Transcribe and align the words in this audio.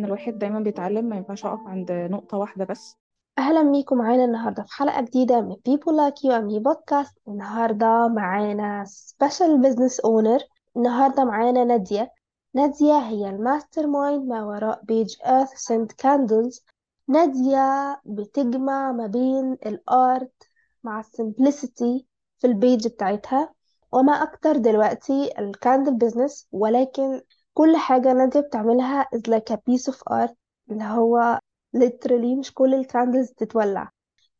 إن 0.00 0.04
الواحد 0.04 0.38
دايما 0.38 0.60
بيتعلم 0.60 1.04
ما 1.04 1.16
ينفعش 1.16 1.46
أقف 1.46 1.66
عند 1.66 1.92
نقطة 1.92 2.38
واحدة 2.38 2.64
بس. 2.64 2.96
أهلا 3.38 3.72
بيكم 3.72 3.96
معانا 3.98 4.24
النهاردة 4.24 4.62
في 4.62 4.72
حلقة 4.72 5.00
جديدة 5.00 5.40
من 5.40 5.54
People 5.54 5.92
Like 5.92 6.14
You 6.24 6.32
and 6.32 6.52
Me 6.52 6.62
بودكاست 6.62 7.18
النهاردة 7.28 8.08
معانا 8.08 8.84
Special 8.84 9.62
Business 9.66 9.94
Owner. 10.06 10.44
النهاردة 10.76 11.24
معانا 11.24 11.64
نادية. 11.64 12.12
نادية 12.54 12.98
هي 12.98 13.30
ال 13.30 13.86
mastermind 13.86 14.28
ما 14.28 14.44
وراء 14.44 14.80
page 14.84 15.16
Earth 15.16 15.58
Scent 15.68 15.88
Candles. 16.02 16.60
نادية 17.08 18.00
بتجمع 18.04 18.92
ما 18.92 19.06
بين 19.06 19.52
ال 19.52 19.74
art 19.74 20.42
مع 20.84 21.02
السمبlicity 21.02 22.04
في 22.38 22.44
ال 22.46 22.54
page 22.54 22.88
بتاعتها. 22.88 23.54
وما 23.92 24.12
أكتر 24.12 24.56
دلوقتي 24.56 25.30
ال 25.38 25.46
candle 25.46 25.94
business 25.94 26.48
ولكن 26.52 27.20
كل 27.58 27.76
حاجة 27.76 28.12
نادية 28.12 28.40
بتعملها 28.40 29.02
is 29.14 29.30
like 29.30 29.54
a 29.54 29.56
piece 29.56 29.92
of 29.92 29.96
art 30.12 30.34
اللي 30.70 30.84
هو 30.84 31.38
literally 31.76 32.38
مش 32.38 32.54
كل 32.54 32.74
ال 32.74 32.81
candles 32.81 33.30
بتتولع 33.30 33.90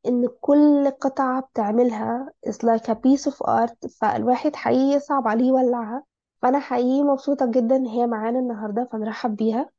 إن 0.07 0.29
كل 0.41 0.91
قطعة 1.01 1.41
بتعملها 1.41 2.33
is 2.49 2.53
like 2.55 2.85
a 2.91 2.95
piece 2.95 3.33
of 3.33 3.35
art 3.35 3.89
فالواحد 4.01 4.57
حقيقي 4.57 5.01
صعب 5.01 5.29
عليه 5.29 5.49
يولعها. 5.49 6.05
فأنا 6.43 6.59
حقيقي 6.59 7.03
مبسوطة 7.03 7.51
جدا 7.51 7.77
إن 7.77 7.87
هي 7.87 8.07
معانا 8.07 8.39
النهاردة 8.39 8.89
فنرحب 8.93 9.37
بيها. 9.37 9.71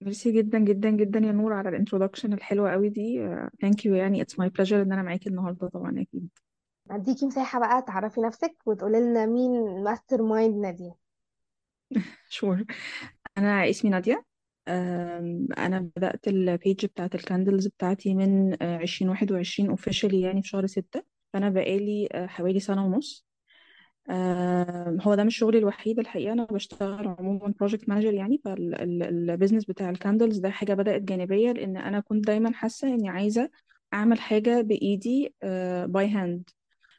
ميرسي 0.00 0.32
جدا 0.32 0.58
جدا 0.58 0.90
جدا 0.90 1.18
يا 1.18 1.32
نور 1.32 1.52
على 1.52 1.68
ال 1.68 1.73
introduction 1.73 2.32
الحلوة 2.32 2.72
قوي 2.72 2.88
دي. 2.88 3.28
thank 3.60 3.86
you 3.86 3.94
يعني. 3.94 4.22
it's 4.22 4.38
my 4.38 4.48
pleasure 4.48 4.82
إن 4.82 4.92
أنا 4.92 5.02
معاكي 5.02 5.28
النهاردة 5.28 5.68
طبعا 5.68 5.90
أكيد. 5.90 6.28
أديكي 6.90 7.26
مساحة 7.26 7.60
بقى 7.60 7.82
تعرفي 7.82 8.20
نفسك 8.20 8.56
وتقولي 8.66 9.00
لنا 9.00 9.26
مين 9.26 9.82
mastermind 9.84 10.56
نادية 10.56 10.96
sure 12.28 12.64
أنا 13.38 13.70
اسمي 13.70 13.90
نادية. 13.90 14.24
أنا 15.58 15.90
بدأت 15.96 16.28
ال 16.28 16.40
page 16.40 16.86
بتاعت 16.86 17.14
ال 17.14 17.21
candles 17.21 17.66
بتاعتي 17.66 18.14
من 18.14 18.62
عشرين 18.62 19.08
واحد 19.10 19.32
وعشرين 19.32 19.70
officially 19.70 20.20
يعني 20.20 20.42
في 20.42 20.48
شهر 20.48 20.66
ستة. 20.66 21.02
فأنا 21.32 21.50
بقالي 21.50 22.08
آه، 22.12 22.26
حوالي 22.26 22.60
سنة 22.60 22.86
ونص. 22.86 23.26
هو 25.00 25.14
ده 25.14 25.24
مش 25.24 25.36
شغلي 25.36 25.58
الوحيد 25.58 25.98
الحقيقة. 25.98 26.32
أنا 26.32 26.44
بشتغل 26.44 27.08
عموما 27.08 27.54
project 27.60 27.88
manager 27.88 28.14
يعني. 28.14 28.40
فال 28.44 28.68
business 28.68 29.64
بتاع 29.64 29.90
ال 29.90 29.96
candles 29.96 30.38
ده 30.38 30.50
حاجة 30.50 30.74
بدأت 30.74 31.02
جانبية 31.02 31.52
لأن 31.52 31.76
أنا 31.76 32.00
كنت 32.00 32.26
دايما 32.26 32.52
حاسة 32.52 32.88
إني 32.88 33.08
عايزة 33.08 33.50
أعمل 33.94 34.20
حاجة 34.20 34.60
بإيدي 34.60 35.34
by 35.86 36.08
hand 36.08 36.50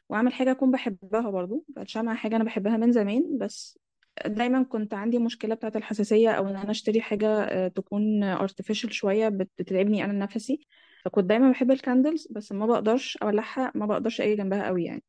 وأعمل 0.08 0.32
حاجة 0.32 0.50
أكون 0.50 0.70
بحبها 0.70 1.30
برضو. 1.30 1.64
فالشمعة 1.76 2.16
حاجة 2.16 2.36
أنا 2.36 2.44
بحبها 2.44 2.76
من 2.76 2.92
زمان 2.92 3.38
بس 3.38 3.78
دايما 4.26 4.62
كنت 4.62 4.94
عندي 4.94 5.18
مشكلة 5.18 5.54
بتاعة 5.54 5.72
الحساسية 5.76 6.30
أو 6.30 6.48
إن 6.48 6.56
أنا 6.56 6.70
أشتري 6.70 7.00
حاجة 7.00 7.28
آه، 7.28 7.68
تكون 7.68 8.36
artificial 8.38 8.90
شوية 8.90 9.28
بت- 9.28 9.50
بتتعبني 9.58 10.04
أنا 10.04 10.12
نفسي. 10.12 10.66
فكنت 11.04 11.24
دايما 11.24 11.50
بحب 11.50 11.70
ال 11.70 11.77
candles 11.77 12.28
بس 12.30 12.52
ما 12.52 12.66
بقدرش 12.66 13.16
أولعها 13.16 13.72
ما 13.74 13.86
بقدرش 13.86 14.20
أجي 14.20 14.34
جنبها 14.34 14.66
قوي 14.66 14.84
يعني. 14.84 15.02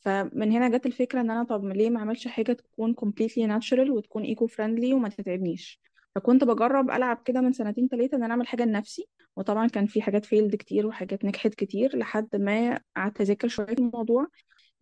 فمن 0.00 0.52
هنا 0.52 0.68
جت 0.68 0.86
الفكرة 0.86 1.20
إن 1.20 1.30
أنا 1.30 1.44
طب 1.44 1.64
ليه 1.64 1.90
ما 1.90 1.98
اعملش 1.98 2.28
حاجة 2.28 2.52
تكون 2.52 2.94
completely 3.00 3.48
natural 3.60 3.90
وتكون 3.90 4.24
eco 4.34 4.46
friendly 4.46 4.92
وما 4.92 5.08
تتعبنيش؟ 5.08 5.80
فكنت 6.14 6.44
بجرب 6.44 6.90
ألعب 6.90 7.22
كده 7.24 7.40
من 7.40 7.52
سنتين 7.52 7.88
تلاتة 7.88 8.16
إن 8.16 8.22
أنا 8.22 8.32
أعمل 8.32 8.46
حاجة 8.46 8.64
لنفسي. 8.64 9.08
وطبعا 9.36 9.66
كان 9.66 9.86
في 9.86 10.02
حاجات 10.02 10.24
failed 10.24 10.54
كتير 10.56 10.86
وحاجات 10.86 11.24
نجحت 11.24 11.54
كتير 11.54 11.96
لحد 11.96 12.36
ما 12.36 12.80
قعدت 12.96 13.20
أذاكر 13.20 13.48
شوية 13.48 13.66
في 13.66 13.72
الموضوع. 13.72 14.26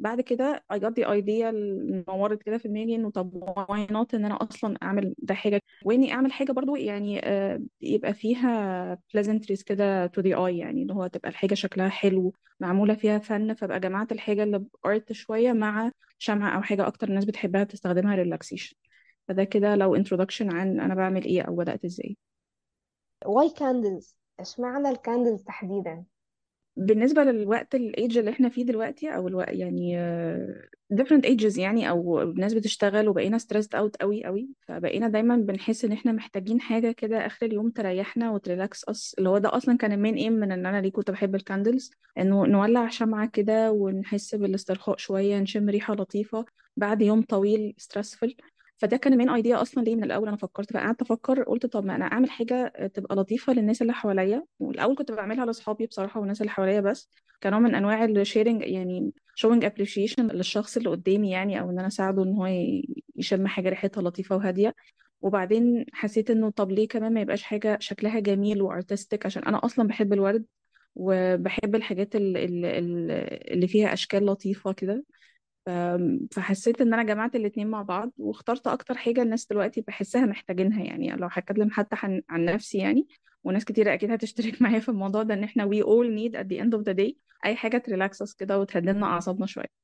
بعد 0.01 0.20
كده 0.20 0.65
I 0.73 0.77
got 0.77 0.91
the 1.01 1.05
idea 1.06 1.45
اللي 1.45 2.05
نورت 2.09 2.43
كده 2.43 2.59
في 2.59 2.69
دماغي 2.69 2.95
إنه 2.95 3.11
طب 3.11 3.45
why 3.70 3.91
not 3.93 4.15
إن 4.15 4.25
أنا 4.25 4.39
أصلا 4.43 4.77
أعمل 4.83 5.15
ده 5.19 5.34
حاجة 5.34 5.62
وإني 5.84 6.12
أعمل 6.12 6.33
حاجة 6.33 6.53
برضو 6.53 6.77
يعني 6.77 7.20
آه، 7.25 7.61
يبقى 7.81 8.15
فيها 8.15 8.95
pleasantries 9.17 9.62
كده 9.65 10.06
to 10.09 10.21
the 10.23 10.37
eye 10.37 10.39
يعني 10.59 10.83
اللي 10.83 10.95
هو 10.95 11.06
تبقى 11.06 11.28
الحاجة 11.28 11.55
شكلها 11.55 11.89
حلو 11.89 12.33
معمولة 12.61 12.95
فيها 12.95 13.19
فن 13.19 13.55
فبقى 13.55 13.81
جمعت 13.81 14.12
الحاجة 14.12 14.43
اللي 14.43 14.65
ب 14.84 14.92
art 14.92 15.12
شوية 15.12 15.53
مع 15.53 15.91
شمعة 16.19 16.56
أو 16.56 16.62
حاجة 16.62 16.87
أكتر 16.87 17.09
الناس 17.09 17.25
بتحبها 17.25 17.65
تستخدمها 17.65 18.15
relaxation 18.15 18.77
فده 19.28 19.44
كده 19.44 19.77
لو 19.77 19.97
introduction 20.05 20.55
عن 20.55 20.81
أنا 20.81 20.94
بعمل 20.94 21.25
إيه 21.25 21.43
أو 21.43 21.56
بدأت 21.56 21.84
إزاي. 21.84 22.17
why 23.27 23.50
candles 23.50 24.16
اشمعنى 24.41 24.88
ال 24.88 24.95
candles 24.95 25.43
تحديدا؟ 25.43 26.05
بالنسبة 26.76 27.22
للوقت 27.25 27.75
الايدج 27.75 28.19
اللي 28.19 28.31
إحنا 28.31 28.48
فيه 28.48 28.64
دلوقتي 28.64 29.08
أو 29.14 29.28
الوقت 29.28 29.48
يعني 29.53 29.98
آه، 29.98 30.69
different 30.94 31.26
ages 31.26 31.58
يعني 31.58 31.88
أو 31.91 32.22
الناس 32.22 32.54
بتشتغل 32.54 33.08
وبقينا 33.08 33.38
stressed 33.38 33.76
out 33.76 33.91
قوي 34.00 34.25
قوي 34.25 34.48
فبقينا 34.69 35.08
دايما 35.08 35.36
بنحس 35.36 35.84
إن 35.84 35.92
إحنا 35.92 36.12
محتاجين 36.12 36.60
حاجة 36.60 36.92
كده 36.92 37.26
آخر 37.26 37.47
اليوم 37.47 37.70
تريحنا 37.70 38.31
وت 38.31 38.46
relax 38.46 38.84
us 38.88 39.15
اللي 39.19 39.28
هو 39.28 39.38
ده 39.38 39.56
أصلا 39.56 39.76
كان 39.78 39.92
ال 39.93 39.97
main 39.97 40.15
aim 40.15 40.33
من 40.32 40.53
إن 40.53 40.66
أنا 40.66 40.81
ليه 40.81 40.92
كنت 40.92 41.10
بحب 41.10 41.34
ال 41.34 41.41
candles 41.41 41.91
إنه 42.19 42.47
نولع 42.47 42.88
شمعة 42.88 43.28
كده 43.28 43.72
ونحس 43.72 44.34
بالإسترخاء 44.34 44.97
شوية 44.97 45.38
نشم 45.38 45.69
ريحة 45.69 45.94
لطيفة 45.94 46.44
بعد 46.76 47.02
يوم 47.02 47.22
طويل 47.22 47.75
stressful. 47.81 48.31
فده 48.81 48.97
كان 48.97 49.13
ال 49.12 49.16
main 49.16 49.31
idea 49.31 49.62
أصلا 49.63 49.83
ليه 49.83 49.97
من 49.97 50.05
الأول. 50.05 50.29
أنا 50.29 50.37
فكرت 50.37 50.73
فقعدت 50.73 51.03
أفكر 51.03 51.43
قلت 51.43 51.67
طب 51.67 51.85
ما 51.85 51.97
أنا 51.97 52.05
أعمل 52.05 52.31
حاجة 52.31 52.73
تبقى 52.95 53.17
لطيفة 53.17 53.53
للناس 53.53 53.83
اللي 53.83 53.93
حواليا. 53.93 54.45
والأول 54.59 54.97
كنت 54.97 55.13
بعملها 55.13 55.47
لأصحابي 55.47 55.87
بصراحة 55.87 56.21
والناس 56.21 56.41
اللي 56.41 56.51
حواليا 56.53 56.81
بس 56.81 57.11
كنوع 57.43 57.59
من 57.59 57.75
أنواع 57.75 58.05
ال 58.05 58.12
sharing 58.12 58.62
يعني 58.63 59.13
showing 59.41 59.63
appreciation 59.65 60.21
للشخص 60.21 60.77
اللي 60.77 60.91
قدامي 60.91 61.31
يعني 61.31 61.61
أو 61.61 61.71
إن 61.71 61.79
أنا 61.79 61.87
أساعده 61.89 62.23
إن 62.23 62.35
هو 62.35 62.47
يشم 63.17 63.47
حاجة 63.47 63.69
ريحتها 63.69 64.03
لطيفة 64.03 64.37
وهادية. 64.37 64.75
وبعدين 65.21 65.85
حسيت 65.93 66.31
إنه 66.31 66.51
طب 66.51 66.71
ليه 66.71 66.89
كمان 66.89 67.15
ما 67.15 67.21
يبقاش 67.21 67.43
حاجة 67.43 67.79
شكلها 67.81 68.21
جميل 68.21 68.62
و 68.62 68.70
artistic 68.70 69.27
عشان 69.27 69.45
أنا 69.45 69.65
أصلا 69.65 69.89
بحب 69.89 70.12
الورد 70.12 70.45
وبحب 70.95 71.75
الحاجات 71.75 72.17
ال- 72.17 72.37
ال- 72.37 72.65
ال- 72.65 73.11
اللي 73.53 73.69
فيها 73.69 73.93
أشكال 73.93 74.27
لطيفة 74.27 74.73
كده. 74.73 75.05
فحسيت 76.32 76.81
إن 76.81 76.94
أنا 76.94 77.03
جمعت 77.03 77.36
الاتنين 77.36 77.66
مع 77.69 77.82
بعض 77.82 78.12
واخترت 78.19 78.66
أكتر 78.66 78.97
حاجة 78.97 79.22
الناس 79.22 79.47
دلوقتي 79.47 79.81
بحسها 79.81 80.26
محتاجينها 80.26 80.84
يعني 80.84 81.10
لو 81.12 81.28
هتكلم 81.32 81.70
حتى 81.70 81.97
عن, 82.03 82.44
نفسي 82.44 82.78
يعني 82.78 83.06
وناس 83.44 83.64
كتير 83.64 83.94
أكيد 83.94 84.10
هتشترك 84.10 84.56
معايا 84.62 84.78
في 84.81 84.88
الموضوع 84.88 85.22
ده 85.22 85.34
إن 85.34 85.44
إحنا 85.44 85.70
we 85.70 85.82
all 85.82 86.08
need 86.19 86.38
at 86.41 86.47
the 86.47 86.60
end 86.64 86.78
of 86.78 86.84
the 86.84 86.97
day 86.97 87.12
أي 87.47 87.56
حاجة 87.56 87.78
ت 87.78 87.86
relax 87.86 88.21
us 88.21 88.34
كده 88.34 88.60
وتهدي 88.60 88.92
لنا 88.92 89.06
أعصابنا 89.06 89.47
شوية. 89.47 89.81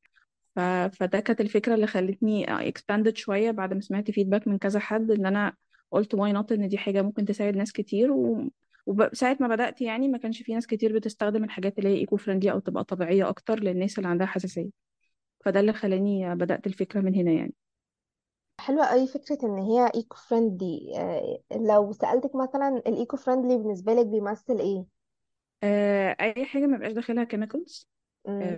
فده 0.92 1.20
كانت 1.20 1.40
الفكرة 1.40 1.74
اللي 1.74 1.86
خلتني 1.86 2.46
expanded 2.72 3.14
شوية 3.14 3.50
بعد 3.50 3.74
ما 3.74 3.80
سمعت 3.80 4.10
feedback 4.10 4.48
من 4.48 4.58
كذا 4.58 4.80
حد 4.80 5.10
إن 5.10 5.26
أنا 5.26 5.54
قلت 5.90 6.16
why 6.16 6.32
not 6.36 6.52
إن 6.52 6.68
دي 6.68 6.78
حاجة 6.78 7.02
ممكن 7.02 7.24
تساعد 7.24 7.56
ناس 7.56 7.72
كتير 7.72 8.12
و... 8.12 8.50
وساعة 8.86 9.36
ما 9.40 9.48
بدأت 9.48 9.80
يعني 9.80 10.08
ما 10.08 10.18
كانش 10.18 10.42
في 10.42 10.54
ناس 10.54 10.66
كتير 10.66 10.94
بتستخدم 10.94 11.44
الحاجات 11.44 11.78
اللي 11.78 11.88
هي 11.90 11.94
eco 11.94 12.16
friendly 12.16 12.52
أو 12.52 12.58
تبقى 12.58 12.84
طبيعية 12.84 13.28
أكتر 13.28 13.60
للناس 13.60 13.98
اللي 13.98 14.08
عندها 14.08 14.26
حساسية 14.26 14.85
فده 15.46 15.60
اللي 15.60 15.74
خلاني 15.74 16.36
بدأت 16.36 16.68
الفكرة 16.68 17.02
من 17.02 17.16
هنا 17.16 17.32
يعني. 17.32 17.54
حلوة 18.60 18.86
قوي 18.86 19.06
فكرة 19.08 19.38
إن 19.44 19.58
هي 19.58 19.90
eco 19.94 20.16
friendly 20.16 20.92
لو 21.52 21.92
سألتك 21.92 22.36
مثلا 22.36 22.68
ال 22.68 22.80
eco 22.80 23.16
friendly 23.16 23.56
بالنسبة 23.58 23.94
لك 23.94 24.06
بيمثل 24.06 24.58
إيه؟ 24.60 24.86
آه، 25.62 26.16
أي 26.20 26.44
حاجة 26.46 26.66
ما 26.66 26.76
يبقاش 26.76 26.92
داخلها 26.92 27.24
chemicals 27.24 27.88
مم. 28.26 28.56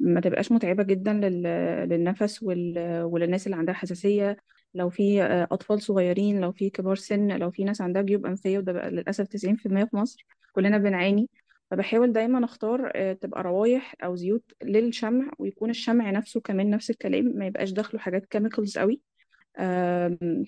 ما 0.00 0.20
تبقاش 0.20 0.52
متعبة 0.52 0.82
جدا 0.82 1.12
لل- 1.12 1.42
للنفس 1.88 2.42
وال- 2.42 3.02
وللناس 3.02 3.46
اللي 3.46 3.56
عندها 3.56 3.74
حساسية. 3.74 4.36
لو 4.74 4.90
في 4.90 5.22
آه، 5.22 5.48
أطفال 5.52 5.82
صغيرين 5.82 6.40
لو 6.40 6.52
في 6.52 6.70
كبار 6.70 6.96
سن 6.96 7.36
لو 7.38 7.50
في 7.50 7.64
ناس 7.64 7.80
عندها 7.80 8.02
جيوب 8.02 8.26
أنفية 8.26 8.58
وده 8.58 8.72
بقى 8.72 8.90
للأسف 8.90 9.28
90% 9.28 9.56
في 9.62 9.66
المية 9.66 9.84
في 9.84 9.96
مصر 9.96 10.26
كلنا 10.52 10.78
بنعاني. 10.78 11.28
فبحاول 11.70 12.12
دايما 12.12 12.44
أختار 12.44 12.92
آه، 12.94 13.12
تبقى 13.12 13.42
روايح 13.42 13.94
أو 14.04 14.16
زيوت 14.16 14.52
للشمع 14.64 15.30
ويكون 15.38 15.70
الشمع 15.70 16.10
نفسه 16.10 16.40
كمان 16.40 16.70
نفس 16.70 16.90
الكلام 16.90 17.24
ما 17.24 17.46
يبقاش 17.46 17.70
داخله 17.70 18.00
حاجات 18.00 18.26
chemicals 18.26 18.78
قوي. 18.78 19.00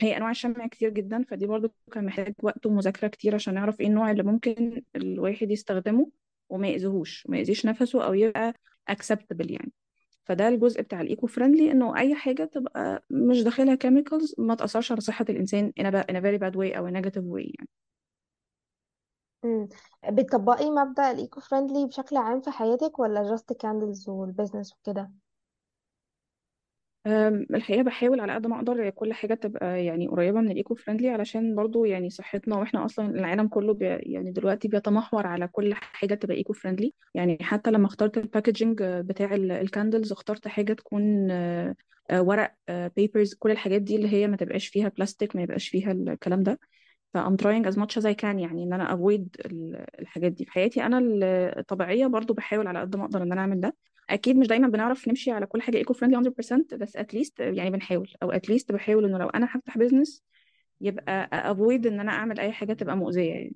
هي 0.02 0.16
أنواع 0.16 0.30
الشمع 0.30 0.66
كتير 0.66 0.90
جدا 0.90 1.24
فدي 1.28 1.46
برضو 1.46 1.72
كان 1.92 2.04
محتاج 2.04 2.34
وقت 2.42 2.66
ومذاكرة 2.66 3.08
كتير 3.08 3.34
عشان 3.34 3.54
نعرف 3.54 3.80
إيه 3.80 3.86
النوع 3.86 4.10
اللي 4.10 4.22
ممكن 4.22 4.82
الواحد 4.96 5.50
يستخدمه 5.50 6.10
وما 6.48 6.68
يأذيهوش 6.68 7.26
ما 7.28 7.38
يأذيش 7.38 7.66
نفسه 7.66 8.04
أو 8.04 8.14
يبقى 8.14 8.54
acceptable 8.90 9.50
يعني. 9.50 9.72
فده 10.24 10.48
الجزء 10.48 10.82
بتاع 10.82 11.00
ال 11.00 11.07
eco 11.07 11.26
friendly 11.26 11.72
إنه 11.72 11.98
أي 11.98 12.14
حاجة 12.14 12.44
تبقى 12.44 13.04
مش 13.10 13.42
داخلها 13.42 13.74
chemicals 13.74 14.34
ما 14.38 14.54
تأثرش 14.54 14.92
على 14.92 15.00
صحة 15.00 15.24
الإنسان 15.28 15.72
in 15.80 15.84
a, 15.84 15.86
in 15.86 16.16
a 16.16 16.20
very 16.20 16.38
bad 16.38 16.56
way 16.56 16.76
أو 16.76 16.88
a 16.88 16.92
negative 16.92 17.24
way 17.34 17.54
يعني. 17.58 17.68
بتطبقي 20.10 20.70
مبدأ 20.70 21.10
ال 21.10 21.18
eco 21.18 21.40
friendly 21.40 21.86
بشكل 21.86 22.16
عام 22.16 22.40
في 22.40 22.50
حياتك 22.50 22.98
ولا 22.98 23.22
just 23.30 23.52
candles 23.52 24.08
وال 24.08 24.21
business 24.21 24.72
وكده؟ 24.74 25.10
الحقيقة 27.54 27.82
بحاول 27.82 28.20
على 28.20 28.34
قد 28.34 28.46
ما 28.46 28.56
أقدر 28.56 28.90
كل 28.90 29.12
حاجة 29.12 29.34
تبقى 29.34 29.84
يعني 29.84 30.08
قريبة 30.08 30.40
من 30.40 30.50
ال 30.50 30.56
eco 30.56 30.74
friendly 30.74 31.08
علشان 31.08 31.54
برضو 31.54 31.84
يعني 31.84 32.10
صحتنا 32.10 32.56
وإحنا 32.56 32.84
أصلا 32.84 33.10
العالم 33.10 33.48
كله 33.48 33.74
بي 33.74 33.84
يعني 33.86 34.30
دلوقتي 34.32 34.68
بيتمحور 34.68 35.26
على 35.26 35.48
كل 35.48 35.74
حاجة 35.74 36.14
تبقى 36.14 36.36
eco 36.36 36.52
friendly 36.52 36.92
يعني 37.14 37.38
حتى 37.40 37.70
لما 37.70 37.86
اخترت 37.86 38.18
ال 38.18 38.25
packaging 38.25 38.82
بتاع 38.82 39.34
ال 39.34 39.44
candles 39.44 40.12
اخترت 40.12 40.48
حاجة 40.48 40.72
تكون 40.72 41.30
آه، 41.30 41.74
آه، 42.10 42.22
ورق 42.22 42.54
بيبرز 42.96 43.34
كل 43.34 43.50
الحاجات 43.50 43.82
دي 43.82 43.96
اللي 43.96 44.08
هي 44.12 44.26
ما 44.26 44.36
تبقاش 44.36 44.66
فيها 44.68 44.88
بلاستيك 44.88 45.36
ما 45.36 45.42
يبقاش 45.42 45.68
فيها 45.68 45.92
الكلام 45.92 46.42
ده. 46.42 46.58
ف 47.14 47.18
I'm 47.18 47.36
trying 47.36 47.66
as 47.66 47.76
much 47.76 47.96
as 47.98 48.04
I 48.06 48.14
can 48.22 48.24
يعني 48.38 48.62
إن 48.62 48.72
أنا 48.72 48.92
ال- 49.46 49.86
الحاجات 50.00 50.32
دي. 50.32 50.44
في 50.44 50.50
حياتي 50.50 50.86
أنا 50.86 50.98
ال- 50.98 51.24
الطبيعيه 51.58 52.06
برضو 52.06 52.34
بحاول 52.34 52.66
على 52.66 52.80
قد 52.80 52.96
ما 52.96 53.04
أقدر 53.04 53.22
إن 53.22 53.32
أنا 53.32 53.40
أعمل 53.40 53.60
ده. 53.60 53.76
أكيد 54.10 54.36
مش 54.36 54.46
دايما 54.46 54.68
بنعرف 54.68 55.08
نمشي 55.08 55.30
على 55.30 55.46
كل 55.46 55.62
حاجة 55.62 55.76
eco 55.76 55.92
friendly 55.94 56.20
100% 56.20 56.66
بس 56.74 56.85
at 56.85 56.96
least 56.96 57.32
يعني 57.40 57.70
بنحاول. 57.70 58.12
أو 58.22 58.27
at 58.27 58.32
least 58.32 58.66
بحاول 58.72 59.04
إنه 59.04 59.18
لو 59.18 59.28
أنا 59.28 59.48
هفتح 59.50 59.78
business 59.78 60.22
يبقى 60.80 61.30
avoid 61.54 61.86
إن 61.86 62.00
أنا 62.00 62.12
أعمل 62.12 62.40
أي 62.40 62.52
حاجة 62.52 62.72
تبقى 62.72 62.96
مؤذية 62.96 63.30
يعني. 63.34 63.54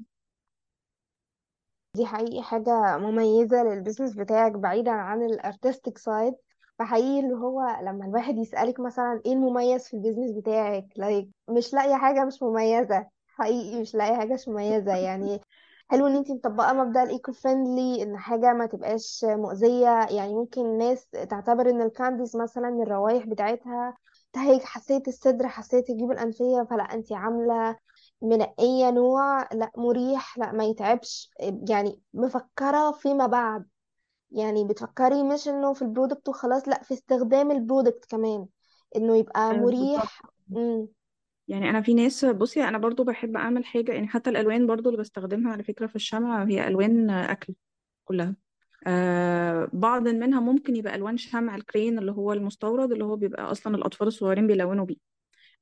دي 1.97 2.07
حقيقي 2.07 2.43
حاجة 2.43 2.99
مميزة 2.99 3.63
لل 3.65 3.75
business 3.75 4.15
بتاعك 4.17 4.53
بعيدا 4.53 4.91
عن 4.91 5.23
ال 5.23 5.31
artistic 5.31 5.99
side 5.99 6.35
فحقيقي 6.79 7.21
اللي 7.21 7.35
هو 7.35 7.63
لما 7.83 8.07
الواحد 8.07 8.39
يسألك 8.39 8.81
مثلا 8.81 9.21
إيه 9.27 9.33
المميز 9.33 9.89
في 9.89 9.95
ال 9.97 10.00
business 10.00 10.31
بتاعك؟ 10.33 10.87
like 10.97 11.29
مش 11.51 11.73
لاقية 11.75 11.95
حاجة 11.97 12.25
مش 12.25 12.43
مميزة. 12.43 13.07
حقيقي 13.43 13.81
مش 13.81 13.95
لاقية 13.95 14.17
حاجة 14.17 14.39
مميزة. 14.47 14.95
يعني 14.97 15.41
حلو 15.89 16.07
إن 16.07 16.17
انتي 16.17 16.35
مطبقة 16.35 16.73
مبدأ 16.73 17.03
ال 17.03 17.10
eco 17.10 17.33
friendly 17.33 18.03
إن 18.03 18.17
حاجة 18.19 18.53
ما 18.53 18.67
تبقاش 18.67 19.25
مؤذية. 19.29 20.07
يعني 20.11 20.35
ممكن 20.35 20.61
الناس 20.61 21.07
تعتبر 21.11 21.71
إن 21.71 21.81
ال 21.83 21.89
candles 21.89 22.37
مثلا 22.37 22.69
الروايح 22.69 23.27
بتاعتها 23.27 23.97
تهيج 24.33 24.61
حساسية 24.63 25.03
الصدر 25.09 25.49
حساسية 25.49 25.85
الجيوب 25.93 26.13
الأنفية 26.13 26.67
فلا 26.71 26.83
انتي 26.83 27.15
عاملة 27.15 27.77
منقية 28.23 28.91
نوع 28.91 29.49
لا 29.53 29.71
مريح 29.77 30.39
لا 30.39 30.53
ما 30.53 30.65
يتعبش. 30.65 31.31
يعني 31.69 32.01
مفكرة 32.15 32.93
فيما 32.93 33.27
بعد. 33.27 33.67
يعني 34.31 34.65
بتفكري 34.65 35.23
مش 35.23 35.49
إنه 35.49 35.73
في 35.73 35.83
ال 35.83 35.88
product 35.88 36.29
وخلاص 36.29 36.69
لا 36.69 36.83
في 36.83 36.95
استخدام 36.95 37.51
ال 37.51 37.57
product 37.57 38.05
كمان. 38.05 38.47
إنه 38.97 39.17
يبقى 39.17 39.55
بالظبط 39.55 39.65
مريح. 39.65 40.23
امم 40.57 40.89
يعني 41.53 41.71
أنا 41.71 41.83
في 41.83 41.95
ناس 41.95 42.25
بصي 42.25 42.65
أنا 42.65 42.79
برضو 42.79 43.05
بحب 43.05 43.37
أعمل 43.37 43.65
حاجة 43.65 43.93
يعني 43.93 44.09
حتى 44.09 44.31
الألوان 44.31 44.67
برضو 44.67 44.89
اللي 44.91 45.01
بستخدمها 45.01 45.53
على 45.53 45.63
فكرة 45.65 45.87
في 45.87 45.97
الشمع 45.97 46.45
هي 46.45 46.69
ألوان 46.69 47.11
أكل 47.11 47.55
كلها. 48.05 48.37
آه 48.87 49.71
بعض 49.73 50.09
منها 50.09 50.41
ممكن 50.41 50.77
يبقى 50.77 50.95
ألوان 50.95 51.17
شمع 51.17 51.57
ال 51.57 51.63
crayon 51.63 51.99
اللي 51.99 52.13
هو 52.13 52.33
المستورد 52.33 52.93
اللي 52.93 53.05
هو 53.05 53.17
بيبقى 53.17 53.53
أصلا 53.53 53.77
الأطفال 53.77 54.09
الصغيرين 54.09 54.47
بيلونوا 54.47 54.85
بيه. 54.87 54.97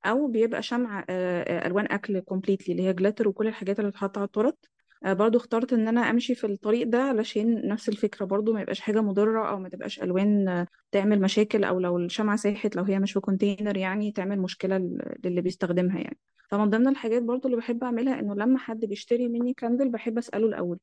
أو 0.06 0.28
بيبقى 0.28 0.62
شمع 0.62 1.06
آه 1.10 1.42
آه، 1.64 1.69
ألوان 1.69 1.87
أكل 1.93 2.20
completely 2.20 2.72
اللي 2.75 2.84
هي 2.88 2.94
glitter 2.94 3.28
وكل 3.28 3.48
الحاجات 3.48 3.81
اللي 3.81 3.90
بتتحط 3.93 4.19
على 4.19 4.26
التورت. 4.26 4.58
برضو 5.05 5.38
اخترت 5.38 5.73
إن 5.73 5.88
أنا 5.88 6.00
أمشي 6.11 6.35
في 6.35 6.47
الطريق 6.47 6.87
ده 6.88 6.99
علشان 7.02 7.69
نفس 7.69 7.88
الفكرة 7.88 8.25
برضو 8.25 8.52
ما 8.52 8.61
يبقاش 8.61 8.81
حاجة 8.81 9.00
مضرة 9.00 9.49
أو 9.50 9.58
ما 9.58 9.69
تبقاش 9.69 10.02
ألوان 10.02 10.49
آه، 10.49 10.67
تعمل 10.93 11.20
مشاكل 11.20 11.64
أو 11.64 11.81
لو 11.81 11.99
الشمعة 11.99 12.37
ساحت 12.37 12.76
لو 12.76 12.85
هي 12.85 12.99
مش 12.99 13.12
في 13.12 13.20
container 13.20 13.76
يعني 13.76 14.12
تعمل 14.12 14.38
مشكلة 14.41 14.79
لل- 14.79 15.17
للي 15.25 15.41
بيستخدمها 15.41 15.99
يعني. 16.00 16.19
فمن 16.50 16.70
ضمن 16.70 16.88
الحاجات 16.88 17.23
برضو 17.23 17.49
اللي 17.49 17.56
بحب 17.56 17.85
أعملها 17.85 18.20
إنه 18.20 18.35
لما 18.35 18.58
حد 18.58 18.81
بيشتري 18.85 19.29
مني 19.29 19.55
candle 19.55 19.88
بحب 19.88 20.19
أسأله 20.19 20.47
الأول 20.47 20.79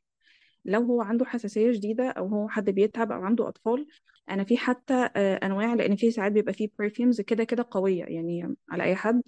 لو 0.65 0.81
هو 0.83 1.01
عنده 1.01 1.25
حساسية 1.25 1.71
شديدة 1.71 2.09
أو 2.09 2.27
هو 2.27 2.49
حد 2.49 2.69
بيتعب 2.69 3.11
أو 3.11 3.21
عنده 3.21 3.47
أطفال 3.47 3.87
أنا 4.29 4.43
في 4.43 4.57
حتى 4.57 5.09
آه، 5.15 5.35
أنواع 5.45 5.73
لأن 5.73 5.95
في 5.95 6.11
ساعات 6.11 6.31
بيبقى 6.31 6.53
فيه 6.53 6.69
perfumes 6.79 7.21
كده 7.21 7.43
كده 7.43 7.67
قوية 7.71 8.03
يعني 8.03 8.55
على 8.69 8.83
أي 8.83 8.95
حد 8.95 9.21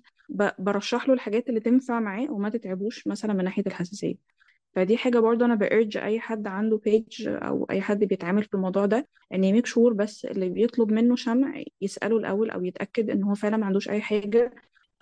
برشح 0.59 1.07
له 1.07 1.13
الحاجات 1.13 1.50
اللي 1.50 1.59
تنفع 1.59 2.00
معاه 2.00 2.31
وما 2.31 2.50
تتعبوش 2.50 3.07
مثلا 3.07 3.33
من 3.33 3.44
ناحية 3.44 3.63
الحساسية. 3.68 4.15
فدي 4.75 4.98
حاجة 4.98 5.19
برضه 5.19 5.45
أنا 5.45 5.56
ب 5.56 5.64
urge 5.64 5.97
أي 5.98 6.19
حد 6.19 6.48
عنده 6.48 6.77
page 6.77 7.27
أو 7.27 7.63
أي 7.71 7.81
حد 7.81 8.00
بيتعامل 8.04 8.44
في 8.44 8.54
الموضوع 8.54 8.86
ده 8.86 9.07
إن 9.33 9.44
ي 9.44 9.48
make 9.48 9.65
sure 9.65 9.94
بس 9.94 10.25
اللي 10.25 10.50
بيطلب 10.50 10.92
منه 10.92 11.16
شمع 11.16 11.63
يسأله 11.81 12.18
الأول 12.18 12.50
أو 12.50 12.63
يتأكد 12.66 13.10
إن 13.10 13.24
هو 13.24 13.36
فعلا 13.36 13.57
ما 13.57 13.66
عندوش 13.66 13.89
أي 13.89 14.01
حاجة 14.01 14.54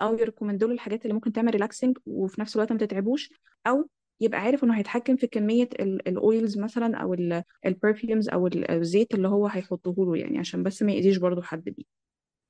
أو 0.02 0.14
ي 0.14 0.19
recommend 0.19 0.63
وا 0.63 0.68
له 0.68 0.74
الحاجات 0.74 1.02
اللي 1.02 1.14
ممكن 1.14 1.32
تعمل 1.32 1.52
relaxing 1.52 1.98
وفي 2.06 2.40
نفس 2.40 2.56
الوقت 2.56 2.72
ما 2.72 2.78
تتعبوش 2.78 3.30
أو 3.66 3.88
يبقى 4.20 4.40
عارف 4.40 4.64
إنه 4.64 4.78
هيتحكم 4.78 5.16
في 5.16 5.26
كمية 5.26 5.68
ال 5.80 5.96
oils 5.96 6.58
مثلا 6.58 6.96
أو 6.96 7.16
ال 7.66 7.73
perfumes 7.73 8.28
أو 8.28 8.46
ال- 8.46 8.70
الزيت 8.70 9.14
اللي 9.14 9.28
هو 9.28 9.46
هيحطه 9.46 9.94
له 9.98 10.16
يعني 10.16 10.38
عشان 10.38 10.62
بس 10.62 10.82
ما 10.82 10.92
يأذيش 10.92 11.16
برضه 11.16 11.42
حد 11.42 11.64
بيه. 11.64 11.84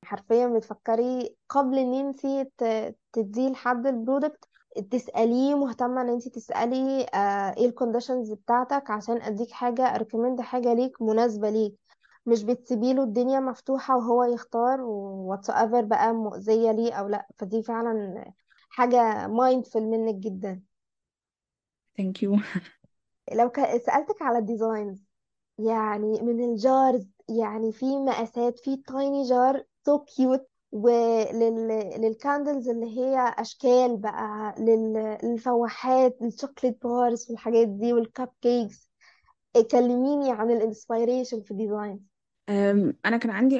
حرفيا 0.05 0.47
بتفكري 0.47 1.37
قبل 1.49 1.79
إن 1.79 1.95
أنتي 1.95 2.45
ت- 2.59 2.97
تديه 3.13 3.49
لحد 3.51 3.87
ال 3.87 3.94
product 3.94 4.45
تسأليه 4.83 5.55
مهتمة 5.55 6.01
إن 6.03 6.09
انتي 6.09 6.31
تسألي 6.31 7.07
آه 7.15 7.55
إيه 7.57 7.67
ال 7.67 7.73
conditions 7.73 8.33
بتاعتك 8.33 8.91
عشان 8.91 9.23
أديك 9.23 9.51
حاجة 9.53 9.83
ا 9.95 9.99
recommend 9.99 10.41
حاجة 10.41 10.75
ليك 10.75 11.03
مناسبة 11.03 11.51
ليك. 11.51 11.75
مش 12.27 12.45
بتسيبيله 12.45 13.03
الدنيا 13.05 13.41
مفتوحة 13.41 13.97
وهو 13.97 14.25
يختار 14.25 14.81
whatsoever 14.81 15.85
بقى 15.85 16.13
مؤذية 16.15 16.73
ليه 16.73 16.93
أو 16.95 17.09
لأ. 17.09 17.29
فدي 17.39 17.63
فعلا 17.63 18.25
حاجة 18.71 19.27
mindful 19.27 19.77
منك 19.77 20.15
جدا. 20.15 20.63
thank 21.97 22.23
you 22.23 22.37
لو 23.33 23.51
ك- 23.51 23.77
سألتك 23.77 24.23
على 24.23 24.39
ال 24.39 24.47
designs 24.47 25.05
يعني 25.59 26.23
من 26.23 26.45
ال 26.53 26.63
jars 26.63 27.07
يعني 27.29 27.73
في 27.73 27.87
مقاسات 27.97 28.59
في 28.59 28.77
tiny 28.77 29.23
jar 29.23 29.65
so 29.87 29.99
cute 29.99 30.49
ولل 30.73 31.31
candles 31.31 32.69
اللي 32.69 32.99
هي 32.99 33.35
أشكال 33.39 33.97
بقى 33.97 34.55
لل- 34.59 35.19
للفواحات 35.25 36.19
ال 36.23 36.29
chocolate 36.29 36.83
bars 36.83 37.27
والحاجات 37.31 37.69
دي 37.69 37.93
وال 37.93 38.29
cupcakes 38.43 38.91
كلميني 39.71 40.33
عن 40.33 40.51
ال 40.51 40.58
inspiration 40.58 41.43
في 41.43 41.51
ال 41.51 41.58
design 41.58 42.01
أنا 43.07 43.17
كان 43.17 43.31
عندي 43.31 43.59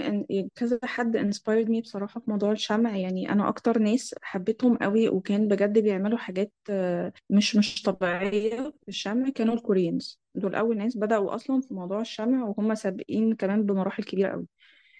كذا 0.55 0.79
حد 0.85 1.17
inspired 1.17 1.69
me 1.69 1.81
بصراحة 1.83 2.21
في 2.21 2.31
موضوع 2.31 2.53
الشمع. 2.53 2.97
يعني 2.97 3.33
أنا 3.33 3.49
أكتر 3.49 3.79
ناس 3.79 4.15
حبيتهم 4.23 4.77
قوي 4.77 5.09
وكان 5.09 5.49
بجد 5.49 5.79
بيعملوا 5.79 6.19
حاجات 6.19 6.53
مش 7.31 7.57
مش 7.57 7.83
طبيعية 7.83 8.57
في 8.83 8.89
الشمع 8.89 9.29
كانوا 9.29 9.55
ال 9.55 9.62
Koreans. 9.62 10.21
دول 10.35 10.55
أول 10.55 10.77
ناس 10.79 10.97
بدأوا 10.97 11.35
أصلا 11.35 11.61
في 11.61 11.75
موضوع 11.75 12.01
الشمع 12.01 12.45
وهم 12.49 12.75
سابقين 12.75 13.35
كمان 13.35 13.63
بمراحل 13.67 14.03
كبيرة 14.05 14.31
قوي. 14.33 14.47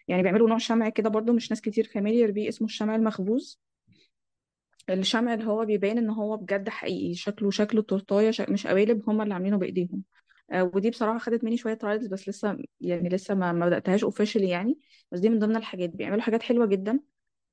يعني 0.09 0.23
بيعملوا 0.23 0.49
نوع 0.49 0.59
شمع 0.59 0.89
كده 0.89 1.11
برضو 1.11 1.33
مش 1.33 1.51
ناس 1.51 1.61
كتير 1.61 1.85
familiar 1.95 2.31
بيه 2.31 2.49
اسمه 2.49 2.67
الشمع 2.69 2.97
المخبوز. 2.97 3.61
الشمع 4.91 5.35
اللي 5.35 5.45
هو 5.47 5.65
بيبان 5.65 5.99
إن 5.99 6.11
هو 6.11 6.37
بجد 6.37 6.69
حقيقي 6.69 7.15
شكله 7.15 7.51
شكله 7.51 7.83
تورتاية 7.83 8.31
شك... 8.31 8.49
مش 8.51 8.67
قوالب 8.67 9.11
هم 9.11 9.23
اللي 9.23 9.35
عاملينه 9.35 9.57
بإيديهم. 9.59 10.03
آه، 10.53 10.71
ودي 10.75 10.91
بصراحة 10.91 11.19
خدت 11.19 11.45
مني 11.45 11.57
شوية 11.57 11.75
trials 11.75 12.07
بس 12.07 12.29
لسه 12.29 12.59
يعني 12.81 13.09
لسه 13.09 13.35
ما 13.35 13.53
ما 13.53 13.67
بدأتهاش 13.67 14.05
officially 14.05 14.49
يعني. 14.49 14.79
بس 15.13 15.21
دي 15.21 15.29
من 15.29 15.39
ضمن 15.39 15.57
الحاجات 15.57 15.91
بيعملوا 15.91 16.23
حاجات 16.23 16.43
حلوة 16.43 16.67
جدا. 16.67 17.01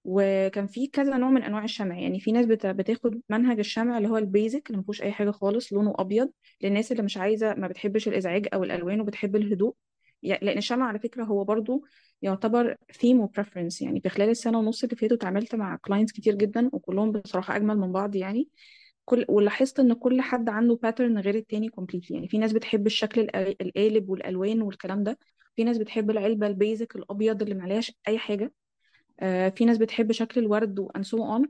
وكان 0.06 0.68
في 0.68 0.88
كذا 0.88 1.18
نوع 1.18 1.30
من 1.30 1.44
أنواع 1.44 1.64
الشمع. 1.64 2.00
يعني 2.00 2.20
في 2.20 2.32
ناس 2.32 2.46
بت- 2.46 2.66
بتاخد 2.66 3.22
منهج 3.30 3.60
الشمع 3.60 3.98
اللي 3.98 4.10
هو 4.10 4.18
ال 4.18 4.26
basic 4.26 4.68
اللي 4.68 4.78
ما 4.78 4.84
فيهوش 4.84 5.02
أي 5.02 5.12
حاجة 5.12 5.32
خالص 5.32 5.74
لونه 5.74 5.94
أبيض. 6.00 6.32
للناس 6.64 6.92
اللي 6.92 7.04
مش 7.04 7.18
عايزة 7.18 7.54
ما 7.56 7.68
بتحبش 7.68 8.08
الإزعاج 8.08 8.48
أو 8.54 8.64
الألوان 8.64 9.02
وبتحب 9.02 9.36
الهدوء 9.36 9.76
لأن 10.26 10.58
الشمع 10.58 10.86
على 10.88 11.00
فكرة 11.00 11.24
هو 11.24 11.44
برضو 11.44 11.84
يعتبر 12.22 12.76
ثيم 13.00 13.20
و 13.20 13.25
preference 13.25 13.82
يعني 13.82 14.02
في 14.02 14.10
خلال 14.10 14.30
السنة 14.30 14.60
ونص 14.60 14.84
اللي 14.84 14.96
فاتوا 14.96 15.18
اتعاملت 15.18 15.56
مع 15.56 15.76
clients 15.76 16.14
كتير 16.14 16.36
جدا 16.36 16.70
وكلهم 16.74 17.12
بصراحة 17.12 17.56
أجمل 17.56 17.78
من 17.78 17.92
بعض 17.92 18.16
يعني. 18.16 18.50
كل 19.06 19.26
ولاحظت 19.30 19.80
إن 19.80 19.94
كل 19.94 20.22
حد 20.22 20.50
عنده 20.50 20.80
pattern 20.84 21.18
غير 21.20 21.36
التاني 21.36 21.70
completely 21.70 22.16
يعني 22.16 22.28
في 22.28 22.38
ناس 22.38 22.54
بتحب 22.54 22.86
الشكل 22.88 23.22
الق- 23.22 23.56
القالب 23.62 24.10
والألوان 24.10 24.62
والكلام 24.62 25.04
ده. 25.04 25.20
في 25.56 25.64
ناس 25.64 25.78
بتحب 25.78 26.12
العلبة 26.12 26.48
ال 26.48 26.56
basic 26.56 26.96
الأبيض 26.96 27.42
اللي 27.42 27.56
معلهاش 27.56 27.92
أي 28.08 28.18
حاجة. 28.18 28.54
آه، 29.20 29.50
في 29.50 29.66
ناس 29.66 29.78
بتحب 29.78 30.12
شكل 30.12 30.42
الورد 30.42 30.80
و 30.80 30.90
and 30.98 31.02
so 31.02 31.18
on. 31.18 31.48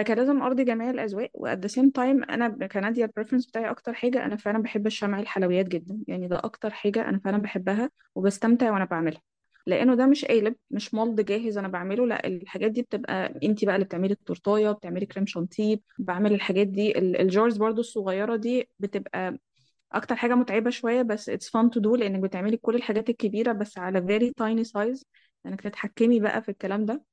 فكان 0.00 0.16
لازم 0.16 0.42
أرضي 0.42 0.64
جميع 0.64 0.90
الأذواق 0.90 1.30
و 1.34 1.54
at 1.54 1.58
the 1.58 1.68
same 1.68 1.86
time 1.98 2.30
أنا 2.30 2.66
كنادية 2.66 3.04
ال 3.04 3.08
preference 3.08 3.46
بتاعي 3.46 3.70
أكتر 3.70 3.92
حاجة 3.94 4.24
أنا 4.24 4.36
فعلا 4.36 4.62
بحب 4.62 4.86
الشمع 4.86 5.20
الحلويات 5.20 5.68
جدا 5.68 5.98
يعني 6.08 6.28
ده 6.28 6.38
أكتر 6.44 6.70
حاجة 6.70 7.08
أنا 7.08 7.18
فعلا 7.24 7.38
بحبها 7.38 7.90
وبستمتع 8.14 8.70
وأنا 8.72 8.84
بعملها. 8.84 9.20
لأنه 9.66 9.94
ده 9.94 10.06
مش 10.06 10.24
قالب 10.24 10.56
مش 10.70 10.94
mold 10.94 11.20
جاهز 11.20 11.58
أنا 11.58 11.68
بعمله 11.68 12.06
لأ 12.06 12.26
الحاجات 12.26 12.70
دي 12.70 12.82
بتبقى 12.82 13.34
انتي 13.44 13.66
بقى 13.66 13.74
اللي 13.74 13.84
بتعملي 13.84 14.12
التورتاية 14.12 14.70
بتعملي 14.70 15.06
كريم 15.06 15.26
شانتيه 15.26 15.80
بعمل 15.98 16.32
الحاجات 16.32 16.66
دي. 16.66 16.98
ال- 16.98 17.20
ال 17.20 17.27
jars 17.27 17.56
برضو 17.56 17.80
الصغيرة 17.80 18.36
دي 18.36 18.68
بتبقى 18.78 19.38
أكتر 19.92 20.16
حاجة 20.16 20.34
متعبة 20.34 20.70
شوية 20.70 21.02
بس 21.02 21.30
it's 21.30 21.48
fun 21.48 21.68
to 21.78 21.80
do 21.82 21.86
لأنك 21.98 22.20
بتعملي 22.20 22.56
كل 22.56 22.74
الحاجات 22.74 23.10
الكبيرة 23.10 23.52
بس 23.52 23.78
على 23.78 24.00
very 24.00 24.32
tiny 24.44 24.64
size. 24.70 25.02
انك 25.46 25.60
تتحكمي 25.60 26.20
بقى 26.20 26.42
في 26.42 26.48
الكلام 26.50 26.84
ده. 26.84 27.09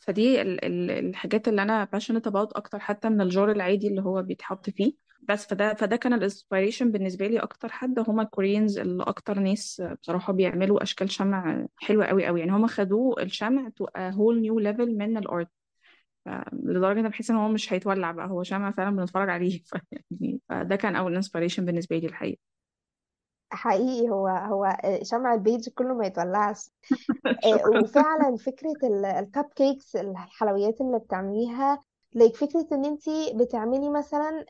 فدي 0.00 0.42
ال 0.42 0.64
ال 0.64 0.90
الحاجات 0.90 1.48
اللي 1.48 1.62
أنا 1.62 1.88
passionate 1.96 2.30
about 2.30 2.48
أكتر 2.56 2.78
حتى 2.78 3.08
من 3.08 3.20
ال 3.20 3.27
jar 3.27 3.50
العادي 3.50 3.88
اللي 3.88 4.02
هو 4.02 4.22
بيتحط 4.22 4.70
فيه. 4.70 4.92
بس 5.28 5.46
فده 5.46 5.74
فده 5.74 5.96
كان 5.96 6.12
ال 6.12 6.19
inspiration 6.19 6.92
بالنسبة 6.92 7.26
لي 7.26 7.38
أكتر 7.38 7.68
حد. 7.72 7.98
هما 8.08 8.22
ال 8.22 8.29
Koreans 8.29 8.78
اللي 8.78 9.02
أكتر 9.02 9.38
ناس 9.38 9.82
بصراحة 10.02 10.32
بيعملوا 10.32 10.82
أشكال 10.82 11.10
شمع 11.10 11.66
حلوة 11.76 12.06
قوي 12.06 12.26
قوي. 12.26 12.40
يعني 12.40 12.52
هما 12.52 12.66
خدوه 12.68 13.22
الشمع 13.22 13.68
to 13.68 13.84
a 13.84 14.12
whole 14.14 14.36
new 14.42 14.64
level 14.64 14.88
من 14.98 15.16
ال 15.16 15.24
art 15.24 15.48
لدرجة 16.52 17.00
إن 17.00 17.08
بحس 17.08 17.30
إن 17.30 17.36
هو 17.36 17.48
مش 17.48 17.72
هيتولع 17.72 18.10
بقى. 18.12 18.28
هو 18.28 18.42
شمع 18.42 18.70
فعلا 18.70 18.96
بنتفرج 18.96 19.28
عليه. 19.30 19.62
يعني 20.10 20.40
فده 20.48 20.76
كان 20.76 20.96
أول 20.96 21.14
inspiration 21.14 21.64
بالنسبة 21.64 21.98
لي 21.98 22.06
الحقيقة. 22.06 22.55
حقيقي 23.50 24.08
هو 24.10 24.28
هو 24.28 24.76
شمع 25.02 25.34
البيج 25.34 25.68
كله 25.68 25.94
ما 25.94 26.06
يتولعش. 26.06 26.70
آه، 27.44 27.56
شكرا. 27.56 27.80
وفعلا 27.80 28.36
فكرة 28.36 28.76
ال 29.20 29.44
cupcakes 29.56 29.96
الحلويات 29.96 30.80
اللي 30.80 30.98
بتعمليها 30.98 31.80
ليك 32.14 32.36
فكرة 32.36 32.66
إن 32.72 32.84
انتي 32.84 33.32
بتعملي 33.36 33.90
مثلا 33.90 34.44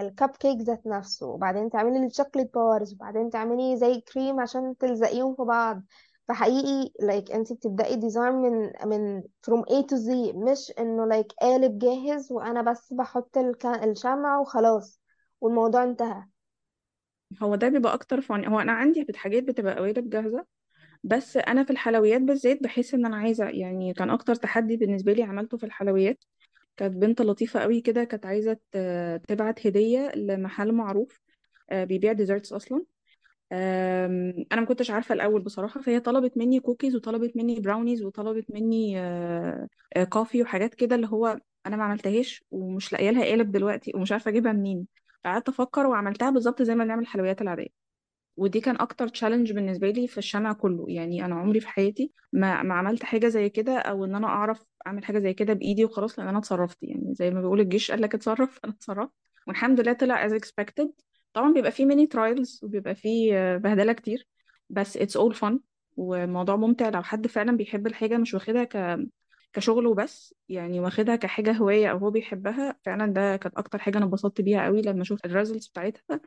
الكب 0.00 0.30
كيك 0.30 0.60
ذات 0.60 0.86
نفسه 0.86 1.26
وبعدين 1.26 1.70
تعملي 1.70 2.06
ال 2.06 2.11
chocolate 2.11 2.54
bars 2.54 2.92
وبعدين 2.94 3.30
تعملي 3.30 3.76
زي 3.76 4.00
كريم 4.00 4.40
عشان 4.40 4.76
تلزقيهم 4.76 5.34
في 5.34 5.42
بعض. 5.42 5.82
فحقيقي 6.28 6.92
like 7.00 7.32
انتي 7.32 7.54
بتبدأي 7.54 7.96
design 7.96 8.34
من 8.34 8.72
من 8.86 9.22
from 9.22 9.60
A 9.62 9.82
to 9.86 9.96
Z 9.96 10.34
مش 10.36 10.72
إنه 10.78 11.06
like 11.06 11.32
قالب 11.42 11.78
جاهز 11.78 12.32
وأنا 12.32 12.62
بس 12.62 12.92
بحط 12.92 13.38
الك- 13.38 13.66
الشمع 13.66 14.38
وخلاص 14.38 15.00
والموضوع 15.40 15.84
انتهى. 15.84 16.24
هو 17.42 17.54
ده 17.54 17.68
بيبقى 17.68 17.94
أكتر 17.94 18.20
فن 18.20 18.44
هو 18.46 18.60
أنا 18.60 18.72
عندي 18.72 19.06
حاجات 19.16 19.42
بتبقى 19.44 19.76
قوالب 19.76 20.10
جاهزه 20.10 20.46
بس 21.04 21.36
أنا 21.36 21.64
في 21.64 21.70
الحلويات 21.70 22.22
بالذات 22.22 22.62
بحس 22.62 22.94
إن 22.94 23.06
أنا 23.06 23.16
عايزة 23.16 23.48
يعني 23.48 23.94
كان 23.94 24.10
أكتر 24.10 24.34
تحدي 24.34 24.76
بالنسبة 24.76 25.12
لي 25.12 25.22
عملته 25.22 25.56
في 25.58 25.66
الحلويات 25.66 26.24
كانت 26.76 26.96
بنت 26.96 27.22
لطيفة 27.22 27.60
قوي 27.60 27.80
كده 27.80 28.04
كانت 28.04 28.26
عايزة 28.26 28.58
تبعت 29.28 29.66
هدية 29.66 30.12
لمحل 30.16 30.72
معروف 30.72 31.20
آه، 31.70 31.84
بيبيع 31.84 32.12
desserts 32.12 32.52
أصلا. 32.52 32.84
أنا 34.52 34.60
ما 34.60 34.66
كنتش 34.66 34.90
عارفة 34.90 35.12
الأول 35.14 35.42
بصراحة 35.42 35.80
فهي 35.80 36.00
طلبت 36.00 36.36
مني 36.38 36.60
كوكيز 36.60 36.96
وطلبت 36.96 37.36
مني 37.36 37.60
براونيز 37.60 38.02
وطلبت 38.02 38.50
مني 38.50 39.00
آه، 39.00 39.68
آه، 39.96 40.04
coffee 40.04 40.42
وحاجات 40.42 40.74
كده 40.74 40.96
اللي 40.96 41.06
هو 41.06 41.38
أنا 41.66 41.76
ما 41.76 41.84
عملتهاش 41.84 42.44
ومش 42.50 42.92
لاقية 42.92 43.10
لها 43.10 43.24
قالب 43.24 43.52
دلوقتي 43.52 43.92
ومش 43.94 44.12
عارفة 44.12 44.28
أجيبها 44.30 44.52
منين. 44.52 44.86
قعدت 45.26 45.48
أفكر 45.48 45.86
وعملتها 45.86 46.30
بالظبط 46.30 46.62
زي 46.62 46.74
ما 46.74 46.84
بنعمل 46.84 47.02
الحلويات 47.02 47.42
العادية. 47.42 47.86
ودي 48.36 48.60
كان 48.60 48.76
أكتر 48.80 49.08
challenge 49.08 49.52
بالنسبة 49.52 49.90
لي 49.90 50.08
في 50.08 50.18
الشمع 50.18 50.52
كله. 50.52 50.84
يعني 50.88 51.24
أنا 51.24 51.34
عمري 51.34 51.60
في 51.60 51.68
حياتي 51.68 52.12
ما 52.32 52.62
ما 52.62 52.74
عملت 52.74 53.04
حاجة 53.04 53.28
زي 53.28 53.48
كده 53.48 53.78
أو 53.78 54.04
إن 54.04 54.14
أنا 54.14 54.26
أعرف 54.26 54.64
أعمل 54.86 55.04
حاجة 55.04 55.18
زي 55.18 55.34
كده 55.34 55.52
بإيدي 55.52 55.84
وخلاص 55.84 56.18
لأن 56.18 56.28
أنا 56.28 56.38
اتصرفت. 56.38 56.78
يعني 56.82 57.14
زي 57.14 57.30
ما 57.30 57.40
بيقول 57.40 57.60
الجيش 57.60 57.90
قال 57.90 58.02
لك 58.02 58.14
اتصرف 58.14 58.60
أنا 58.64 58.72
اتصرفت. 58.72 59.12
والحمد 59.46 59.80
لله 59.80 59.92
طلع 59.92 60.28
as 60.28 60.32
expected. 60.32 60.88
طبعا 61.32 61.52
بيبقى 61.52 61.72
فيه 61.72 61.84
mini 61.84 62.06
trials 62.06 62.60
وبيبقى 62.64 62.94
فيه 62.94 63.56
بهدلة 63.56 63.92
كتير 63.92 64.26
بس 64.70 64.98
it's 64.98 65.20
all 65.20 65.34
fun. 65.34 65.58
وموضوع 65.96 66.56
ممتع 66.56 66.88
لو 66.88 67.02
حد 67.02 67.26
فعلا 67.26 67.56
بيحب 67.56 67.86
الحاجة 67.86 68.16
مش 68.18 68.34
واخدها 68.34 68.64
ك 68.64 68.98
كشغل 69.56 69.86
وبس 69.86 70.34
يعني 70.48 70.80
واخدها 70.80 71.16
كحاجة 71.16 71.52
هواية 71.52 71.90
أو 71.90 71.98
هو 71.98 72.10
بيحبها 72.10 72.76
فعلا 72.84 73.06
ده 73.12 73.36
كانت 73.36 73.56
أكتر 73.58 73.78
حاجة 73.78 73.98
أنا 73.98 74.06
اتبسطت 74.06 74.40
بيها 74.40 74.64
قوي 74.64 74.82
لما 74.82 75.04
شفت 75.04 75.24
ال 75.26 75.31
results 75.31 75.68
بتاعتها 75.68 76.20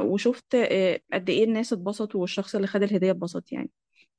وشفت 0.00 0.54
آه، 0.54 1.00
قد 1.12 1.30
إيه 1.30 1.44
الناس 1.44 1.72
اتبسطوا 1.72 2.20
والشخص 2.20 2.54
اللي 2.54 2.66
خد 2.66 2.82
الهدية 2.82 3.10
اتبسط 3.10 3.52
يعني. 3.52 3.70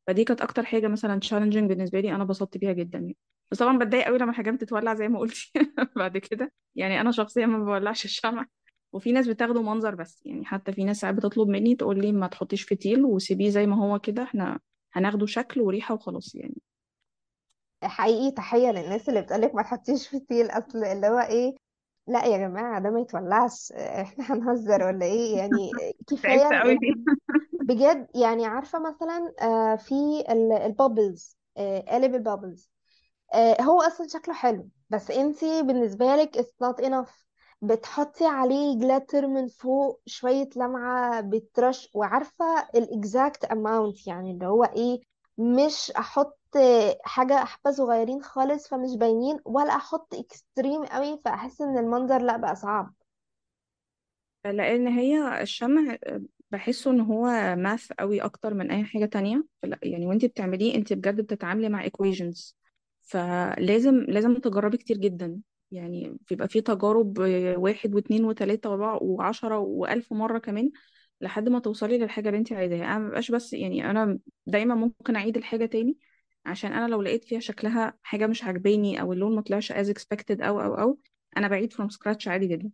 فدي 0.08 0.24
كانت 0.24 0.42
أكتر 0.42 0.66
حاجة 0.66 0.88
مثلا 0.88 1.20
challenging 1.20 1.70
بالنسبة 1.70 2.00
لي 2.00 2.16
أنا 2.16 2.24
اتبسطت 2.24 2.58
بيها 2.58 2.74
جدا 2.74 3.00
يعني. 3.00 3.18
بس 3.52 3.60
طبعا 3.60 3.78
بتضايق 3.80 4.06
قوي 4.06 4.18
لما 4.18 4.34
حاجة 4.34 4.52
بتتولع 4.52 4.94
زي 4.96 5.08
ما 5.10 5.20
قلتي 5.20 5.52
بعد 5.98 6.18
كده. 6.18 6.54
يعني 6.76 7.02
أنا 7.02 7.12
شخصيا 7.12 7.46
ما 7.46 7.60
بولعش 7.66 8.06
الشمع. 8.06 8.46
وفي 8.94 9.12
ناس 9.12 9.28
بتاخده 9.28 9.62
منظر 9.62 9.96
بس 9.96 10.22
يعني 10.26 10.46
حتى 10.46 10.72
في 10.74 10.84
ناس 10.84 11.00
ساعات 11.02 11.16
بتطلب 11.16 11.48
مني 11.50 11.76
تقول 11.76 12.02
لي 12.02 12.12
ما 12.12 12.28
تحطيش 12.28 12.64
فتيل 12.64 13.06
وسيبيه 13.06 13.50
زي 13.50 13.68
ما 13.68 13.76
هو 13.78 14.00
كده 14.00 14.24
إحنا 14.24 14.60
هناخده 14.94 15.26
شكل 15.26 15.62
وريحة 15.62 15.96
وخلاص 15.96 16.36
يعني. 16.36 16.56
حقيقي 17.84 18.32
تحية 18.32 18.70
للناس 18.72 19.10
اللي 19.10 19.22
بتقولك 19.22 19.56
ما 19.56 19.62
تحطيش 19.64 20.08
فتيل 20.10 20.52
أصل 20.52 20.84
اللي 20.86 21.08
هو 21.08 21.20
إيه 21.20 21.56
لا 22.08 22.26
يا 22.26 22.38
جماعة 22.38 22.80
ده 22.82 22.90
ما 22.90 23.00
يتولعش. 23.00 23.72
إحنا 24.02 24.34
هنهزر 24.34 24.84
ولا 24.84 25.06
إيه؟ 25.06 25.38
يعني 25.38 25.74
تعبت 26.24 26.44
كفاية 26.44 26.54
قوي 26.54 26.80
فيه 26.80 26.94
بجد 27.52 28.08
يعني 28.16 28.46
عارفة 28.46 28.80
مثلا 28.80 29.34
آه، 29.42 29.76
في 29.76 29.96
ال 30.66 30.75
bubbles 30.75 31.38
قالب 31.88 32.16
ال 32.16 32.23
bubbles 32.23 32.72
هو 33.62 33.82
أصلا 33.82 34.08
شكله 34.08 34.34
حلو 34.34 34.70
بس 34.90 35.12
انتي 35.12 35.62
بالنسبة 35.64 36.16
لك 36.16 36.38
it's 36.38 36.68
not 36.68 36.86
enough. 36.86 37.12
بتحطي 37.62 38.26
عليه 38.26 38.80
glitter 38.80 39.28
من 39.28 39.48
فوق 39.48 40.02
شوية 40.06 40.50
لمعة 40.56 41.22
بترش 41.22 41.90
وعارفة 41.94 42.46
ال 42.76 42.87
exact 42.87 43.46
amount 43.46 44.08
يعني 44.08 44.32
اللي 44.32 44.46
هو 44.48 44.64
إيه 44.64 45.02
مش 45.38 45.92
أحط 45.92 46.40
حاجة 47.04 47.46
حبة 47.46 47.72
صغيرين 47.72 48.22
خالص 48.22 48.68
فمش 48.68 48.96
باينين 48.98 49.40
ولا 49.46 49.76
أحط 49.76 50.14
extreme 50.14 50.86
قوي 50.86 51.20
فأحس 51.26 51.62
إن 51.62 51.78
المنظر 51.78 52.22
لأ 52.22 52.38
بقى 52.38 52.56
صعب. 52.56 52.94
لأن 54.46 54.88
هي 54.88 55.42
الشمع 55.42 55.98
بحسه 56.52 56.92
إن 56.92 57.00
هو 57.00 57.56
math 57.56 57.92
قوي 58.00 58.22
أكتر 58.22 58.54
من 58.54 58.72
أي 58.72 58.84
حاجة 58.84 59.06
تانية. 59.06 59.44
يعني 59.84 60.06
وأنتي 60.06 60.28
بتعمليه 60.28 60.76
انت 60.76 60.94
بجد 60.94 61.22
بتتعاملي 61.22 61.70
مع 61.70 61.86
equations. 61.86 62.54
فلازم 63.02 63.96
لازم 63.96 64.36
تجربي 64.36 64.78
كتير 64.78 64.98
جدا. 64.98 65.40
يعني 65.72 66.18
بيبقى 66.30 66.48
فيه 66.48 66.60
تجارب 66.60 67.20
واحد 67.58 67.96
واثنين 67.96 68.26
وثلاثة 68.26 68.70
وأربعة 68.70 69.04
وعشرة 69.04 69.58
وألف 69.60 70.14
مرة 70.14 70.40
كمان 70.40 70.72
لحد 71.22 71.50
ما 71.50 71.60
توصلي 71.60 71.98
للحاجة 71.98 72.30
اللي 72.30 72.40
انت 72.40 72.54
عايزاها. 72.54 72.86
أنا 72.86 73.00
مبقاش 73.00 73.32
بس 73.32 73.54
يعني 73.54 73.92
أنا 73.92 74.20
دايما 74.48 74.76
ممكن 74.76 75.16
أعيد 75.16 75.38
الحاجة 75.38 75.66
تاني 75.66 75.98
عشان 76.46 76.74
أنا 76.74 76.88
لو 76.88 77.02
لقيت 77.02 77.26
فيها 77.26 77.40
شكلها 77.40 77.94
حاجة 78.04 78.28
مش 78.28 78.44
عاجباني 78.44 79.02
أو 79.02 79.14
اللون 79.14 79.36
ما 79.36 79.42
طلعش 79.42 79.72
as 79.72 79.88
expected 79.88 80.42
أو 80.44 80.62
أو 80.62 80.76
أو 80.76 81.00
أنا 81.38 81.48
بعيد 81.48 81.74
from 81.74 81.86
scratch 81.88 82.28
عادي 82.28 82.48
جدا. 82.48 82.72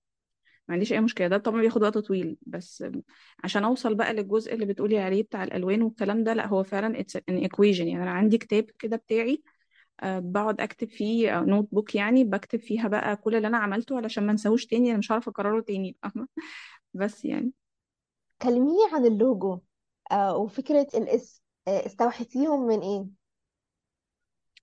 ما 0.67 0.73
عنديش 0.73 0.93
أي 0.93 1.01
مشكلة. 1.01 1.27
ده 1.27 1.37
طبعا 1.37 1.61
بياخد 1.61 1.83
وقت 1.83 1.97
طويل. 1.97 2.37
بس 2.47 2.85
عشان 3.43 3.63
أوصل 3.63 3.95
بقى 3.95 4.13
للجزء 4.13 4.53
اللي 4.53 4.65
بتقولي 4.65 4.99
عليه 4.99 5.23
بتاع 5.23 5.43
الألوان 5.43 5.81
والكلام 5.81 6.23
ده 6.23 6.33
لا 6.33 6.47
هو 6.47 6.63
فعلا 6.63 7.03
an 7.03 7.33
equation. 7.47 7.81
يعني 7.81 8.03
أنا 8.03 8.11
عندي 8.11 8.37
كتاب 8.37 8.65
كده 8.79 8.97
بتاعي 8.97 9.43
أه 10.01 10.19
بقعد 10.19 10.61
أكتب 10.61 10.89
فيه 10.89 11.39
notebook 11.41 11.95
يعني 11.95 12.23
بكتب 12.23 12.59
فيها 12.59 12.87
بقى 12.87 13.15
كل 13.17 13.35
اللي 13.35 13.47
أنا 13.47 13.57
عملته 13.57 13.97
علشان 13.97 14.25
ما 14.25 14.31
انساهوش 14.31 14.65
تاني. 14.65 14.89
أنا 14.91 14.97
مش 14.97 15.11
هعرف 15.11 15.29
أكرره 15.29 15.61
تاني 15.61 15.97
بس 16.93 17.25
يعني. 17.25 17.51
كلميني 18.41 18.77
عن 18.93 19.05
اللوجو. 19.05 19.59
آه، 20.11 20.37
وفكرة 20.37 20.87
الاسم 20.95 21.41
آه، 21.67 21.85
استوحيتيهم 21.85 22.67
من 22.67 22.79
إيه؟ 22.81 23.05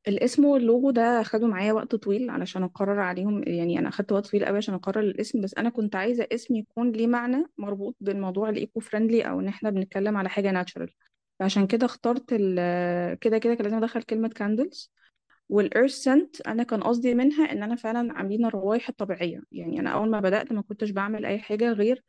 الاسم 0.08 0.44
واللوجو 0.44 0.90
ده 0.90 1.22
خدوا 1.22 1.48
معايا 1.48 1.72
وقت 1.72 1.94
طويل 1.94 2.30
علشان 2.30 2.62
أقرر 2.62 3.00
عليهم 3.00 3.42
يعني 3.46 3.78
أنا 3.78 3.88
أخدت 3.88 4.12
وقت 4.12 4.26
طويل 4.26 4.44
قوي 4.44 4.56
عشان 4.56 4.74
أقرر 4.74 5.00
الاسم 5.00 5.40
بس 5.40 5.54
أنا 5.54 5.68
كنت 5.70 5.96
عايزة 5.96 6.26
اسم 6.32 6.56
يكون 6.56 6.92
ليه 6.92 7.06
معنى 7.06 7.46
مربوط 7.58 7.96
بالموضوع 8.00 8.48
ال 8.48 8.56
eco 8.56 8.80
friendly 8.80 9.22
أو 9.22 9.40
إن 9.40 9.48
إحنا 9.48 9.70
بنتكلم 9.70 10.16
على 10.16 10.28
حاجة 10.28 10.50
natural 10.50 10.90
فعشان 11.40 11.66
كده 11.66 11.86
اخترت 11.86 12.24
ال 12.32 13.18
كده 13.18 13.38
كده 13.38 13.54
كان 13.54 13.64
لازم 13.64 13.76
أدخل 13.76 14.02
كلمة 14.02 14.28
candles 14.28 14.92
وال 15.48 15.61
earth 15.61 15.92
scent 15.92 16.40
أنا 16.40 16.62
كان 16.62 16.82
قصدي 16.82 17.14
منها 17.14 17.52
إن 17.52 17.62
أنا 17.62 17.76
فعلا 17.76 18.12
عاملين 18.12 18.44
الروايح 18.46 18.88
الطبيعية. 18.88 19.42
يعني 19.52 19.80
أنا 19.80 19.90
أول 19.90 20.10
ما 20.10 20.20
بدأت 20.20 20.52
ما 20.52 20.62
كنتش 20.62 20.90
بعمل 20.90 21.26
أي 21.26 21.38
حاجة 21.38 21.72
غير 21.72 22.02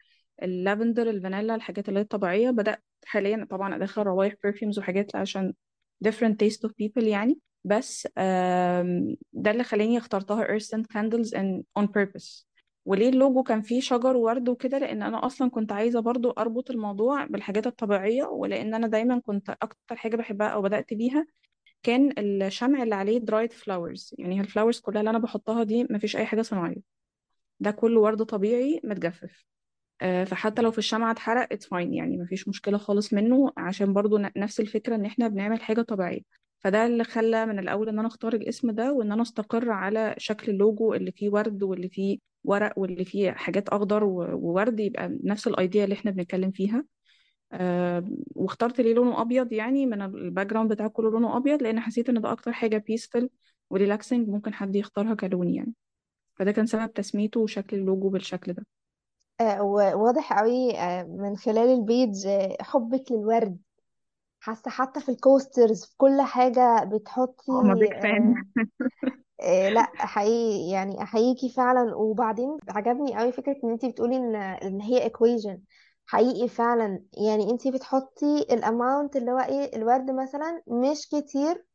اللافندر 0.44 1.10
الفانيلا 1.10 1.56
الحاجات 1.56 1.90
اللي 1.90 2.00
هي 2.00 2.04
الطبيعية. 2.04 2.50
بدأت 2.50 2.84
حاليا 3.06 3.48
طبعا 3.50 3.76
أدخل 3.76 4.02
روايح 4.04 4.34
perfumes 4.44 4.80
وحاجات 4.80 5.16
عشان 5.16 5.54
different 6.08 6.36
taste 6.44 6.70
of 6.70 6.72
people 6.84 7.04
يعني. 7.04 7.40
بس 7.66 8.08
ده 9.34 9.52
اللي 9.52 9.64
خلاني 9.64 9.98
اخترتها 9.98 10.48
earth 10.48 10.62
scent 10.62 10.84
candles 10.94 11.30
and 11.38 11.64
on 11.80 11.86
purpose. 11.88 12.46
وليه 12.86 13.10
اللوجو 13.10 13.44
كان 13.44 13.62
فيه 13.62 13.82
شجر 13.82 14.18
وورد 14.18 14.50
وكده؟ 14.50 14.78
لأن 14.78 15.04
أنا 15.04 15.26
أصلا 15.26 15.50
كنت 15.50 15.72
عايزة 15.72 16.00
برضو 16.00 16.30
أربط 16.32 16.72
الموضوع 16.72 17.26
بالحاجات 17.26 17.68
الطبيعية 17.68 18.24
ولأن 18.24 18.74
أنا 18.74 18.88
دايما 18.88 19.20
كنت 19.20 19.50
أكتر 19.50 19.96
حاجة 19.96 20.16
بحبها 20.16 20.48
أو 20.48 20.62
بدأت 20.62 20.94
بيها 20.94 21.26
كان 21.84 22.14
الشمع 22.18 22.84
اللي 22.84 22.96
عليه 22.96 23.18
dried 23.20 23.54
flowers 23.54 24.16
يعني 24.20 24.42
ال 24.42 24.46
flowers 24.46 24.80
كلها 24.80 25.00
اللي 25.00 25.10
أنا 25.10 25.20
بحطها 25.20 25.64
دي 25.64 25.88
مفيش 25.90 26.16
أي 26.16 26.26
حاجة 26.26 26.42
صناعية. 26.42 26.82
ده 27.60 27.72
كله 27.72 28.00
ورد 28.00 28.24
طبيعي 28.24 28.82
متجفف. 28.84 29.46
آه، 30.02 30.24
فحتى 30.24 30.62
لو 30.62 30.72
في 30.72 30.78
الشمعة 30.78 31.12
اتحرق 31.12 31.48
it's 31.54 31.68
fine 31.68 31.94
يعني 31.94 32.18
مفيش 32.18 32.48
مشكلة 32.48 32.78
خالص 32.78 33.14
منه 33.14 33.52
عشان 33.58 33.94
برضو 33.94 34.18
نفس 34.18 34.60
الفكرة 34.60 34.96
إن 34.96 35.06
إحنا 35.06 35.28
بنعمل 35.28 35.62
حاجة 35.62 35.82
طبيعية. 35.82 36.45
فده 36.66 36.86
اللي 36.86 37.04
خلى 37.04 37.46
من 37.46 37.60
الأول 37.60 37.90
إن 37.90 38.00
أنا 38.00 38.08
أختار 38.08 38.34
الاسم 38.34 38.72
ده 38.72 38.94
وإن 38.94 39.12
أنا 39.12 39.22
أستقر 39.22 39.72
على 39.72 40.16
شكل 40.18 40.52
اللوجو 40.52 40.94
اللي 40.94 41.12
فيه 41.12 41.30
ورد 41.30 41.64
واللي 41.64 41.90
فيه 41.90 42.18
ورق 42.44 42.74
واللي 42.80 43.06
فيه 43.06 43.32
حاجات 43.32 43.70
أخضر 43.70 44.04
وورد 44.04 44.80
يبقى 44.80 45.20
نفس 45.24 45.48
ال 45.48 45.55
idea 45.55 45.84
اللي 45.84 45.94
إحنا 45.96 46.12
بنتكلم 46.12 46.52
فيها. 46.52 46.86
آه، 47.52 48.04
واخترت 48.36 48.82
ليه 48.82 48.94
لونه 48.94 49.22
أبيض 49.22 49.54
يعني 49.54 49.86
من 49.86 50.02
ال 50.02 50.48
background 50.48 50.74
بتاعه 50.74 50.90
كله 50.90 51.12
لونه 51.12 51.38
أبيض 51.38 51.64
لأن 51.64 51.80
حسيت 51.80 52.10
إن 52.10 52.22
ده 52.22 52.32
أكتر 52.32 52.54
حاجة 52.54 52.78
بيسفل 52.78 53.30
و 53.70 53.76
relaxing 53.76 54.30
ممكن 54.30 54.54
حد 54.54 54.76
يختارها 54.76 55.16
كلون 55.16 55.50
يعني. 55.50 55.74
فده 56.36 56.52
كان 56.52 56.66
سبب 56.66 56.94
تسميته 56.94 57.40
وشكل 57.40 57.78
اللوجو 57.78 58.10
بالشكل 58.10 58.54
ده. 58.54 58.66
آه، 59.42 59.62
وواضح 59.62 60.40
قوي 60.40 60.78
آه، 60.78 61.04
من 61.04 61.38
خلال 61.38 61.70
ال 61.70 61.81
page 61.81 62.28
آه، 62.28 62.58
حبك 62.62 63.12
للورد. 63.12 63.65
حاسة 64.46 64.72
حتى 64.72 65.00
في 65.02 65.10
ال 65.10 65.18
coasters 65.18 65.86
في 65.86 65.94
كل 65.98 66.22
حاجة 66.22 66.84
بتحطي 66.84 67.52
ما 67.52 67.76
فان 68.02 68.36
آه، 69.42 69.68
آه، 69.68 69.70
لأ 69.70 69.92
حقيقي 69.96 70.72
يعني 70.72 71.04
أحييكي 71.04 71.50
فعلا. 71.50 71.96
وبعدين 71.96 72.58
عجبني 72.70 73.18
قوي 73.20 73.32
فكرة 73.32 73.56
إن 73.64 73.72
أنتي 73.72 73.90
بتقولي 73.92 74.16
إن 74.18 74.36
إن 74.36 74.82
هي 74.82 75.10
equation. 75.10 75.58
حقيقي 76.06 76.48
فعلا. 76.48 77.04
يعني 77.28 77.52
أنتي 77.52 77.72
بتحطي 77.72 78.40
ال 78.52 78.61
amount 78.61 79.16
اللي 79.16 79.32
هو 79.32 79.40
إيه 79.40 79.76
الورد 79.76 80.12
مثلا 80.12 80.62
مش 80.68 81.08
كتير 81.10 81.66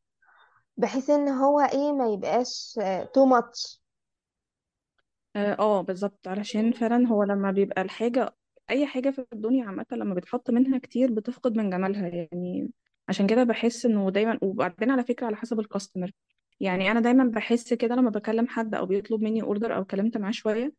بحيث 0.77 1.09
إن 1.09 1.29
هو 1.29 1.59
إيه 1.61 1.93
ما 1.93 2.07
يبقاش 2.07 2.79
too 3.13 3.25
much 3.25 3.81
آه 5.35 5.53
آه، 5.59 5.81
بالظبط. 5.81 6.27
علشان 6.27 6.71
فعلا 6.71 7.07
هو 7.07 7.23
لما 7.23 7.51
بيبقى 7.51 7.81
الحاجة 7.81 8.35
أي 8.69 8.85
حاجة 8.85 9.09
في 9.09 9.25
الدنيا 9.33 9.65
عامة 9.65 9.85
لما 9.91 10.13
بتحط 10.13 10.49
منها 10.51 10.77
كتير 10.79 11.11
بتفقد 11.11 11.57
من 11.57 11.69
جمالها 11.69 12.07
يعني 12.07 12.69
عشان 13.09 13.27
كده 13.27 13.43
بحس 13.43 13.85
إنه 13.85 14.09
دايما 14.11 14.39
وبعدين 14.41 14.89
على 14.91 15.03
فكرة 15.03 15.25
على 15.27 15.35
حسب 15.35 15.59
ال 15.59 15.65
customer 15.65 16.11
يعني 16.59 16.91
أنا 16.91 16.99
دايما 16.99 17.23
بحس 17.23 17.73
كده 17.73 17.95
لما 17.95 18.09
بكلم 18.09 18.47
حد 18.47 18.75
أو 18.75 18.85
بيطلب 18.85 19.21
مني 19.21 19.41
order 19.41 19.75
أو 19.75 19.85
كلمت 19.85 20.17
معاه 20.17 20.31
شوية 20.31 20.73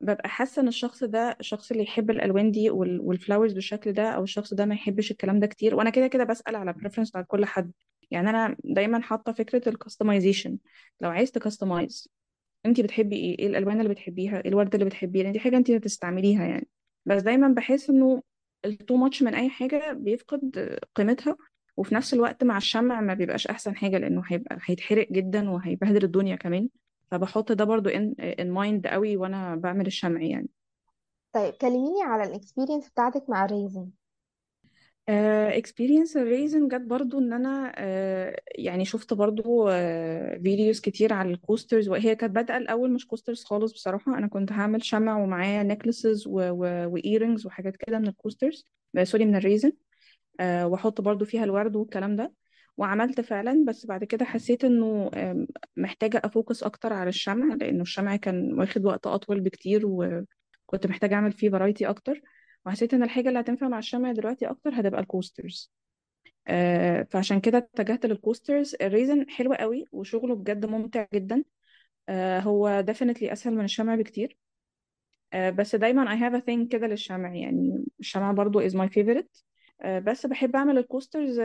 ببقى 0.00 0.28
حاسة 0.28 0.62
إن 0.62 0.68
الشخص 0.68 1.04
ده 1.04 1.36
الشخص 1.40 1.70
اللي 1.70 1.82
يحب 1.82 2.10
الألوان 2.10 2.50
دي 2.50 2.70
وال- 2.70 3.00
وال 3.00 3.12
flowers 3.12 3.52
بالشكل 3.52 3.92
ده 3.92 4.10
أو 4.10 4.22
الشخص 4.22 4.54
ده 4.54 4.64
ما 4.66 4.74
يحبش 4.74 5.10
الكلام 5.10 5.40
ده 5.40 5.46
كتير. 5.46 5.74
وأنا 5.74 5.90
كده 5.90 6.06
كده 6.06 6.24
بسأل 6.24 6.56
على 6.56 6.74
preference 6.74 7.08
بتاع 7.10 7.22
كل 7.22 7.44
حد. 7.44 7.72
يعني 8.10 8.30
أنا 8.30 8.56
دايما 8.64 9.00
حاطة 9.02 9.32
فكرة 9.32 9.68
ال 9.68 9.74
customization 9.74 10.58
لو 11.00 11.10
عايز 11.10 11.32
ت 11.32 11.40
customize 11.40 12.08
انت 12.66 12.80
بتحبي 12.80 13.16
إيه؟ 13.16 13.38
إيه 13.38 13.46
الألوان 13.46 13.78
اللي 13.80 13.88
بتحبيها؟ 13.88 14.40
إيه 14.44 14.48
الورد 14.50 14.74
اللي 14.74 14.84
بتحبيه 14.86 15.22
لأن 15.22 15.32
دي 15.32 15.40
حاجة 15.40 15.56
انت 15.56 15.70
هتستعمليها 15.70 16.46
يعني. 16.46 16.68
بس 17.06 17.22
دايما 17.22 17.48
بحس 17.48 17.90
إنه 17.90 18.22
ال 18.64 18.72
too 18.72 18.96
much 18.96 19.22
من 19.22 19.34
أي 19.34 19.50
حاجة 19.50 19.92
بيفقد 19.92 20.78
قيمتها 20.94 21.36
وفي 21.76 21.94
نفس 21.94 22.14
الوقت 22.14 22.44
مع 22.44 22.56
الشمع 22.56 23.00
ما 23.00 23.14
بيبقاش 23.14 23.46
أحسن 23.46 23.76
حاجة 23.76 23.98
لأنه 23.98 24.22
هيبقى 24.26 24.58
هيتحرق 24.64 25.12
جدا 25.12 25.50
وهيبهدل 25.50 26.04
الدنيا 26.04 26.36
كمان. 26.36 26.68
فبحط 27.10 27.52
ده 27.52 27.64
برضو 27.64 27.88
in 27.88 28.14
in 28.20 28.50
mind 28.50 28.86
قوي 28.86 29.16
وأنا 29.16 29.56
بعمل 29.56 29.86
الشمع 29.86 30.22
يعني. 30.22 30.48
طيب 31.32 31.54
كلميني 31.54 32.02
على 32.02 32.24
ال 32.24 32.30
experience 32.30 32.90
بتاعتك 32.90 33.30
مع 33.30 33.44
ال 33.44 33.51
resin. 33.51 33.90
experience 35.58 36.16
ال 36.16 36.25
resin 36.25 36.68
جت 36.68 36.80
برضو 36.80 37.18
إن 37.18 37.32
أنا 37.32 37.72
آه، 37.76 38.40
يعني 38.54 38.84
شفت 38.84 39.14
برضو 39.14 39.68
videos 40.42 40.80
كتير 40.80 41.12
على 41.12 41.30
ال 41.30 41.36
coasters 41.36 41.88
وهي 41.88 42.14
كانت 42.16 42.34
بادئة 42.34 42.56
الأول 42.56 42.92
مش 42.92 43.06
coasters 43.06 43.44
خالص 43.44 43.72
بصراحة. 43.72 44.18
أنا 44.18 44.26
كنت 44.26 44.52
هعمل 44.52 44.84
شمع 44.84 45.18
ومعايا 45.18 45.62
necklaces 45.62 46.26
و 46.26 46.39
earrings 46.39 47.46
وحاجات 47.46 47.76
كده 47.76 47.98
من 47.98 48.08
ال 48.08 48.14
coasters 48.14 48.64
sorry 49.02 49.24
من 49.24 49.36
ال 49.36 49.42
resin 49.42 49.72
آه، 50.40 50.66
وأحط 50.66 51.00
برضو 51.00 51.24
فيها 51.24 51.44
الورد 51.44 51.76
والكلام 51.76 52.16
ده. 52.16 52.32
وعملت 52.76 53.20
فعلا 53.20 53.64
بس 53.68 53.86
بعد 53.86 54.04
كده 54.04 54.24
حسيت 54.24 54.64
إنه 54.64 55.10
محتاجة 55.76 56.22
أ 56.24 56.30
focus 56.30 56.62
أكتر 56.62 56.92
على 56.92 57.08
الشمع 57.08 57.54
لأنه 57.54 57.82
الشمع 57.82 58.16
كان 58.16 58.52
واخد 58.58 58.84
وقت 58.84 59.06
أطول 59.06 59.40
بكتير 59.40 59.82
وكنت 59.86 60.86
محتاجة 60.86 61.14
أعمل 61.14 61.32
فيه 61.32 61.50
variety 61.50 61.86
أكتر. 61.88 62.22
وحسيت 62.66 62.94
إن 62.94 63.02
الحاجة 63.02 63.28
اللي 63.28 63.40
هتنفع 63.40 63.68
مع 63.68 63.78
الشمع 63.78 64.12
دلوقتي 64.12 64.46
أكتر 64.46 64.80
هتبقى 64.80 65.00
ال 65.00 65.08
coasters 65.08 65.72
آه، 66.48 67.02
فعشان 67.10 67.40
كده 67.40 67.58
اتجهت 67.58 68.06
لل 68.06 68.20
coasters 68.20 68.76
ال 68.82 68.90
resin 68.90 69.30
حلو 69.30 69.52
قوي 69.54 69.84
وشغله 69.92 70.34
بجد 70.34 70.66
ممتع 70.66 71.06
جدا. 71.14 71.44
آه، 72.08 72.40
هو 72.40 72.84
definitely 72.90 73.22
أسهل 73.32 73.54
من 73.54 73.64
الشمع 73.64 73.94
بكتير. 73.94 74.38
آه، 75.32 75.50
بس 75.50 75.76
دايما 75.76 76.16
I 76.16 76.18
have 76.20 76.42
a 76.42 76.44
thing 76.44 76.68
كده 76.68 76.86
للشمع 76.86 77.34
يعني 77.34 77.84
الشمع 78.00 78.32
برضو 78.32 78.68
is 78.68 78.72
my 78.72 78.88
favorite. 78.88 79.42
آه، 79.82 79.98
بس 79.98 80.26
بحب 80.26 80.56
أعمل 80.56 80.78
ال 80.78 80.85
coasters 80.85 81.40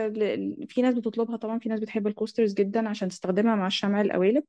في 0.68 0.82
ناس 0.82 0.94
بتطلبها 0.94 1.36
طبعا 1.36 1.58
في 1.58 1.68
ناس 1.68 1.80
بتحب 1.80 2.06
ال 2.06 2.11
coasters 2.11 2.54
جدا 2.54 2.88
عشان 2.88 3.08
تستخدمها 3.08 3.54
مع 3.54 3.66
الشمع 3.66 4.00
القوالب 4.00 4.44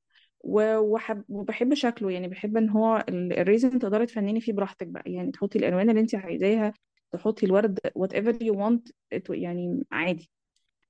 وبحب 1.29 1.73
شكله 1.73 2.11
يعني 2.11 2.27
بحب 2.27 2.57
إن 2.57 2.69
هو 2.69 3.05
ال- 3.09 3.33
ال 3.39 3.46
resin 3.46 3.79
تقدري 3.79 4.05
تفنني 4.05 4.41
فيه 4.41 4.53
براحتك 4.53 4.87
بقى 4.87 5.11
يعني 5.11 5.31
تحطي 5.31 5.59
الألوان 5.59 5.89
اللي 5.89 6.01
انت 6.01 6.15
عايزاها 6.15 6.73
تحطي 7.11 7.45
الورد 7.45 7.79
whatever 7.99 8.33
you 8.43 8.53
want 8.55 8.91
it- 9.15 9.29
يعني 9.29 9.85
عادي. 9.91 10.29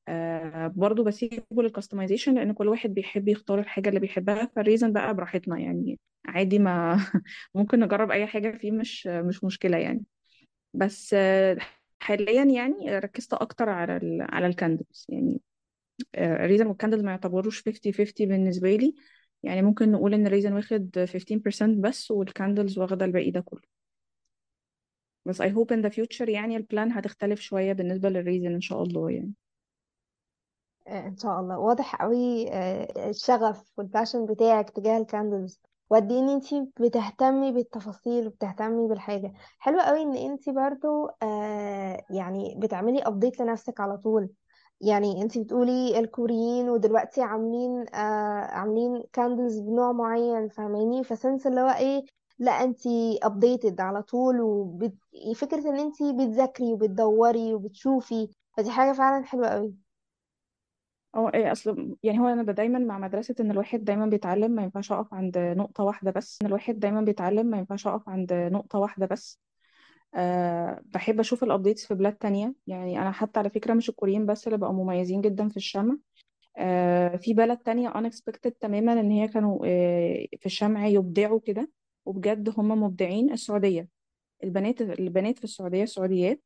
آه 0.07 0.67
برضو 0.67 1.03
بسيبه 1.03 1.63
لل 1.63 1.73
customization 1.73 2.35
لأن 2.35 2.53
كل 2.53 2.67
واحد 2.67 2.89
بيحب 2.93 3.27
يختار 3.27 3.59
الحاجة 3.59 3.89
اللي 3.89 3.99
بيحبها 3.99 4.51
فال 4.55 4.66
resin 4.66 4.93
بقى 4.93 5.13
براحتنا 5.15 5.59
يعني 5.59 5.99
عادي 6.25 6.59
ما 6.59 6.97
ممكن 7.55 7.79
نجرب 7.79 8.11
أي 8.11 8.27
حاجة 8.27 8.57
فيه 8.57 8.71
مش 8.71 9.07
مش 9.07 9.43
مشكلة 9.43 9.77
يعني. 9.77 10.03
بس 10.73 11.15
حاليا 11.99 12.43
يعني 12.43 12.99
ركزت 12.99 13.33
أكتر 13.33 13.69
على 13.69 13.97
ال 13.97 14.21
على 14.29 14.47
ال 14.47 14.55
candles 14.55 15.05
يعني 15.09 15.41
آه 16.15 16.45
ال 16.45 16.49
resin 16.49 16.67
وال 16.67 16.75
candles 16.75 17.01
ما 17.03 17.11
يعتبروش 17.11 17.63
50 17.63 17.93
50 17.93 18.29
بالنسبة 18.29 18.75
لي. 18.75 18.95
يعني 19.43 19.61
ممكن 19.61 19.91
نقول 19.91 20.13
إن 20.13 20.27
ال 20.27 20.32
resin 20.32 20.53
واخد 20.53 21.05
15% 21.05 21.81
بس 21.81 22.11
وال 22.11 22.26
candles 22.26 22.79
واخدة 22.79 23.05
الباقي 23.05 23.31
ده 23.31 23.41
كله. 23.41 23.61
بس 25.25 25.41
I 25.41 25.45
hope 25.45 25.75
in 25.77 25.81
the 25.85 25.89
future 25.93 26.29
يعني 26.29 26.57
ال 26.57 26.64
plan 26.64 26.91
هتختلف 26.91 27.39
شوية 27.39 27.73
بالنسبة 27.73 28.09
لل 28.09 28.22
resin 28.22 28.53
إن 28.53 28.61
شاء 28.61 28.83
الله 28.83 29.11
يعني. 29.11 29.33
آه، 30.87 31.07
إن 31.07 31.17
شاء 31.17 31.39
الله. 31.39 31.57
واضح 31.59 31.95
قوي 31.95 32.51
آه، 32.53 33.09
الشغف 33.09 33.71
وال 33.77 33.88
passion 33.88 34.25
بتاعك 34.25 34.69
تجاه 34.69 34.97
ال 34.97 35.05
candles 35.05 35.61
وقد 35.89 36.11
إيه 36.11 36.19
ان 36.19 36.29
انتي 36.29 36.67
بتهتمي 36.79 37.51
بالتفاصيل 37.51 38.27
وبتهتمي 38.27 38.87
بالحاجة. 38.87 39.33
حلو 39.59 39.79
قوي 39.79 40.01
إن 40.01 40.15
انتي 40.31 40.51
برضو 40.51 41.07
آه 41.23 42.05
يعني 42.09 42.55
بتعملي 42.59 42.99
update 42.99 43.39
لنفسك 43.41 43.79
على 43.79 43.97
طول. 43.97 44.29
يعني 44.81 45.21
انتي 45.21 45.43
بتقولي 45.43 45.99
الكوريين 45.99 46.69
ودلوقتي 46.69 47.21
عاملين 47.21 47.95
آه 47.95 47.97
عاملين 48.51 49.03
candles 49.13 49.59
بنوع 49.59 49.91
معين 49.91 50.49
فاهماني؟ 50.49 51.03
ف 51.03 51.11
sense 51.11 51.47
اللي 51.47 51.61
هو 51.61 51.69
إيه 51.69 52.05
لا 52.39 52.51
انتي 52.51 53.19
updated 53.23 53.81
على 53.81 54.03
طول 54.03 54.41
وفكره 54.41 55.69
إن 55.69 55.79
انتي 55.79 56.13
بتذاكري 56.13 56.73
وبتدوري 56.73 57.53
وبتشوفي 57.53 58.29
فدي 58.57 58.71
حاجة 58.71 58.93
فعلا 58.93 59.25
حلوة 59.25 59.47
قوي 59.47 59.73
آه 61.15 61.31
إيه 61.33 61.51
أصل 61.51 61.97
يعني 62.03 62.19
هو 62.19 62.27
أنا 62.27 62.43
دايما 62.51 62.79
مع 62.79 62.97
مدرسة 62.99 63.35
إن 63.39 63.51
الواحد 63.51 63.83
دايما 63.83 64.05
بيتعلم 64.05 64.51
ما 64.51 64.63
ينفعش 64.63 64.91
أقف 64.91 65.13
عند 65.13 65.37
نقطة 65.37 65.83
واحدة 65.83 66.11
بس 66.11 66.37
إن 66.41 66.47
الواحد 66.47 66.79
دايما 66.79 67.01
بيتعلم 67.01 67.45
ما 67.47 67.57
ينفعش 67.57 67.87
أقف 67.87 68.09
عند 68.09 68.33
نقطة 68.33 68.79
واحدة 68.79 69.05
بس. 69.05 69.39
أه 70.15 70.81
بحب 70.85 71.19
أشوف 71.19 71.43
ال 71.43 71.49
updates 71.49 71.85
في 71.85 71.93
بلاد 71.95 72.13
تانية. 72.13 72.53
يعني 72.67 73.01
أنا 73.01 73.11
حتى 73.11 73.39
على 73.39 73.49
فكرة 73.49 73.73
مش 73.73 73.89
الكوريين 73.89 74.25
بس 74.25 74.47
اللي 74.47 74.57
بقوا 74.57 74.73
مميزين 74.73 75.21
جدا 75.21 75.49
في 75.49 75.57
الشمع. 75.57 75.97
أه 76.57 77.15
في 77.15 77.33
بلد 77.33 77.57
تانية 77.57 77.89
unexpected 77.89 78.51
تماما 78.59 78.93
إن 78.93 79.11
هي 79.11 79.27
كانوا 79.27 79.59
أه 79.65 80.27
في 80.39 80.45
الشمع 80.45 80.87
يبدعوا 80.87 81.39
كده 81.39 81.71
وبجد 82.05 82.53
هم 82.57 82.83
مبدعين. 82.83 83.31
السعودية 83.33 83.87
البنات 84.43 84.81
البنات 84.81 85.37
في 85.37 85.43
السعودية 85.43 85.83
السعوديات 85.83 86.41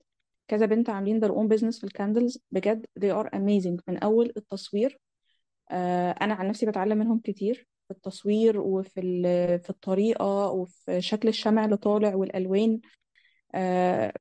كذا 0.47 0.65
بنت 0.65 0.89
عاملين 0.89 1.21
their 1.25 1.29
own 1.31 1.47
business 1.57 1.77
في 1.79 1.83
ال 1.83 1.90
candles 1.90 2.39
بجد 2.51 2.85
they 2.99 3.03
are 3.23 3.29
amazing. 3.29 3.77
من 3.87 3.97
أول 3.97 4.33
التصوير 4.37 4.99
آه، 5.71 6.11
أنا 6.11 6.33
عن 6.33 6.47
نفسي 6.47 6.65
بتعلم 6.65 6.97
منهم 6.97 7.19
كتير. 7.19 7.67
في 7.87 7.93
التصوير 7.97 8.59
وفي 8.59 9.01
في 9.63 9.69
الطريقة 9.69 10.51
وفي 10.51 11.01
شكل 11.01 11.27
الشمع 11.27 11.65
اللي 11.65 11.77
طالع 11.77 12.15
والألوان. 12.15 12.71
آه، 12.73 13.00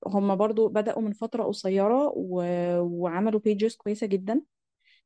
هم 0.07 0.37
برضو 0.37 0.69
بدأوا 0.69 1.03
من 1.03 1.13
فترة 1.13 1.43
قصيرة 1.45 2.13
و- 2.17 2.81
وعملوا 2.81 3.41
pages 3.41 3.77
كويسة 3.77 4.07
جدا. 4.07 4.43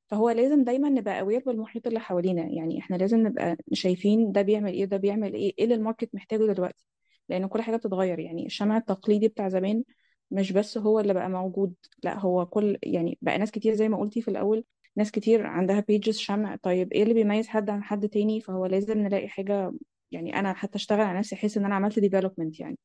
فهو 0.09 0.31
لازم 0.31 0.65
دايما 0.65 0.89
نبقى 0.89 1.21
aware 1.21 1.43
بالمحيط 1.47 1.87
اللي 1.87 2.01
حوالينا. 2.01 2.43
يعني 2.43 2.79
إحنا 2.81 2.97
لازم 2.97 3.27
نبقى 3.27 3.57
شايفين 3.73 4.33
ده 4.33 4.43
بيعمل 4.43 4.73
إيه 4.73 4.85
وده 4.85 4.97
بيعمل 4.97 5.35
إيه 5.35 5.55
إيه 5.59 5.65
اللي 5.65 5.75
ال 5.75 5.80
market 5.80 6.14
محتاجه 6.15 6.45
دلوقتي. 6.53 6.87
لأن 7.29 7.47
كل 7.47 7.63
حاجة 7.63 7.77
بتتغير. 7.77 8.19
يعني 8.19 8.47
الشمع 8.47 8.77
التقليدي 8.77 9.29
بتاع 9.29 9.49
زمان 9.49 9.85
مش 10.31 10.53
بس 10.53 10.79
هو 10.79 11.01
اللي 11.01 11.15
بقى 11.15 11.31
موجود 11.31 11.75
لا 12.05 12.19
هو 12.19 12.47
كل 12.47 12.79
يعني 12.83 13.19
بقى 13.23 13.39
ناس 13.39 13.51
كتير 13.51 13.75
زي 13.75 13.89
ما 13.89 13.99
قلتي 13.99 14.23
في 14.23 14.29
الأول 14.29 14.65
ناس 14.97 15.11
كتير 15.11 15.47
عندها 15.47 15.81
pages 15.81 16.19
شمع. 16.19 16.57
طيب 16.57 16.93
إيه 16.93 17.03
اللي 17.03 17.15
بيميز 17.15 17.49
حد 17.49 17.71
عن 17.71 17.83
حد 17.85 18.09
تاني؟ 18.09 18.41
فهو 18.41 18.67
لازم 18.67 18.99
نلاقي 18.99 19.29
حاجة 19.29 19.73
يعني 20.11 20.39
أنا 20.39 20.53
حتى 20.53 20.77
أشتغل 20.77 21.01
على 21.01 21.19
نفسي 21.19 21.35
احس 21.35 21.57
إن 21.59 21.65
أنا 21.65 21.75
عملت 21.75 21.99
development 21.99 22.61
يعني. 22.61 22.79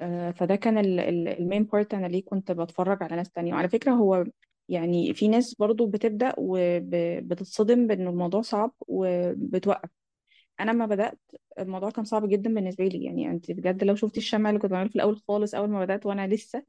آه، 0.00 0.30
فده 0.30 0.56
كان 0.56 0.78
ال 0.78 0.95
main 0.95 1.64
part 1.64 1.94
أنا 1.94 2.06
ليه 2.06 2.24
كنت 2.24 2.52
بتفرج 2.52 3.02
على 3.02 3.16
ناس 3.16 3.30
تانية. 3.30 3.54
وعلى 3.54 3.68
فكرة 3.68 3.92
هو 3.92 4.24
يعني 4.68 5.14
في 5.14 5.28
ناس 5.28 5.54
برضو 5.54 5.86
بتبدأ 5.86 6.34
وبتتصدم 6.38 7.86
بأن 7.86 8.06
الموضوع 8.08 8.42
صعب 8.42 8.72
وبتوقف. 8.88 9.90
أنا 10.60 10.70
لما 10.70 10.86
بدأت 10.86 11.20
الموضوع 11.58 11.90
كان 11.90 12.04
صعب 12.04 12.28
جدا 12.28 12.54
بالنسبة 12.54 12.84
لي. 12.86 13.04
يعني 13.04 13.30
أنت 13.30 13.50
بجد 13.52 13.84
لو 13.84 13.94
شفتي 13.94 14.18
الشمع 14.20 14.50
اللي 14.50 14.60
كنت 14.60 14.70
بعمله 14.72 14.88
في 14.88 14.96
الأول 14.96 15.16
خالص 15.28 15.54
أول 15.54 15.70
ما 15.70 15.80
بدأت 15.84 16.06
وأنا 16.06 16.26
لسه 16.28 16.64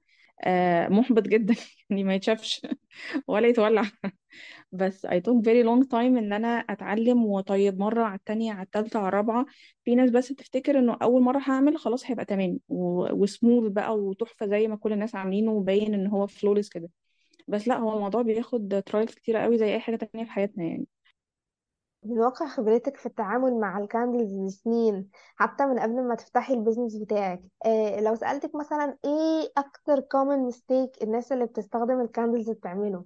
محبط 0.90 1.24
جدا. 1.28 1.56
يعني 1.90 2.04
ما 2.04 2.16
يتشافش 2.16 2.62
ولا 3.28 3.48
يتولع. 3.48 3.84
بس 4.72 5.06
I 5.08 5.10
took 5.20 5.44
very 5.46 5.64
long 5.66 5.88
time 5.92 5.96
إن 5.96 6.34
أنا 6.34 6.48
أتعلم 6.50 7.26
وطيب 7.26 7.80
مرة 7.80 8.04
على 8.04 8.16
التانية 8.16 8.54
على 8.54 8.64
التالتة 8.66 9.00
على 9.00 9.08
الرابعة. 9.10 9.46
في 9.86 9.96
ناس 9.96 10.10
بس 10.12 10.32
بتفتكر 10.32 10.80
إنه 10.80 10.98
أول 11.02 11.22
مرة 11.22 11.40
هعمل 11.40 11.78
خلاص 11.78 12.06
هيبقى 12.12 12.26
تمام 12.26 12.60
وسموث 12.70 13.72
بقى 13.72 14.00
وتحفة 14.00 14.48
زي 14.48 14.68
ما 14.68 14.76
كل 14.78 14.94
الناس 14.94 15.16
عاملينه 15.16 15.52
وباين 15.52 15.94
إن 15.94 16.08
هو 16.08 16.28
فلولس 16.28 16.70
كده. 16.70 16.90
بس 17.48 17.68
لأ 17.68 17.78
هو 17.78 17.96
الموضوع 17.96 18.22
بياخد 18.22 18.84
ترايلز 18.86 19.16
كتيرة 19.16 19.40
قوي 19.40 19.58
زي 19.58 19.74
أي 19.74 19.80
حاجة 19.80 19.96
تانية 19.96 20.26
في 20.26 20.32
حياتنا 20.32 20.64
يعني. 20.66 20.88
من 22.08 22.20
واقع 22.20 22.48
خبرتك 22.48 22.98
في 22.98 23.06
التعامل 23.06 23.60
مع 23.60 23.78
ال 23.80 23.86
candles 23.87 24.34
لسنين 24.34 25.10
حتى 25.36 25.66
من 25.66 25.80
قبل 25.80 26.04
ما 26.08 26.16
تفتحي 26.16 26.54
ال 26.54 26.58
business 26.58 26.96
بتاعك؟ 26.96 27.42
آه 27.66 28.00
لو 28.02 28.16
سألتك 28.16 28.56
مثلا 28.56 28.98
إيه 29.06 29.52
أكتر 29.58 30.02
common 30.02 30.54
mistake 30.54 31.04
الناس 31.04 31.32
اللي 31.32 31.46
بتستخدم 31.46 32.02
ال 32.02 32.08
candles 32.08 32.50
بتعمله؟ 32.50 33.06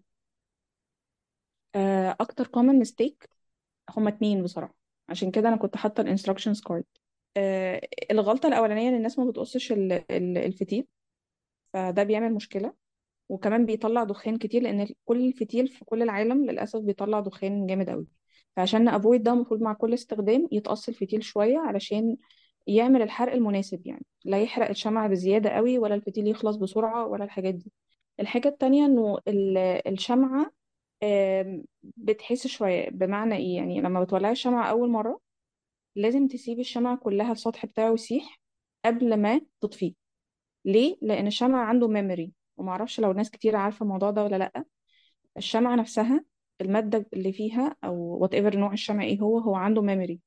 آه، 1.76 2.16
أكتر 2.20 2.46
common 2.46 2.86
mistake 2.88 3.28
هما 3.98 4.10
اتنين 4.10 4.44
بصراحة 4.44 4.76
عشان 5.10 5.32
كده 5.32 5.50
أنا 5.50 5.58
كنت 5.58 5.78
حاطة 5.78 6.02
ال 6.02 6.06
instructions 6.06 6.62
card 6.62 6.86
آه 7.38 7.82
الغلطة 8.12 8.48
الأولانية 8.48 8.90
إن 8.90 8.96
الناس 8.96 9.20
ما 9.20 9.26
بتقصش 9.32 9.72
ال- 9.72 9.92
ال- 10.12 10.38
الفتيل 10.38 10.88
فده 11.74 12.04
بيعمل 12.04 12.34
مشكلة. 12.34 12.74
وكمان 13.30 13.66
بيطلع 13.66 14.04
دخان 14.04 14.38
كتير 14.38 14.64
لأن 14.64 14.88
كل 15.06 15.28
الفتيل 15.28 15.68
في 15.68 15.86
كل 15.86 16.04
العالم 16.04 16.46
للأسف 16.46 16.80
بيطلع 16.82 17.20
دخان 17.20 17.68
جامد 17.68 17.90
قوي 17.90 18.08
فعشان 18.56 18.84
نافويد 18.84 19.24
ده 19.24 19.34
المفروض 19.34 19.62
مع 19.62 19.74
كل 19.74 19.94
استخدام 19.94 20.48
يتقص 20.52 20.88
الفتيل 20.90 21.24
شوية 21.24 21.58
علشان 21.60 22.18
يعمل 22.68 23.02
الحرق 23.02 23.34
المناسب 23.34 23.88
يعني. 23.88 24.06
لا 24.26 24.42
يحرق 24.42 24.70
الشمع 24.70 25.08
بزيادة 25.08 25.50
قوي 25.50 25.78
ولا 25.80 25.96
الفتيل 25.96 26.28
يخلص 26.28 26.56
بسرعة 26.56 27.06
ولا 27.08 27.24
الحاجات 27.24 27.54
دي. 27.54 27.72
الحاجة 28.20 28.48
التانية 28.48 28.86
إنه 28.86 29.18
ال- 29.28 29.58
الشمعة 29.88 30.52
آم، 31.04 31.64
بتحس 31.84 32.48
شوية 32.48 32.90
بمعنى 32.90 33.36
إيه 33.36 33.56
يعني؟ 33.56 33.82
لما 33.82 34.04
بتولعي 34.04 34.32
الشمعة 34.32 34.70
أول 34.70 34.90
مرة 34.90 35.20
لازم 35.96 36.28
تسيبي 36.28 36.62
الشمعة 36.62 36.98
كلها 36.98 37.32
السطح 37.32 37.66
بتاعه 37.66 37.94
يسيح 37.94 38.42
قبل 38.86 39.18
ما 39.22 39.42
تطفيه. 39.62 39.94
ليه؟ 40.66 40.98
لأن 41.02 41.28
الشمع 41.28 41.66
عنده 41.66 41.88
ميموري 41.88 42.32
ومعرفش 42.58 43.00
لو 43.00 43.12
ناس 43.12 43.32
كتير 43.32 43.56
عارفة 43.56 43.84
الموضوع 43.84 44.12
ده 44.12 44.24
ولا 44.24 44.36
لأ. 44.36 44.64
الشمعة 45.38 45.76
نفسها 45.76 46.24
المادة 46.62 47.08
اللي 47.13 47.34
فيها 47.34 47.76
أو 47.84 47.95
whatever 48.22 48.58
نوع 48.58 48.74
الشمع 48.74 49.04
إيه 49.04 49.19
هو 49.21 49.39
هو 49.39 49.56
عنده 49.56 49.82
memory 49.82 50.22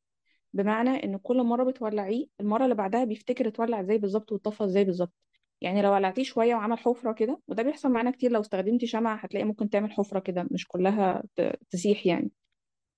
بمعنى 0.53 0.91
إن 1.05 1.17
كل 1.19 1.43
مرة 1.43 1.65
بتولعيه 1.65 2.27
المرة 2.41 2.65
اللي 2.65 2.75
بعدها 2.75 3.05
بيفتكر 3.05 3.49
اتولع 3.49 3.81
إزاي 3.81 3.99
بالظبط 3.99 4.33
واتطفى 4.33 4.65
إزاي 4.65 4.85
بالظبط. 4.85 5.13
يعني 5.61 5.83
لو 5.83 5.93
ولعتيه 5.95 6.23
شوية 6.23 6.55
وعمل 6.55 6.79
حفرة 6.79 7.13
كده 7.13 7.41
وده 7.49 7.63
بيحصل 7.63 7.91
معانا 7.93 8.11
كتير 8.11 8.31
لو 8.33 8.41
استخدمتي 8.41 8.87
شمعة 8.87 9.17
هتلاقي 9.17 9.45
ممكن 9.45 9.71
تعمل 9.71 9.93
حفرة 9.93 10.19
كده 10.21 10.49
مش 10.51 10.69
كلها 10.69 11.23
تسيح 11.71 12.07
يعني. 12.07 12.31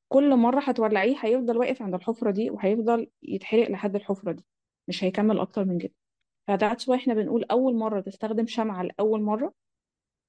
كل 0.09 0.37
مرة 0.37 0.61
هتولعيه 0.61 1.17
هيفضل 1.21 1.57
واقف 1.59 1.83
عند 1.83 1.95
الحفرة 1.95 2.31
دي 2.31 2.51
وهيفضل 2.51 3.11
يتحرق 3.23 3.71
لحد 3.71 3.97
الحفرة 3.97 4.33
دي 4.33 4.45
مش 4.89 5.05
هيكمل 5.05 5.39
أكتر 5.39 5.65
من 5.65 5.79
كده. 5.79 5.93
فده 6.49 6.77
إحنا 6.95 7.15
بنقول 7.15 7.45
أول 7.51 7.77
مرة 7.77 8.01
تستخدم 8.01 8.47
شمعة 8.47 8.83
لأول 8.83 9.23
مرة 9.23 9.55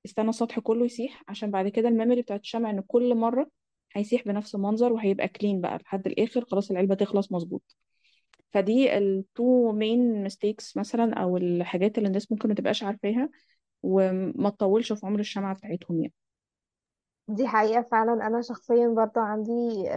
استنى 0.07 0.29
السطح 0.29 0.59
كله 0.59 0.85
يسيح 0.85 1.23
عشان 1.27 1.51
بعد 1.51 1.67
كده 1.67 1.89
ال 1.89 1.94
memory 1.94 2.21
بتاعت 2.21 2.39
الشمع 2.41 2.69
إن 2.69 2.81
كل 2.81 3.15
مرة 3.15 3.49
هيسيح 3.93 4.23
بنفس 4.25 4.55
المنظر 4.55 4.93
وهيبقى 4.93 5.27
clean 5.27 5.61
بقى 5.61 5.77
لحد 5.77 6.07
الآخر 6.07 6.45
خلاص 6.45 6.71
العلبة 6.71 6.95
تخلص 6.95 7.31
مظبوط. 7.31 7.75
فدي 8.51 8.97
ال 8.97 9.16
two 9.16 9.71
main 9.71 10.23
mistakes 10.23 10.77
مثلا 10.77 11.13
أو 11.13 11.37
الحاجات 11.37 11.97
اللي 11.97 12.07
الناس 12.07 12.31
ممكن 12.31 12.49
ما 12.49 12.55
تبقاش 12.55 12.83
عارفاها 12.83 13.29
وما 13.83 14.49
تطولش 14.49 14.93
في 14.93 15.05
عمر 15.05 15.19
الشمعة 15.19 15.55
بتاعتهم 15.55 16.01
يعني. 16.01 16.13
دي 17.27 17.47
حقيقة 17.47 17.81
فعلا. 17.81 18.27
أنا 18.27 18.41
شخصيا 18.41 18.87
برضو 18.87 19.19
عندي 19.19 19.51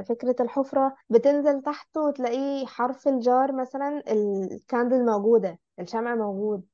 فكرة 0.08 0.36
الحفرة 0.40 0.96
بتنزل 1.10 1.62
تحت 1.62 1.96
وتلاقي 1.96 2.66
حرف 2.66 3.08
ال 3.08 3.19
jar 3.19 3.52
مثلا 3.52 4.02
ال 4.12 4.25
candle 4.25 5.04
موجودة 5.06 5.58
الشمع 5.80 6.14
موجود. 6.14 6.64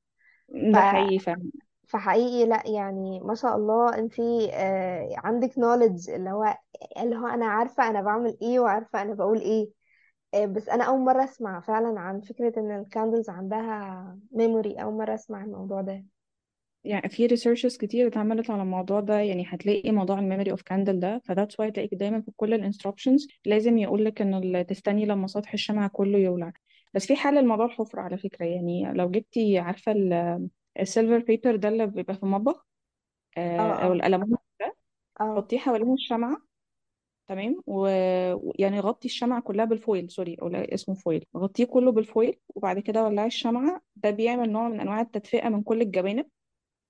ف... 0.49 0.75
ده 0.75 0.81
حقيقي 0.81 1.19
فعلا. 1.19 1.51
فحقيقي 1.87 2.45
لأ 2.49 2.63
يعني 2.67 3.19
ما 3.19 3.35
شاء 3.35 3.55
الله 3.55 3.97
انتي 3.99 4.49
آه 4.53 5.09
عندك 5.17 5.57
knowledge 5.57 6.09
اللي 6.09 6.29
هو 6.29 6.57
اللي 7.01 7.15
هو 7.17 7.27
أنا 7.27 7.45
عارفة 7.45 7.89
أنا 7.89 8.01
بعمل 8.01 8.37
إيه 8.41 8.59
وعارفة 8.59 9.01
أنا 9.01 9.13
بقول 9.13 9.39
إيه. 9.41 9.69
آه 10.33 10.45
بس 10.45 10.69
أنا 10.69 10.83
أول 10.83 10.99
مرة 10.99 11.23
أسمع 11.23 11.59
فعلا 11.61 11.99
عن 11.99 12.21
فكرة 12.21 12.53
إن 12.59 12.71
ال 12.79 12.85
candles 12.85 13.29
عندها 13.29 14.17
memory 14.31 14.73
أول 14.83 14.93
مرة 14.93 15.13
أسمع 15.15 15.43
الموضوع 15.43 15.81
ده. 15.81 16.05
يعني 16.83 17.09
في 17.09 17.25
researches 17.25 17.77
كتير 17.77 18.07
اتعملت 18.07 18.49
على 18.49 18.61
الموضوع 18.61 18.99
ده 18.99 19.19
يعني 19.19 19.45
هتلاقي 19.49 19.91
موضوع 19.91 20.19
ال 20.19 20.24
memory 20.24 20.51
of 20.51 20.61
candle 20.61 20.99
ده 20.99 21.21
ف 21.25 21.30
that's 21.30 21.59
why 21.59 21.71
تلاقيك 21.71 21.93
دايما 21.95 22.21
في 22.21 22.31
كل 22.35 22.53
ال 22.53 22.59
instructions 22.59 23.27
لازم 23.45 23.77
يقول 23.77 24.05
لك 24.05 24.21
ال- 24.21 24.65
تستني 24.67 25.05
لما 25.05 25.27
سطح 25.27 25.53
الشمعة 25.53 25.89
كله 25.89 26.17
يولع. 26.19 26.51
بس 26.93 27.05
في 27.05 27.15
حل 27.15 27.43
لموضوع 27.43 27.65
الحفرة 27.65 28.01
على 28.01 28.17
فكرة 28.17 28.45
يعني 28.45 28.93
لو 28.93 29.11
جبتي 29.11 29.59
عارفة 29.59 29.91
ال 30.79 30.85
silver 30.85 31.19
paper 31.19 31.55
ده 31.55 31.69
اللي 31.69 31.87
بيبقى 31.87 32.13
في 32.15 32.23
المطبخ 32.23 32.65
آه 33.37 33.59
آه، 33.59 33.83
أو 33.83 33.91
آه. 33.91 33.93
الألمونيوم 33.93 34.37
ده 34.59 34.75
آه. 35.21 35.35
حطيه 35.35 35.57
حوالين 35.59 35.93
الشمعة 35.93 36.41
تمام؟ 37.27 37.61
ويعني 37.65 38.79
غطي 38.79 39.07
الشمعة 39.07 39.41
كلها 39.41 39.65
بال 39.65 39.80
foil 39.80 40.09
sorry 40.11 40.35
أو 40.41 40.47
لا 40.47 40.73
اسمه 40.73 40.95
foil. 40.95 41.25
غطيه 41.37 41.65
كله 41.65 41.91
بال 41.91 42.07
foil 42.07 42.39
وبعد 42.55 42.79
كده 42.79 43.03
ولعي 43.03 43.27
الشمعة. 43.27 43.81
ده 43.95 44.09
بيعمل 44.11 44.51
نوع 44.51 44.69
من 44.69 44.79
أنواع 44.79 45.01
التدفئة 45.01 45.49
من 45.49 45.63
كل 45.63 45.81
الجوانب 45.81 46.25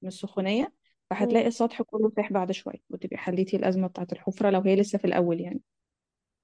من 0.02 0.08
السخونية. 0.08 0.74
فهتلاقي 1.10 1.42
مم. 1.44 1.48
السطح 1.48 1.82
كله 1.82 2.12
ساح 2.16 2.34
بعد 2.34 2.52
شوية 2.52 2.80
وتبقي 2.90 3.18
حليتي 3.18 3.58
الأزمة 3.58 3.88
بتاعة 3.88 4.08
الحفرة 4.12 4.50
لو 4.50 4.62
هي 4.62 4.76
لسه 4.76 4.98
في 4.98 5.06
الأول 5.06 5.42
يعني. 5.42 5.62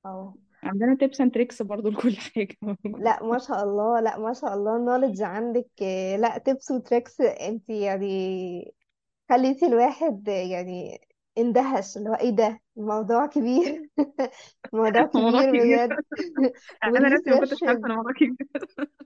آه. 0.05 0.35
عندنا 0.63 0.95
tips 0.95 1.21
and 1.21 1.31
tricks 1.33 1.61
برضو 1.61 1.89
لكل 1.89 2.15
حاجة. 2.17 2.57
لا 2.83 3.23
ما 3.23 3.37
شاء 3.37 3.63
الله. 3.63 3.99
لا 3.99 4.19
ما 4.19 4.33
شاء 4.33 4.53
الله. 4.53 4.75
ال 4.77 4.82
knowledge 4.82 5.21
عندك 5.21 5.69
لا 6.19 6.37
tips 6.37 6.71
و 6.71 6.78
tricks 6.78 7.21
انت 7.21 7.69
يعني 7.69 8.75
خليتي 9.29 9.65
الواحد 9.65 10.27
يعني 10.27 11.01
اندهش. 11.37 11.97
اللي 11.97 12.09
هو 12.09 12.13
إيه 12.13 12.29
ده؟ 12.29 12.59
الموضوع 12.77 13.25
كبير. 13.25 13.89
الموضوع 14.73 15.09
الموضوع 15.15 15.45
كبير 15.45 15.59
كبير. 15.59 15.85
بجد. 15.85 15.99
أنا 16.83 17.09
نفسي 17.09 17.29
ما 17.29 17.37
كنتش 17.37 17.63
و 17.63 17.65
researches 17.65 17.85
إن 17.85 17.91
الموضوع 17.91 18.11
كبير. 18.13 18.35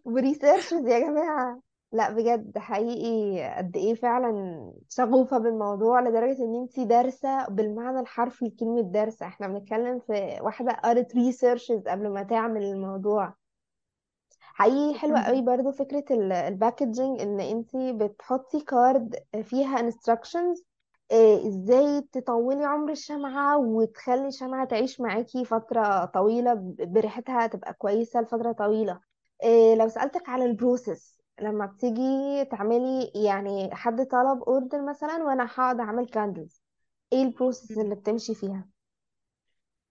و 0.06 0.13
researches 0.13 0.88
يا 0.88 1.00
جماعة. 1.00 1.62
لا 1.92 2.10
بجد 2.12 2.58
حقيقي 2.58 3.42
قد 3.58 3.78
إيه 3.78 3.94
فعلا 3.94 4.62
شغوفة 4.90 5.38
بالموضوع 5.38 6.02
لدرجة 6.02 6.44
إن 6.44 6.56
انتي 6.56 6.86
دارسة 6.86 7.46
بالمعنى 7.48 8.00
الحرفي 8.00 8.46
لكلمة 8.46 8.82
دارسة 8.82 9.26
إحنا 9.28 9.48
بنتكلم 9.48 10.00
في 10.00 10.38
واحدة 10.42 10.72
قرت 10.72 11.16
researches 11.16 11.88
قبل 11.88 12.10
ما 12.10 12.24
تعمل 12.24 12.64
الموضوع. 12.64 13.34
حقيقي 14.42 15.00
حلوة 15.00 15.20
قوي 15.22 15.42
برضو 15.42 15.72
فكرة 15.72 16.06
ال 16.48 16.55
packaging 16.55 17.22
إن 17.22 17.40
انتي 17.40 17.94
بتحطي 17.94 18.60
card 18.60 19.16
فيها 19.44 19.90
instructions 19.92 20.64
آه، 21.12 21.48
إزاي 21.48 22.02
تطولي 22.12 22.66
عمر 22.66 22.92
الشمعة 22.92 23.58
وتخلي 23.58 24.28
الشمعة 24.28 24.66
تعيش 24.66 25.02
معاكي 25.02 25.46
فترة 25.46 26.06
طويلة 26.06 26.54
بريحتها 26.80 27.48
تبقى 27.48 27.74
كويسة 27.74 28.22
لفترة 28.22 28.52
طويلة. 28.52 29.00
آه، 29.44 29.76
لو 29.76 29.88
سألتك 29.88 30.30
على 30.30 30.46
ال 30.46 30.55
process 30.55 31.17
لما 31.42 31.66
بتيجي 31.66 32.46
تعملي 32.52 33.12
يعني 33.26 33.76
حد 33.76 34.06
طلب 34.06 34.44
order 34.44 34.86
مثلا 34.90 35.24
وأنا 35.24 35.46
هقعد 35.46 35.80
أعمل 35.80 36.08
candles 36.08 36.62
إيه 37.14 37.24
ال 37.24 37.31
process 37.31 37.78
اللي 37.78 37.96
بتمشي 37.96 38.36
فيها؟ 38.36 38.66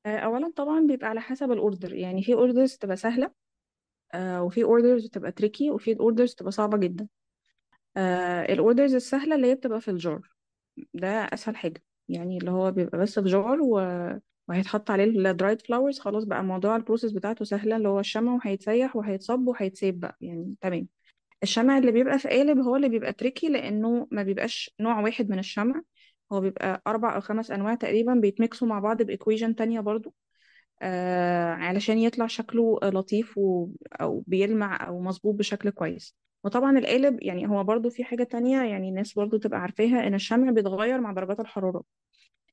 آه، 0.07 0.19
أولا 0.19 0.53
طبعا 0.57 0.81
بيبقى 0.81 1.09
على 1.09 1.21
حسب 1.21 1.53
ال 1.53 1.60
order 1.60 1.95
يعني 1.95 2.23
في 2.23 2.35
orders 2.35 2.77
تبقى 2.77 2.97
سهلة 2.97 3.31
آه، 4.15 4.43
وفي 4.43 4.65
orders 4.65 5.09
تبقى 5.09 5.33
tricky 5.33 5.71
وفي 5.71 6.01
orders 6.01 6.35
تبقى 6.35 6.53
صعبة 6.53 6.79
جدا. 6.79 7.09
ال 8.51 8.57
orders 8.57 8.95
السهلة 8.95 9.35
اللي 9.37 9.47
هي 9.51 9.55
بتبقى 9.55 9.81
في 9.81 9.91
ال 9.91 10.00
jar 10.00 10.29
ده 10.95 11.09
أسهل 11.09 11.57
حاجة. 11.57 11.83
يعني 12.09 12.39
اللي 12.39 12.51
هو 12.51 12.71
بيبقى 12.71 12.99
بس 12.99 13.19
في 13.19 13.29
jar 13.29 13.61
و... 13.61 13.81
وهيتحط 14.49 14.91
عليه 14.91 15.05
ال 15.05 15.14
dried 15.14 15.63
flowers 15.63 15.99
خلاص 15.99 16.25
بقى 16.25 16.45
موضوع 16.45 16.77
ال 16.77 16.81
process 16.81 17.13
بتاعته 17.13 17.45
سهلة 17.45 17.77
اللي 17.77 17.89
هو 17.89 18.01
الشمع 18.01 18.35
وهيتسيح 18.35 18.97
وهيتصب 18.97 19.47
وهيتسيب 19.49 20.01
بقى. 20.01 20.17
يعني 20.21 20.55
تمام. 20.61 20.89
الشمع 21.43 21.79
اللي 21.79 21.93
بيبقى 21.93 22.19
في 22.19 22.29
قالب 22.29 22.59
هو 22.59 22.77
اللي 22.77 22.89
بيبقى 22.89 23.13
tricky 23.13 23.49
لأنه 23.49 24.09
ما 24.11 24.23
بيبقاش 24.23 24.75
نوع 24.81 25.01
واحد 25.01 25.31
من 25.31 25.39
الشمع. 25.39 25.83
هو 26.33 26.41
بيبقى 26.41 26.83
أربع 26.87 27.15
أو 27.17 27.21
خمس 27.21 27.51
أنواع 27.51 27.75
تقريبا 27.75 28.15
بيت 28.15 28.38
mix 28.38 28.61
وا 28.61 28.69
مع 28.69 28.79
بعض 28.79 29.03
ب 29.03 29.09
equation 29.09 29.55
تانية 29.55 29.81
برضو. 29.81 30.15
آه 30.83 31.53
علشان 31.53 31.99
يطلع 31.99 32.27
شكله 32.27 32.79
لطيف 32.83 33.39
و... 33.39 33.69
أو 34.01 34.25
بيلمع 34.27 34.87
أو 34.89 35.01
مظبوط 35.01 35.35
بشكل 35.35 35.71
كويس. 35.71 36.17
وطبعا 36.45 36.79
القالب 36.79 37.23
يعني 37.23 37.49
هو 37.49 37.65
برضو 37.65 37.91
في 37.91 38.05
حاجة 38.05 38.23
تانية 38.23 38.63
يعني 38.63 38.89
الناس 38.89 39.15
برضو 39.15 39.37
تبقى 39.37 39.61
عارفاها 39.61 40.07
إن 40.07 40.15
الشمع 40.15 40.51
بيتغير 40.51 41.01
مع 41.01 41.13
درجات 41.13 41.41
الحرارة. 41.41 41.83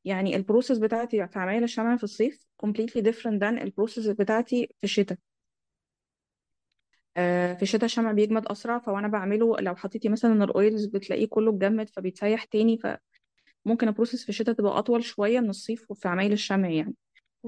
يعني 0.05 0.35
ال 0.36 0.41
process 0.41 0.77
بتاعتي 0.77 1.27
في 1.27 1.39
عمايل 1.39 1.63
الشمع 1.63 1.97
في 1.97 2.03
الصيف 2.03 2.45
completely 2.65 3.01
different 3.01 3.39
than 3.41 3.61
ال 3.62 3.67
process 3.67 4.07
بتاعتي 4.07 4.67
في 4.77 4.83
الشتاء. 4.83 5.17
آه 7.17 7.54
في 7.54 7.62
الشتاء 7.62 7.86
الشمع 7.86 8.12
بيجمد 8.12 8.45
أسرع 8.47 8.80
فأنا 8.79 9.07
بعمله 9.08 9.56
لو 9.60 9.76
حطيتي 9.76 10.10
مثلا 10.10 10.43
ال 10.43 10.52
oils 10.52 10.86
بتلاقيه 10.86 11.28
كله 11.28 11.52
اتجمد 11.52 11.89
فبيتسيح 11.89 12.43
تاني 12.43 12.78
فممكن 13.65 13.88
ال 13.88 13.92
process 13.92 14.23
في 14.23 14.30
الشتاء 14.30 14.56
تبقى 14.56 14.80
أطول 14.80 15.04
شوية 15.04 15.39
من 15.39 15.49
الصيف 15.49 15.91
وفي 15.91 16.08
عمايل 16.08 16.32
الشمع 16.32 16.69
يعني. 16.69 16.95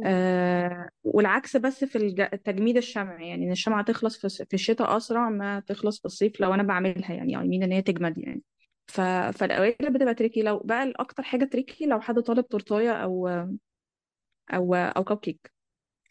آه 0.05 0.89
والعكس 1.03 1.57
بس 1.57 1.83
في 1.83 1.97
الج- 1.97 2.29
تجميد 2.43 2.77
الشمع 2.77 3.21
يعني 3.21 3.45
إن 3.45 3.51
الشمعة 3.51 3.83
تخلص 3.83 4.25
في 4.25 4.53
الشتاء 4.53 4.97
أسرع 4.97 5.29
ما 5.29 5.59
تخلص 5.59 5.99
في 5.99 6.05
الصيف 6.05 6.39
لو 6.41 6.53
أنا 6.53 6.63
بعملها 6.63 7.13
يعني 7.13 7.39
I 7.41 7.47
mean 7.47 7.63
إن 7.63 7.71
هي 7.71 7.81
تجمد 7.81 8.17
يعني. 8.17 8.41
ف... 8.87 9.01
فالأوائل 9.01 9.93
بتبقى 9.93 10.13
tricky 10.15 10.41
لو 10.41 10.59
بقى 10.59 10.83
الأكتر 10.83 11.23
حاجة 11.23 11.45
tricky 11.45 11.85
لو 11.85 11.99
حد 12.01 12.19
طالب 12.19 12.47
تورتاية 12.47 12.91
أو 12.91 13.27
أو 14.53 14.75
أو 14.75 15.03
كب 15.03 15.17
كيك 15.17 15.54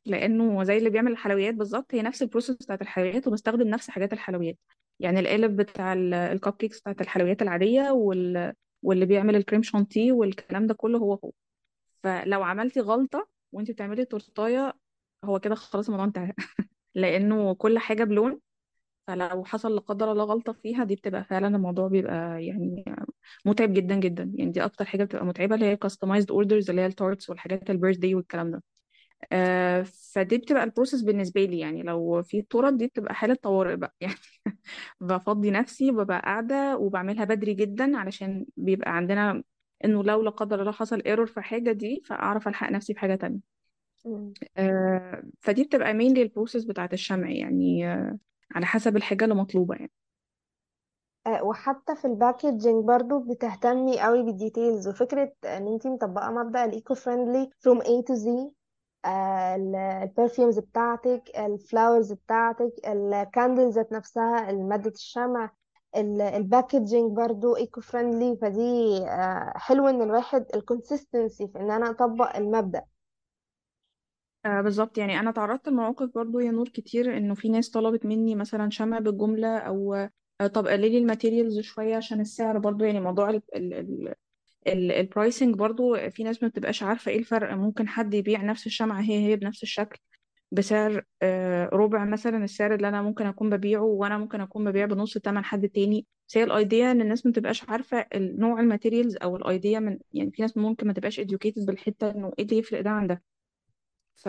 لأنه 0.06 0.64
زي 0.64 0.78
اللي 0.78 0.90
بيعمل 0.90 1.12
الحلويات 1.12 1.54
بالظبط 1.54 1.94
هي 1.94 2.02
نفس 2.02 2.22
ال 2.22 2.26
process 2.26 2.56
بتاعت 2.56 2.82
الحلويات 2.82 3.26
وبستخدم 3.28 3.68
نفس 3.68 3.90
حاجات 3.90 4.12
الحلويات. 4.12 4.58
يعني 5.00 5.20
القالب 5.20 5.56
بتاع 5.56 5.92
ال 5.92 6.52
cupcakes 6.52 6.80
بتاعت 6.80 7.00
الحلويات 7.00 7.42
العادية 7.42 7.90
وال... 7.90 8.52
واللي 8.82 9.06
بيعمل 9.06 9.36
الكريم 9.36 9.62
شانتيه 9.62 10.12
والكلام 10.12 10.66
ده 10.66 10.74
كله 10.74 10.98
هو 10.98 11.14
هو. 11.14 11.32
فلو 12.02 12.42
عملتي 12.42 12.80
غلطة 12.80 13.28
وانت 13.52 13.70
بتعملي 13.70 14.04
تورتايه 14.04 14.72
هو 15.24 15.40
كده 15.40 15.54
خلاص 15.54 15.86
الموضوع 15.86 16.06
انتهى. 16.06 16.32
لأنه 16.94 17.54
كل 17.54 17.78
حاجة 17.78 18.04
بلون 18.04 18.40
فلو 19.06 19.44
حصل 19.44 19.74
لا 19.74 19.80
قدر 19.80 20.12
الله 20.12 20.24
غلطة 20.24 20.52
فيها 20.52 20.84
دي 20.84 20.94
بتبقى 20.96 21.24
فعلا 21.24 21.48
الموضوع 21.56 21.88
بيبقى 21.88 22.44
يعني 22.46 22.84
متعب 23.44 23.72
جدا 23.74 23.94
جدا. 23.94 24.32
يعني 24.34 24.50
دي 24.50 24.64
أكتر 24.64 24.84
حاجة 24.84 25.04
بتبقى 25.04 25.26
متعبة 25.26 25.54
اللي 25.54 25.66
هي 25.66 25.78
customized 25.86 26.26
orders 26.34 26.70
اللي 26.70 26.80
هي 26.82 26.86
ال 26.86 26.93
tarts 26.93 27.30
والحاجات 27.30 27.70
ال 27.70 27.96
birthday 27.96 28.14
والكلام 28.14 28.50
ده. 28.50 28.62
آه 29.32 29.82
فدي 30.12 30.38
بتبقى 30.38 30.64
ال 30.64 30.69
process 30.69 31.02
بالنسبة 31.02 31.44
لي 31.44 31.58
يعني 31.58 31.82
لو 31.82 32.22
في 32.22 32.42
طرق 32.42 32.70
دي 32.70 32.86
بتبقى 32.86 33.14
حالة 33.14 33.34
طوارئ 33.34 33.76
بقى. 33.76 33.94
يعني 34.00 34.14
بفضي 35.00 35.50
نفسي 35.50 35.90
وببقى 35.90 36.20
قاعدة 36.20 36.76
وبعملها 36.78 37.24
بدري 37.24 37.54
جدا 37.54 37.96
علشان 37.96 38.46
بيبقى 38.56 38.96
عندنا 38.96 39.42
إنه 39.84 40.02
لو 40.04 40.22
لا 40.22 40.30
قدر 40.30 40.60
الله 40.60 40.72
حصل 40.72 41.02
error 41.06 41.26
في 41.26 41.40
حاجة 41.40 41.72
دي 41.72 42.02
فأعرف 42.06 42.48
ألحق 42.48 42.70
نفسي 42.70 42.94
في 42.94 43.00
حاجة 43.00 43.14
تانية. 43.14 43.40
مم. 44.04 44.34
آه 44.56 45.22
فدي 45.40 45.64
بتبقى 45.64 45.94
main 45.94 46.16
ال 46.16 46.22
process 46.22 46.64
بتاعت 46.64 46.92
الشمع 46.92 47.30
يعني 47.30 47.88
آه 47.88 48.18
على 48.54 48.66
حسب 48.66 48.96
الحاجة 48.96 49.24
اللي 49.24 49.34
مطلوبة 49.34 49.74
يعني. 49.74 49.92
آه، 51.26 51.42
وحتى 51.44 51.96
في 51.96 52.04
ال 52.04 52.12
packaging 52.12 52.84
برضو 52.84 53.18
بتهتمي 53.18 54.00
قوي 54.00 54.22
بال 54.22 54.37
details 54.37 54.88
وفكرة 54.88 55.32
إن 55.44 55.66
أنتي 55.68 55.88
مطبقة 55.88 56.30
مبدأ 56.30 56.64
ال 56.64 56.94
eco-friendly 56.94 57.50
from 57.60 57.78
A 57.80 58.02
to 58.08 58.14
Z. 58.14 58.50
ال 59.06 59.23
perfumes 59.23 60.58
بتاعتك 60.58 61.22
ال 61.38 61.47
flowers 61.47 62.12
بتاعتك 62.12 62.72
ال 62.86 62.97
candles 62.97 63.74
ذات 63.74 63.92
نفسها 63.92 64.52
مادة 64.52 64.90
الشمع 64.90 65.50
ال 65.96 66.08
packaging 66.08 67.16
برضو 67.16 67.56
eco-friendly 67.56 68.36
فدي 68.36 68.98
آه، 69.08 69.52
حلو 69.56 69.88
إن 69.88 70.02
الواحد 70.02 70.46
ال 70.54 70.62
consistency 70.62 71.48
في 71.48 71.58
إن 71.60 71.70
أنا 71.70 71.90
أطبق 71.90 72.36
المبدأ. 72.36 72.84
آه 74.44 74.60
بالظبط. 74.60 74.98
يعني 74.98 75.20
أنا 75.20 75.30
تعرضت 75.30 75.68
لمواقف 75.68 76.10
برضو 76.14 76.38
يا 76.40 76.50
نور 76.50 76.68
كتير 76.68 77.16
إنه 77.16 77.34
في 77.34 77.48
ناس 77.48 77.70
طلبت 77.70 78.06
مني 78.06 78.34
مثلا 78.34 78.70
شمع 78.70 78.98
بالجملة 78.98 79.58
أو 79.58 79.94
آه 80.40 80.46
طب 80.46 80.66
قللي 80.66 80.98
ال 80.98 81.04
materials 81.04 81.60
شوية 81.60 81.96
عشان 81.96 82.20
السعر 82.20 82.58
برضو. 82.58 82.84
يعني 82.84 83.00
موضوع 83.00 83.30
ال 83.30 83.42
ال 83.54 84.14
ال 84.66 84.77
pricing 84.77 85.54
برضو 85.56 86.10
في 86.10 86.22
ناس 86.24 86.42
ما 86.42 86.48
بتبقاش 86.48 86.82
عارفة 86.82 87.10
إيه 87.10 87.18
الفرق 87.18 87.54
ممكن 87.54 87.88
حد 87.88 88.14
يبيع 88.14 88.42
نفس 88.42 88.66
الشمعة 88.66 89.00
هي 89.02 89.26
هي 89.28 89.36
بنفس 89.36 89.62
الشكل 89.62 89.98
بسعر 90.52 91.04
آه، 91.22 91.66
ربع 91.72 92.04
مثلا 92.04 92.44
السعر 92.44 92.74
اللي 92.74 92.88
أنا 92.88 93.02
ممكن 93.02 93.26
أكون 93.26 93.50
ببيعه 93.50 93.82
وأنا 93.82 94.18
ممكن 94.18 94.40
أكون 94.40 94.64
ببيع 94.64 94.86
بنص 94.86 95.18
ثمن 95.18 95.44
حد 95.44 95.68
تاني. 95.68 96.06
بس 96.28 96.36
هي 96.38 96.44
ال 96.44 96.54
idea 96.54 96.92
إن 96.92 97.00
الناس 97.00 97.26
ما 97.26 97.32
تبقاش 97.32 97.70
عارفة 97.70 98.06
نوع 98.16 98.60
ال 98.60 98.66
materials 98.66 99.16
أو 99.16 99.36
ال 99.36 99.45
idea 99.45 99.80
من 99.80 99.98
يعني 100.12 100.30
في 100.32 100.42
ناس 100.42 100.56
ممكن 100.56 100.86
ما 100.86 100.92
تبقاش 100.92 101.20
educated 101.20 101.66
بالحتة 101.66 102.10
إنه 102.10 102.32
إيه 102.38 102.44
اللي 102.44 102.58
يفرق 102.58 102.80
ده 102.80 102.90
عن 102.90 103.06
ده. 103.06 103.22
ف 104.16 104.28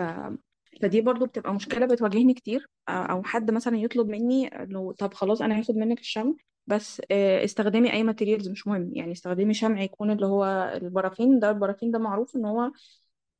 فدي 0.82 1.00
برضو 1.00 1.26
بتبقى 1.26 1.54
مشكلة 1.54 1.86
بتواجهني 1.86 2.34
كتير 2.34 2.68
آه، 2.88 2.92
أو 2.92 3.22
حد 3.22 3.50
مثلا 3.50 3.76
يطلب 3.78 4.08
مني 4.08 4.46
إنه 4.48 4.92
طب 4.92 5.14
خلاص 5.14 5.42
أنا 5.42 5.58
هاخد 5.58 5.74
منك 5.76 6.00
الشمع 6.00 6.34
بس 6.66 7.02
آه، 7.10 7.44
استخدمي 7.44 7.92
أي 7.92 8.02
ماتيريالز 8.02 8.48
مش 8.48 8.66
مهم. 8.66 8.90
يعني 8.94 9.12
استخدمي 9.12 9.54
شمع 9.54 9.82
يكون 9.82 10.10
اللي 10.10 10.26
هو 10.26 10.44
البرافين 10.82 11.38
ده 11.40 11.50
البرافين 11.50 11.90
ده 11.90 11.98
معروف 11.98 12.36
إن 12.36 12.44
هو 12.44 12.72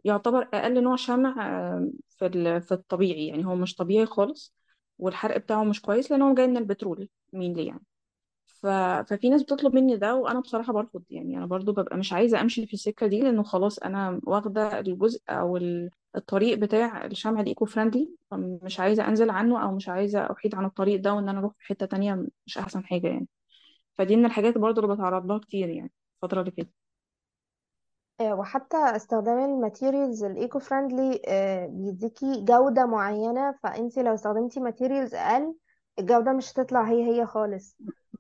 يعتبر 0.04 0.48
أقل 0.54 0.82
نوع 0.82 0.96
شمع 0.96 1.48
آه، 1.48 1.90
في 2.08 2.60
في 2.60 2.72
الطبيعي. 2.72 3.26
يعني 3.28 3.46
هو 3.46 3.54
مش 3.56 3.74
طبيعي 3.74 4.06
خالص 4.06 4.54
والحرق 4.98 5.36
بتاعه 5.38 5.64
مش 5.64 5.80
كويس 5.82 6.10
لأن 6.10 6.22
هو 6.22 6.34
جاي 6.34 6.46
من 6.46 6.56
البترول 6.56 7.08
مين 7.32 7.52
ليه 7.54 7.68
يعني. 7.68 7.84
ف... 8.62 8.66
ففي 9.08 9.28
ناس 9.28 9.42
بتطلب 9.42 9.74
مني 9.74 9.96
ده 9.96 10.14
وأنا 10.14 10.40
بصراحة 10.40 10.72
برفض. 10.72 11.02
يعني 11.10 11.38
أنا 11.38 11.46
برضو 11.46 11.72
ببقى 11.72 11.96
مش 11.96 12.12
عايزة 12.12 12.40
أمشي 12.40 12.66
في 12.66 12.74
السكة 12.74 13.06
دي 13.06 13.20
لأنه 13.20 13.42
خلاص 13.42 13.78
أنا 13.78 14.20
واخدة 14.24 14.80
الجزء 14.80 15.22
أو 15.28 15.56
ال- 15.56 15.90
الطريق 16.16 16.58
بتاع 16.58 17.04
الشمع 17.06 17.40
ال 17.40 17.64
eco-friendly 17.64 18.11
فمش 18.30 18.80
عايزة 18.80 19.08
أنزل 19.08 19.30
عنه 19.30 19.62
أو 19.62 19.72
مش 19.76 19.88
عايزة 19.88 20.20
أحيد 20.32 20.54
عن 20.54 20.64
الطريق 20.64 21.00
ده 21.00 21.14
وإن 21.14 21.28
أنا 21.28 21.38
أروح 21.38 21.52
في 21.58 21.64
حتة 21.66 21.86
تانية 21.86 22.26
مش 22.46 22.58
أحسن 22.58 22.84
حاجة 22.86 23.06
يعني. 23.08 23.28
فدي 23.94 24.16
من 24.16 24.26
الحاجات 24.26 24.58
برضو 24.58 24.82
اللي 24.82 24.94
بتعرض 24.94 25.26
لها 25.26 25.38
كتير 25.38 25.68
يعني 25.68 25.92
الفترة 26.24 26.40
اللي 26.40 26.50
فاتت. 26.52 26.70
آه، 28.20 28.34
وحتى 28.34 28.76
استخدام 28.76 29.38
ال 29.38 29.47
materials 29.47 30.24
ال 30.24 30.59
eco-friendly 30.59 31.20
بيديكي 31.70 32.44
جودة 32.44 32.86
معينة. 32.86 33.52
فأنتي 33.62 34.02
لو 34.02 34.14
استخدمتي 34.14 34.60
materials 34.61 35.14
أقل 35.14 35.54
الجودة 35.98 36.32
مش 36.32 36.52
هتطلع 36.52 36.82
هي 36.88 37.04
هي 37.20 37.26
خالص. 37.26 37.76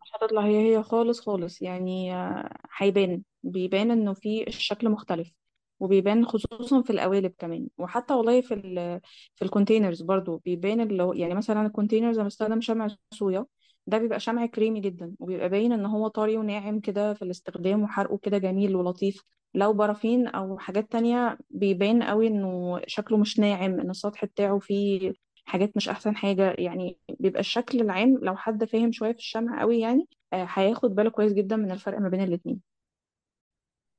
مش 0.06 0.12
هتطلع 0.14 0.42
هي 0.46 0.76
هي 0.76 0.82
خالص 0.82 1.20
خالص. 1.20 1.62
يعني 1.62 2.14
آه، 2.14 2.50
هيبان. 2.76 3.22
بيبان 3.42 3.90
إنه 3.90 4.14
في 4.14 4.46
الشكل 4.48 4.88
مختلف 4.88 5.32
وبيبان 5.80 6.26
خصوصا 6.26 6.82
في 6.82 6.90
القوالب 6.90 7.32
كمان. 7.38 7.68
وحتى 7.78 8.14
والله 8.14 8.40
في 8.40 8.54
ال 8.54 9.00
في 9.34 9.44
ال 9.44 9.50
containers 9.50 10.02
برضو 10.02 10.36
بيبان 10.44 10.80
اللي 10.80 11.02
هو 11.02 11.12
يعني 11.12 11.34
مثلا 11.34 11.66
ال 11.66 11.71
containers 11.71 12.18
أنا 12.18 12.26
بستخدم 12.26 12.60
شمع 12.60 12.88
صويا 13.14 13.46
ده 13.86 13.98
بيبقى 13.98 14.20
شمع 14.20 14.46
كريمي 14.46 14.80
جدا 14.80 15.14
وبيبقى 15.20 15.48
باين 15.48 15.72
إن 15.72 15.86
هو 15.86 16.08
طري 16.08 16.36
وناعم 16.36 16.80
كده 16.80 17.14
في 17.14 17.22
الاستخدام 17.22 17.82
وحرقه 17.82 18.18
كده 18.18 18.38
جميل 18.38 18.76
ولطيف. 18.76 19.22
لو 19.54 19.72
بارافين 19.72 20.26
أو 20.26 20.58
حاجات 20.58 20.92
تانية 20.92 21.38
بيبان 21.50 22.02
قوي 22.02 22.26
إنه 22.26 22.80
شكله 22.86 23.18
مش 23.18 23.38
ناعم 23.38 23.80
إن 23.80 23.90
السطح 23.90 24.24
بتاعه 24.24 24.58
فيه 24.58 25.12
حاجات 25.46 25.76
مش 25.76 25.88
أحسن 25.88 26.16
حاجة 26.16 26.54
يعني 26.58 26.98
بيبقى 27.20 27.40
الشكل 27.40 27.80
العام 27.80 28.18
لو 28.22 28.36
حد 28.36 28.64
فاهم 28.64 28.92
شوية 28.92 29.12
في 29.12 29.18
الشمع 29.18 29.60
قوي 29.60 29.80
يعني 29.80 30.08
آه، 30.32 30.46
هياخد 30.50 30.94
باله 30.94 31.10
كويس 31.10 31.32
جدا 31.32 31.56
من 31.56 31.70
الفرق 31.70 31.98
ما 31.98 32.08
بين 32.08 32.20
الاتنين. 32.22 32.60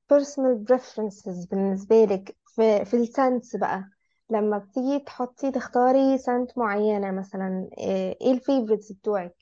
Personal 0.10 0.66
preferences 0.66 1.48
بالنسبة 1.52 2.06
لك 2.06 2.38
في 2.46 2.86
في 2.86 2.94
ال 2.98 3.06
scents 3.06 3.56
بقى 3.56 3.90
لما 4.30 4.58
بتيجي 4.58 5.00
تحطي 5.00 5.52
تختاري 5.52 6.18
scent 6.18 6.58
معينة 6.58 7.12
مثلا 7.12 7.70
آه، 7.80 8.16
إيه 8.22 8.32
ال 8.32 8.38
favorites 8.38 8.92
بتوعك؟ 8.92 9.36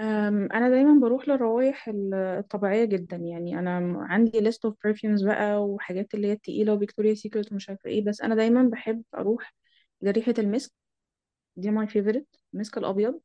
أم، 0.00 0.52
أنا 0.52 0.68
دايما 0.68 1.00
بروح 1.00 1.28
للروايح 1.28 1.88
ال- 1.88 2.14
الطبيعية 2.14 2.84
جدا 2.84 3.16
يعني 3.16 3.58
أنا 3.58 3.80
م- 3.80 3.96
عندي 3.98 4.40
list 4.50 4.54
of 4.70 4.72
perfumes 4.72 5.24
بقى 5.26 5.64
وحاجات 5.64 6.14
اللي 6.14 6.26
هي 6.28 6.32
التقيلة 6.32 6.72
وفيكتوريا 6.74 7.14
سيكريت 7.14 7.52
ومش 7.52 7.68
عارفة 7.68 7.90
إيه 7.90 8.04
بس 8.04 8.20
أنا 8.20 8.34
دايما 8.34 8.62
بحب 8.72 9.02
أروح 9.14 9.54
لريحه 10.02 10.34
المسك. 10.38 10.72
دي 11.56 11.70
my 11.70 11.86
favorite 11.86 12.26
المسك 12.54 12.78
الأبيض. 12.78 13.20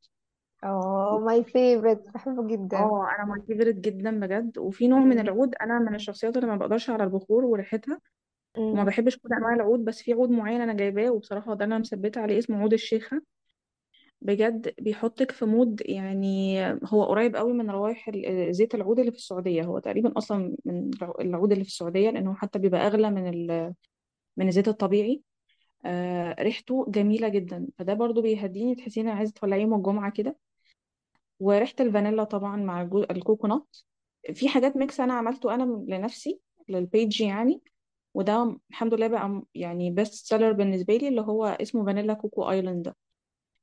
آه 0.64 1.22
my 1.26 1.44
favorite 1.44 2.10
بحبه 2.14 2.46
جدا. 2.46 2.76
آه 2.78 3.08
أنا 3.18 3.24
my 3.24 3.40
favorite 3.46 3.74
جدا 3.74 4.20
بجد. 4.20 4.58
وفي 4.58 4.88
نوع 4.88 4.98
من 4.98 5.14
مم. 5.16 5.20
العود 5.20 5.54
أنا 5.54 5.78
من 5.78 5.94
الشخصيات 5.94 6.36
اللي 6.36 6.46
ما 6.48 6.56
بقدرش 6.56 6.90
على 6.90 7.04
البخور 7.04 7.44
وريحتها 7.44 8.00
وما 8.56 8.80
مم. 8.80 8.84
بحبش 8.84 9.16
كل 9.18 9.28
أنواع 9.38 9.54
العود 9.54 9.84
بس 9.84 10.02
في 10.02 10.12
عود 10.12 10.30
معين 10.30 10.60
أنا 10.60 10.72
جايباه 10.74 11.10
وبصراحة 11.10 11.54
ده 11.54 11.64
أنا 11.64 11.78
مثبتة 11.78 12.20
عليه 12.20 12.38
اسمه 12.38 12.60
عود 12.60 12.72
الشيخة. 12.72 13.22
بجد 14.20 14.74
بيحطك 14.80 15.30
في 15.30 15.44
مود 15.44 15.82
يعني 15.84 16.64
هو 16.84 17.04
قريب 17.04 17.36
قوي 17.36 17.52
من 17.52 17.70
روائح 17.70 18.08
ال- 18.08 18.54
زيت 18.54 18.74
العود 18.74 18.98
اللي 18.98 19.10
في 19.10 19.16
السعودية. 19.18 19.62
هو 19.62 19.78
تقريبا 19.78 20.12
أصلا 20.18 20.56
من 20.64 20.90
الع- 21.02 21.14
العود 21.20 21.52
اللي 21.52 21.64
في 21.64 21.70
السعودية 21.70 22.10
لأنه 22.10 22.34
حتى 22.34 22.58
بيبقى 22.58 22.86
أغلى 22.86 23.10
من 23.10 23.28
ال... 23.28 23.74
من 24.36 24.48
الزيت 24.48 24.68
الطبيعي. 24.68 25.22
آه 25.84 26.42
ريحته 26.42 26.86
جميلة 26.88 27.28
جدا. 27.28 27.66
فده 27.78 27.94
برضو 27.94 28.22
بيهديني 28.22 28.74
تحسيني 28.74 29.10
عايزة 29.10 29.32
تولعيه 29.32 29.62
يوم 29.62 29.74
الجمعة 29.74 30.10
كده. 30.12 30.36
وريحة 31.40 31.74
الفانيلا 31.80 32.24
طبعا 32.24 32.56
مع. 32.56 32.82
الكوكونات. 33.10 33.76
في 34.34 34.48
حاجات 34.48 34.76
mix 34.76 35.00
أنا 35.00 35.14
عملته 35.14 35.54
أنا 35.54 35.62
لنفسي 35.88 36.40
لل 36.68 36.85
page 36.85 37.20
يعني. 37.22 37.62
وده 38.14 38.56
الحمد 38.70 38.94
لله 38.94 39.06
بقى 39.08 39.42
يعني 39.54 39.90
best 39.90 40.26
seller 40.26 40.52
بالنسبة 40.52 40.96
لي 40.96 41.08
اللي 41.08 41.20
هو 41.20 41.44
اسمه 41.46 41.84
Vanilla 41.86 42.14
Coco 42.14 42.50
Island 42.50 42.94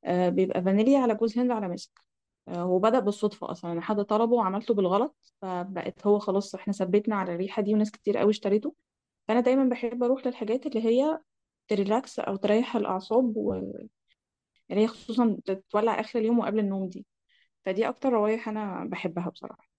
آه، 0.06 0.30
بيبقى 0.30 0.62
فانيليا 0.64 1.00
على 1.00 1.16
جوز 1.16 1.38
هند 1.40 1.52
على 1.52 1.68
مسك 1.68 1.92
آه، 2.48 2.56
هو 2.62 2.80
بدأ 2.80 3.00
بالصدفة 3.00 3.52
أصلا. 3.52 3.72
أنا 3.72 3.82
حد 3.82 4.02
طلبه 4.04 4.34
وعملته 4.34 4.74
بالغلط 4.74 5.16
فبقت 5.42 6.08
هو 6.08 6.20
خلاص 6.20 6.56
إحنا 6.56 6.74
ثبتنا 6.74 7.16
على 7.16 7.34
الريحة 7.34 7.62
دي 7.62 7.74
وناس 7.74 7.92
كتير 7.92 8.18
قوي 8.18 8.30
اشتريته 8.32 8.76
فأنا 9.28 9.40
دايما 9.40 9.64
بحب 9.70 10.04
أروح 10.04 10.28
للحاجات 10.28 10.66
اللي 10.66 10.86
هي 10.86 11.20
ت 11.72 11.80
relax 11.80 12.20
أو 12.20 12.36
تريح 12.36 12.76
الأعصاب 12.76 13.38
واللي 13.38 13.90
هي 14.72 14.88
خصوصا 14.88 15.38
تولع 15.70 16.00
آخر 16.00 16.20
اليوم 16.20 16.40
وقبل 16.40 16.60
النوم 16.60 16.90
دي. 16.90 17.06
فدي 17.66 17.90
أكتر 17.90 18.14
روايح 18.14 18.50
أنا 18.50 18.86
بحبها 18.86 19.30
بصراحة. 19.30 19.70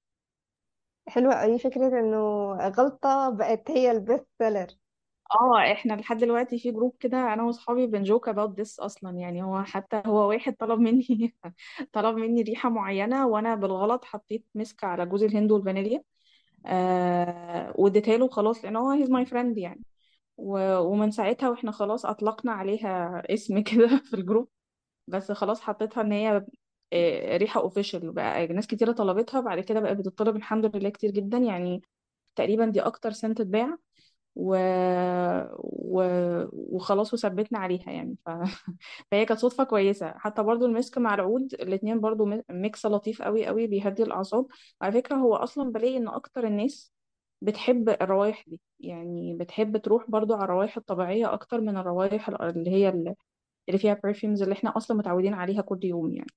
حلوة 1.08 1.34
قوي 1.34 1.58
فكرة 1.58 2.00
إنه 2.00 2.52
غلطة 2.68 3.30
بقت 3.30 3.70
هي 3.70 3.90
ال 3.90 3.97
best 3.97 4.26
seller. 4.38 4.66
آه 5.32 5.72
إحنا 5.72 5.92
لحد 5.94 6.18
دلوقتي 6.18 6.58
في 6.58 6.70
جروب 6.72 6.96
كده 7.00 7.32
أنا 7.32 7.42
وأصحابي 7.42 7.86
بن 7.86 8.01
joke 8.01 8.30
about 8.30 8.50
this 8.60 8.80
أصلا. 8.80 9.10
يعني 9.18 9.42
هو 9.42 9.62
حتى 9.62 10.02
هو 10.06 10.28
واحد 10.28 10.56
طلب 10.56 10.80
مني 10.80 11.34
طلب 11.92 12.16
مني 12.16 12.42
ريحة 12.42 12.68
معينة 12.68 13.26
وأنا 13.26 13.54
بالغلط 13.54 14.04
حطيت 14.04 14.46
مسك 14.54 14.84
على 14.84 15.06
جوز 15.06 15.22
الهند 15.22 15.52
والفانيليا. 15.52 16.02
آه 16.66 17.74
واديتها 17.76 18.16
له 18.16 18.28
خلاص 18.28 18.64
لأن 18.64 18.76
هو 18.76 18.90
he's 18.90 19.10
my 19.10 19.26
friend 19.26 19.58
يعني. 19.58 19.82
ومن 20.36 21.10
ساعتها 21.10 21.48
وإحنا 21.50 21.72
خلاص 21.72 22.06
أطلقنا 22.06 22.52
عليها 22.52 23.22
اسم 23.34 23.58
كده 23.62 23.86
في 24.04 24.14
الجروب 24.14 24.48
بس 25.08 25.32
خلاص 25.32 25.60
حطيتها 25.60 26.00
إن 26.00 26.12
هي 26.12 26.46
آه، 26.92 27.36
ريحة 27.36 27.60
official 27.60 28.12
بقى. 28.12 28.46
ناس 28.46 28.66
كتيرة 28.66 28.92
طلبتها 28.92 29.40
بعد 29.40 29.60
كده 29.60 29.80
بقى 29.80 29.94
بتطلب 29.94 30.36
الحمد 30.36 30.76
لله 30.76 30.88
كتير 30.90 31.10
جدا. 31.10 31.38
يعني 31.38 31.82
تقريبا 32.36 32.66
دي 32.66 32.80
أكتر 32.82 33.12
scent 33.12 33.40
اتباع. 33.40 33.78
و... 34.36 34.56
و... 35.58 36.02
وخلاص 36.52 37.14
وثبتنا 37.14 37.58
عليها 37.58 37.90
يعني. 37.90 38.16
ف... 38.26 38.30
فهي 39.10 39.24
كانت 39.24 39.40
صدفة 39.40 39.64
كويسة. 39.64 40.14
حتى 40.18 40.42
برضو 40.42 40.66
المسك 40.66 40.98
مع 40.98 41.14
العود 41.14 41.54
الاتنين 41.54 42.00
برضو 42.00 42.24
mix 42.50 42.86
لطيف 42.86 43.22
قوي 43.22 43.46
قوي 43.46 43.66
بيهدي 43.66 44.02
الأعصاب. 44.02 44.46
على 44.82 44.92
فكرة 44.92 45.16
هو 45.16 45.34
أصلا 45.36 45.72
بلاقي 45.72 45.96
إن 45.96 46.08
أكتر 46.08 46.46
الناس 46.46 46.92
بتحب 47.42 47.88
الروايح 47.88 48.44
دي 48.48 48.60
يعني 48.80 49.34
بتحب 49.40 49.76
تروح 49.76 50.10
برضو 50.10 50.34
على 50.34 50.44
الروايح 50.44 50.76
الطبيعية 50.76 51.32
أكتر 51.34 51.60
من 51.60 51.76
الروايح 51.76 52.28
ال- 52.28 52.42
اللي 52.42 52.70
هي 52.70 52.88
ال- 52.88 53.14
اللي 53.68 53.78
فيها 53.80 54.00
perfumes 54.04 54.42
اللي 54.42 54.54
إحنا 54.54 54.76
أصلا 54.76 54.96
متعودين 54.96 55.34
عليها 55.34 55.62
كل 55.62 55.80
يوم 55.84 56.12
يعني. 56.14 56.30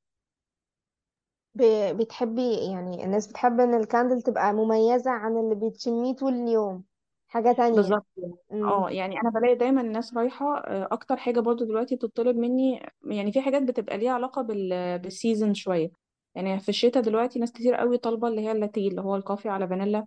ب- 1.56 1.98
بتحبي 1.98 2.72
يعني 2.72 3.06
الناس 3.06 3.28
بتحب 3.28 3.60
إن 3.60 3.74
ال 3.74 3.81
candle 3.81 4.22
تبقى 4.22 4.54
مميزة 4.54 5.12
عن 5.12 5.38
اللي 5.38 5.56
بتشميه 5.70 6.16
طول 6.16 6.34
اليوم 6.34 6.84
حاجة 7.28 7.52
تانية. 7.58 7.76
بالظبط. 7.76 8.06
امم 8.52 8.64
آه 8.66 8.90
يعني 8.90 9.22
أنا 9.22 9.30
بلاقي 9.30 9.56
دايما 9.56 9.82
الناس 9.82 10.14
رايحة 10.18 10.58
آه، 10.58 10.88
أكتر 10.92 11.18
حاجة 11.18 11.40
برضو 11.40 11.66
دلوقتي 11.66 11.96
بتطلب 11.96 12.36
مني 12.38 12.86
يعني 13.06 13.32
في 13.32 13.42
حاجات 13.42 13.64
بتبقى 13.64 13.98
ليها 13.98 14.12
علاقة 14.12 14.42
بال 14.42 15.00
بال 15.00 15.13
season 15.13 15.54
شوية. 15.54 15.92
يعني 16.36 16.60
في 16.60 16.70
الشتاء 16.70 17.04
دلوقتي 17.04 17.40
ناس 17.40 17.52
كتير 17.52 17.76
قوي 17.76 17.98
طالبة 17.98 18.28
اللي 18.28 18.42
هي 18.42 18.52
اللاتيه 18.52 18.90
اللي 18.90 19.02
هو 19.02 19.16
ال 19.16 19.20
coffee 19.20 19.50
على 19.50 19.68
فانيلا. 19.68 20.06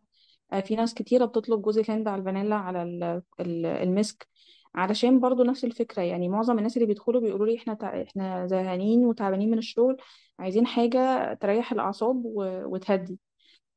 في 0.62 0.76
ناس 0.76 0.94
كتيرة 0.94 1.24
بتطلب 1.24 1.62
جوز 1.62 1.78
الهند 1.78 2.08
على 2.08 2.20
الفانيلا 2.20 2.56
على 2.56 2.82
ال- 2.82 3.22
ال- 3.40 3.66
المسك 3.66 4.28
علشان 4.74 5.20
برضو 5.20 5.42
نفس 5.44 5.64
الفكرة 5.64 6.02
يعني 6.02 6.28
معظم 6.28 6.58
الناس 6.58 6.76
اللي 6.76 6.86
بيدخلوا 6.86 7.20
بيقولوا 7.20 7.46
لي 7.46 7.56
إحنا. 7.56 8.02
إحنا 8.02 8.46
زهقانين 8.46 9.04
وتعبانين 9.06 9.50
من 9.50 9.58
الشغل 9.58 9.96
عايزين 10.38 10.66
حاجة 10.66 11.34
تريح 11.34 11.72
الأعصاب 11.72 12.22
و... 12.24 12.64
وتهدي 12.74 13.18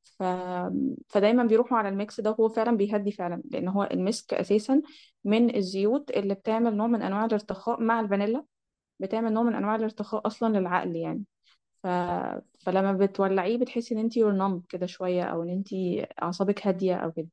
ف... 0.04 0.24
فدايما 1.10 1.44
بيروحوا 1.44 1.78
على 1.78 1.90
الميكس 1.90 2.22
ده 2.22 2.32
وهو 2.32 2.50
فعلا 2.50 2.78
بيهدي 2.78 3.12
فعلا 3.12 3.42
لأن 3.52 3.68
هو 3.68 3.84
المسك 3.92 4.34
أساسا 4.34 4.82
من 5.26 5.56
الزيوت 5.56 6.12
اللي 6.12 6.34
بتعمل 6.34 6.78
نوع 6.78 6.88
من 6.88 7.02
أنواع 7.02 7.26
الارتخاء 7.26 7.82
مع 7.82 8.00
الفانيلا 8.00 8.46
بتعمل 9.00 9.34
نوع 9.34 9.44
من 9.44 9.56
أنواع 9.56 9.76
الارتخاء 9.76 10.28
أصلا 10.28 10.60
للعقل 10.60 10.96
يعني 10.96 11.24
ف... 11.84 11.88
فلما 12.60 12.94
بتولعيه 12.94 13.58
بتحسي 13.58 13.94
إن 13.96 14.00
انت 14.00 14.18
you're 14.18 14.32
numb 14.32 14.66
كده 14.70 14.86
شوية 14.86 15.24
أو 15.24 15.44
إن 15.44 15.50
انت 15.50 15.68
أعصابك 16.24 16.68
هادية 16.68 16.96
أو 16.96 17.12
كده. 17.12 17.28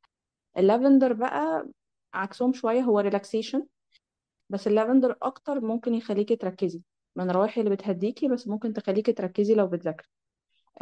اللافندر 0.59 1.13
بقى 1.13 1.67
عكسهم 2.15 2.53
شوية 2.53 2.81
هو 2.83 3.01
relaxation 3.01 3.67
بس 4.51 4.67
اللافندر 4.67 5.17
أكتر 5.23 5.61
ممكن 5.61 5.95
يخليكي 5.95 6.37
تركزي 6.37 6.83
من 7.17 7.31
الروائح 7.31 7.59
اللي 7.59 7.71
بتهديكي 7.71 8.29
بس 8.29 8.49
ممكن 8.49 8.73
تخليكي 8.73 9.13
تركزي 9.13 9.55
لو 9.55 9.67
بتذاكري. 9.67 10.09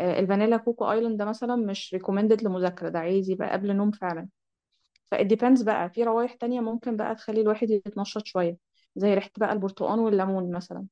آه، 0.00 0.20
الفانيلا 0.20 0.56
coco 0.56 0.92
island 0.92 1.18
ده 1.18 1.24
مثلا 1.24 1.56
مش 1.56 1.94
recommended 1.94 2.42
لمذاكرة 2.44 2.88
ده 2.88 2.98
عايز 2.98 3.30
يبقى 3.30 3.50
قبل 3.52 3.70
النوم 3.70 3.90
فعلا. 3.90 4.28
ف 5.06 5.12
it 5.12 5.23
depends 5.23 5.62
بقى 5.62 5.90
في 5.90 6.04
روايح 6.04 6.34
تانية 6.34 6.60
ممكن 6.60 6.96
بقى 6.96 7.14
تخلي 7.14 7.40
الواحد 7.40 7.70
يتنشط 7.70 8.26
شوية 8.26 8.58
زي 8.96 9.14
ريحة 9.14 9.30
بقى 9.38 9.52
البرتقال 9.52 10.00
والليمون 10.00 10.52
مثلا. 10.52 10.86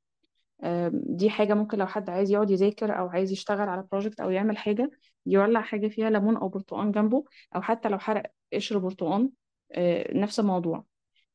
دي 0.92 1.30
حاجة 1.30 1.54
ممكن 1.54 1.78
لو 1.78 1.86
حد 1.86 2.10
عايز 2.10 2.30
يقعد 2.30 2.50
يذاكر 2.50 2.98
أو 2.98 3.08
عايز 3.08 3.32
يشتغل 3.32 3.68
على 3.68 3.86
project 3.92 4.20
أو 4.20 4.30
يعمل 4.30 4.56
حاجة 4.58 4.90
يولع 5.26 5.60
حاجة 5.60 5.88
فيها 5.88 6.10
ليمون 6.10 6.36
أو 6.36 6.48
برتقال 6.48 6.92
جنبه 6.92 7.24
أو 7.56 7.62
حتى 7.62 7.88
لو 7.88 7.98
حرق 7.98 8.22
قشر 8.52 8.78
برتقال 8.78 9.30
آه، 9.72 10.16
نفس 10.16 10.40
الموضوع. 10.40 10.84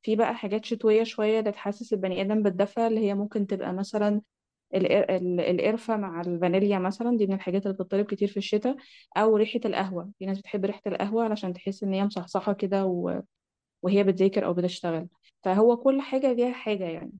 في 0.02 0.16
بقى 0.16 0.36
حاجات 0.36 0.66
شتوية 0.66 1.04
شوية 1.04 1.40
اللي 1.40 1.52
تحسس 1.52 1.94
البني 1.94 2.22
آدم 2.22 2.44
بالدفى 2.44 2.88
اللي 2.88 3.00
هي 3.00 3.14
ممكن 3.14 3.48
تبقى 3.48 3.74
مثلا 3.74 4.22
القر- 4.76 5.16
ال- 5.16 5.40
القرفة 5.40 5.98
مع 5.98 6.22
الفانيليا 6.22 6.80
مثلا 6.80 7.18
دي 7.18 7.28
من 7.28 7.34
الحاجات 7.34 7.64
اللي 7.66 7.74
بتطلب 7.74 8.06
كتير 8.06 8.28
في 8.28 8.38
الشتاء. 8.38 8.76
أو 9.18 9.36
ريحة 9.36 9.60
القهوة 9.66 10.12
في 10.20 10.26
ناس 10.26 10.40
بتحب 10.40 10.66
ريحة 10.66 10.82
القهوة 10.88 11.24
علشان 11.24 11.54
تحس 11.54 11.84
إن 11.84 11.94
هي 11.94 12.06
مصحصحة 12.06 12.54
كده 12.54 12.86
و- 12.86 13.22
وهي 13.84 14.04
بتذاكر 14.04 14.46
أو 14.46 14.54
بتشتغل. 14.54 15.08
فهو 15.44 15.78
كل 15.78 16.02
حاجة 16.02 16.34
ليها 16.34 16.52
حاجة 16.54 16.84
يعني. 16.84 17.12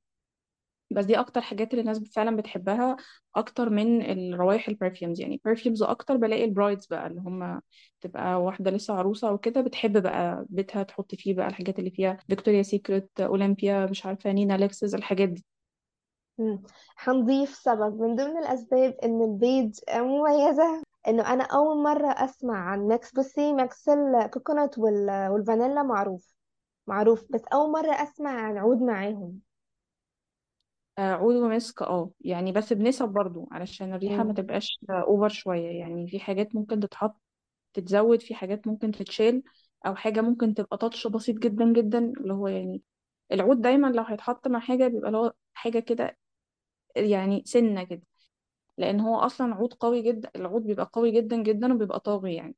بس 0.92 1.06
دي 1.06 1.20
أكتر 1.20 1.42
حاجات 1.42 1.72
اللي 1.72 1.82
الناس 1.82 2.00
فعلا 2.16 2.36
بتحبها 2.36 2.98
أكتر 3.36 3.70
من 3.70 4.02
الروايح 4.02 4.68
البرفيومز 4.68 5.22
يعني 5.22 5.42
برفيومز 5.46 5.84
أكتر 5.84 6.18
بلاقي 6.18 6.44
البرايدز 6.46 6.86
بقى 6.86 7.08
اللي 7.08 7.22
هم 7.22 7.62
تبقى 8.02 8.42
واحدة 8.44 8.72
لسه 8.72 8.94
عروسة 8.94 9.32
وكده 9.32 9.62
بتحب 9.62 10.04
بقى 10.04 10.46
بيتها 10.50 10.84
تحط 10.84 11.16
فيه 11.16 11.34
بقى 11.34 11.48
الحاجات 11.48 11.80
اللي 11.80 11.92
فيها 11.92 12.18
فيكتوريا 12.28 12.62
سيكريت 12.64 13.10
أولمبيا 13.20 13.86
مش 13.86 14.06
عارفة 14.06 14.32
نينا 14.32 14.58
ليكسس 14.58 14.96
الحاجات 14.96 15.30
دي. 15.30 15.46
هنضيف 16.98 17.56
سبب. 17.56 18.02
من 18.02 18.16
ضمن 18.16 18.38
الأسباب 18.38 18.94
إن 19.04 19.22
البيج 19.22 19.80
مميزة 19.96 20.84
إنه 21.08 21.34
أنا 21.34 21.44
أول 21.44 21.84
مرة 21.84 22.08
أسمع 22.08 22.58
عن 22.72 22.88
ماكس 22.88 23.14
بصي 23.14 23.54
ماكس 23.54 23.90
الكوكونات 23.90 24.78
وال... 24.80 25.28
والفانيلا 25.32 25.84
معروف. 25.84 26.34
معروف. 26.88 27.26
بس 27.32 27.42
أول 27.54 27.72
مرة 27.72 27.92
أسمع 27.94 28.32
عن 28.32 28.58
عود 28.58 28.82
معاهم. 28.82 29.40
آه، 31.00 31.14
عود 31.14 31.36
ومسك 31.36 31.82
آه. 31.82 32.12
يعني 32.22 32.52
بس 32.52 32.74
بنسب 32.74 33.10
برضو 33.10 33.48
علشان 33.52 33.94
الريحة 33.94 34.18
ما 34.18 34.24
مم. 34.24 34.34
تبقاش 34.34 34.80
اوفر 34.92 35.30
شوية. 35.30 35.80
يعني 35.80 36.08
في 36.08 36.20
حاجات 36.20 36.56
ممكن 36.56 36.80
تتحط 36.80 37.16
تتزود 37.74 38.22
في 38.22 38.36
حاجات 38.36 38.68
ممكن 38.68 38.92
تتشال 38.92 39.44
أو 39.88 39.96
حاجة 39.96 40.22
ممكن 40.22 40.54
تبقى 40.54 40.78
تاتش 40.78 41.08
بسيط 41.08 41.38
جدا 41.38 41.74
جدا. 41.74 42.00
اللي 42.00 42.34
هو 42.34 42.48
يعني 42.48 42.84
العود 43.32 43.62
دايما 43.62 43.88
لو 43.88 44.04
هيتحط 44.04 44.48
مع 44.48 44.60
حاجة 44.60 44.88
بيبقى 44.88 45.12
هو 45.12 45.34
حاجة 45.56 45.80
كده 45.80 46.18
يعني 46.98 47.44
سنة 47.46 47.84
كده. 47.86 48.04
لأن 48.80 49.02
هو 49.02 49.16
أصلا 49.20 49.56
عود 49.56 49.74
قوي 49.76 50.02
جدا 50.04 50.32
العود 50.36 50.64
بيبقى 50.68 50.92
قوي 50.94 51.12
جدا 51.12 51.44
جدا 51.44 51.74
وبيبقى 51.76 52.02
طاغي 52.02 52.36
يعني. 52.36 52.56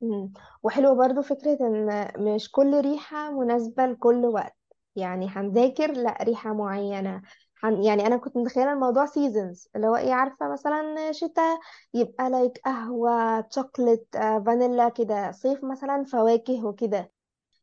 مم. 0.00 0.32
وحلو 0.62 0.94
برضو 0.98 1.22
فكرة 1.22 1.58
إن 1.60 2.08
مش 2.34 2.50
كل 2.50 2.80
ريحة 2.80 3.30
مناسبة 3.40 3.86
لكل 3.86 4.26
وقت. 4.26 4.59
يعني 4.96 5.28
هنذاكر 5.28 5.92
لأ 5.92 6.18
ريحة 6.22 6.52
معينة. 6.54 7.22
هن... 7.62 7.82
يعني 7.84 8.06
أنا 8.06 8.16
كنت 8.16 8.36
متخيلة 8.36 8.72
الموضوع 8.72 9.06
seasons 9.06 9.68
اللي 9.76 9.86
هو 9.86 9.96
إيه 9.96 10.12
عارفة 10.14 10.52
مثلا 10.52 11.12
شتاء 11.12 11.58
يبقى 11.94 12.30
like 12.30 12.58
قهوة 12.64 13.46
شوكليت 13.50 14.16
آه، 14.16 14.38
فانيلا 14.46 14.88
كده 14.88 15.30
صيف 15.32 15.64
مثلا 15.64 16.04
فواكه 16.04 16.64
وكده. 16.66 17.12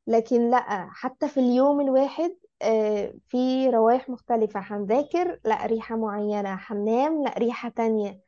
لكن 0.07 0.49
لأ 0.51 0.89
حتى 0.91 1.29
في 1.29 1.39
اليوم 1.39 1.81
الواحد 1.81 2.37
آه، 2.61 3.13
في 3.29 3.69
روايح 3.69 4.09
مختلفة. 4.09 4.59
هنذاكر 4.59 5.39
لأ 5.45 5.65
ريحة 5.65 5.95
معينة. 5.97 6.59
هننام 6.61 7.23
لأ 7.23 7.33
ريحة 7.37 7.69
تانية. 7.69 8.21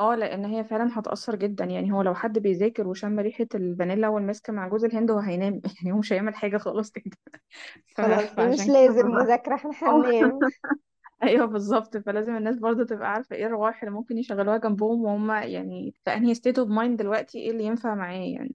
آه 0.00 0.14
لأن 0.14 0.44
هي 0.44 0.64
فعلا 0.64 0.98
هتأثر 0.98 1.36
جدا. 1.36 1.64
يعني 1.64 1.92
هو 1.92 2.02
لو 2.02 2.14
حد 2.14 2.38
بيذاكر 2.38 2.88
وشم 2.88 3.18
ريحة 3.20 3.46
الفانيلا 3.54 4.08
والمسك 4.08 4.50
مع 4.50 4.68
جوز 4.68 4.84
الهند 4.84 5.10
هو 5.10 5.18
هينام. 5.18 5.60
يعني 5.82 5.92
هو 5.92 5.98
مش 5.98 6.12
هيعمل 6.12 6.34
حاجة 6.34 6.56
خالص 6.58 6.90
كده. 6.90 7.16
ف... 7.96 8.00
خلاص 8.00 8.38
مش 8.38 8.66
فعشان 8.66 8.70
كده 8.70 8.92
لازم 8.92 9.06
ببقى 9.06 9.18
مذاكرة 9.18 9.54
إحنا 9.54 9.70
هننام. 9.90 10.46
أيوه 11.22 11.46
بالظبط. 11.46 11.96
فلازم 11.96 12.36
الناس 12.36 12.56
برضو 12.58 12.84
تبقى 12.84 13.12
عارفة 13.12 13.36
إيه 13.36 13.46
الروائح 13.46 13.82
اللي 13.82 13.94
ممكن 13.94 14.18
يشغلوها 14.18 14.56
جنبهم 14.56 15.04
وهم 15.04 15.30
يعني 15.30 15.94
في 16.04 16.10
أنهي 16.14 16.34
state 16.34 16.58
of 16.58 16.68
mind 16.68 16.98
دلوقتي 17.02 17.38
إيه 17.38 17.50
اللي 17.50 17.64
ينفع 17.64 17.94
معاه 17.94 18.16
يعني. 18.16 18.54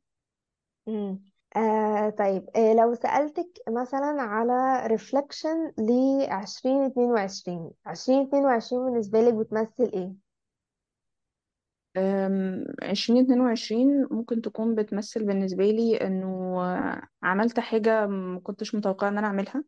مم. 0.88 1.24
آه 1.56 2.10
طيب. 2.10 2.50
آه 2.56 2.74
لو 2.74 2.94
سألتك 2.96 3.48
مثلا 3.70 4.22
على 4.22 4.88
reflection 4.88 5.74
ل 5.78 5.92
2022 6.32 7.72
2022 7.88 8.86
بالنسبة 8.86 9.22
لك 9.22 9.34
بتمثل 9.34 9.84
إيه؟ 9.94 10.14
عشرين 12.84 13.24
اتنين 13.24 13.42
وعشرين 13.42 14.08
ممكن 14.12 14.42
تكون 14.42 14.76
بتمثل 14.76 15.26
بالنسبة 15.26 15.64
لي 15.66 15.98
إنه 15.98 16.58
عملت 17.24 17.60
حاجة 17.60 18.08
ما 18.08 18.40
كنتش 18.40 18.76
متوقعة 18.76 19.10
إن 19.10 19.18
أنا 19.18 19.28
أعملها. 19.28 19.64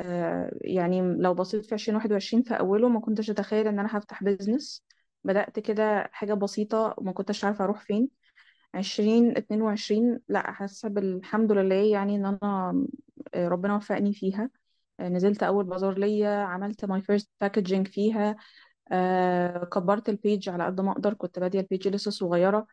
آه، 0.00 0.50
يعني 0.60 1.00
لو 1.02 1.34
بصيت 1.34 1.66
في 1.66 1.74
عشرين 1.74 1.96
واحد 1.96 2.12
وعشرين 2.12 2.42
في 2.42 2.54
أوله 2.54 2.88
ما 2.88 3.00
كنتش 3.00 3.30
أتخيل 3.30 3.66
إن 3.68 3.78
أنا 3.78 3.98
هفتح 3.98 4.24
business 4.24 4.84
بدأت 5.24 5.58
كده 5.60 6.10
حاجة 6.12 6.34
بسيطة 6.34 6.94
وما 6.98 7.12
كنتش 7.12 7.44
عارفة 7.44 7.64
أروح 7.64 7.80
فين. 7.82 8.08
عشرين 8.74 9.36
اتنين 9.36 9.62
وعشرين 9.62 10.20
لأ 10.28 10.52
حاسة 10.52 10.88
بالحمد 10.88 11.52
لله 11.52 11.74
يعني 11.92 12.16
إن 12.16 12.26
أنا 12.26 12.86
آه، 13.34 13.48
ربنا 13.48 13.76
وفقني 13.76 14.12
فيها. 14.14 14.50
آه، 15.00 15.08
نزلت 15.08 15.42
أول 15.42 15.64
بازار 15.64 15.98
ليا 15.98 16.30
عملت 16.30 16.84
my 16.84 17.02
first 17.02 17.30
packaging 17.40 17.88
فيها. 17.88 18.36
آه، 18.92 19.64
كبرت 19.64 20.08
ال 20.08 20.16
page 20.16 20.48
على 20.48 20.66
قد 20.66 20.80
ما 20.80 20.92
أقدر 20.92 21.14
كنت 21.14 21.38
بادية 21.38 21.60
ال 21.60 21.66
page 21.66 21.88
لسه 21.88 22.10
صغيرة. 22.10 22.66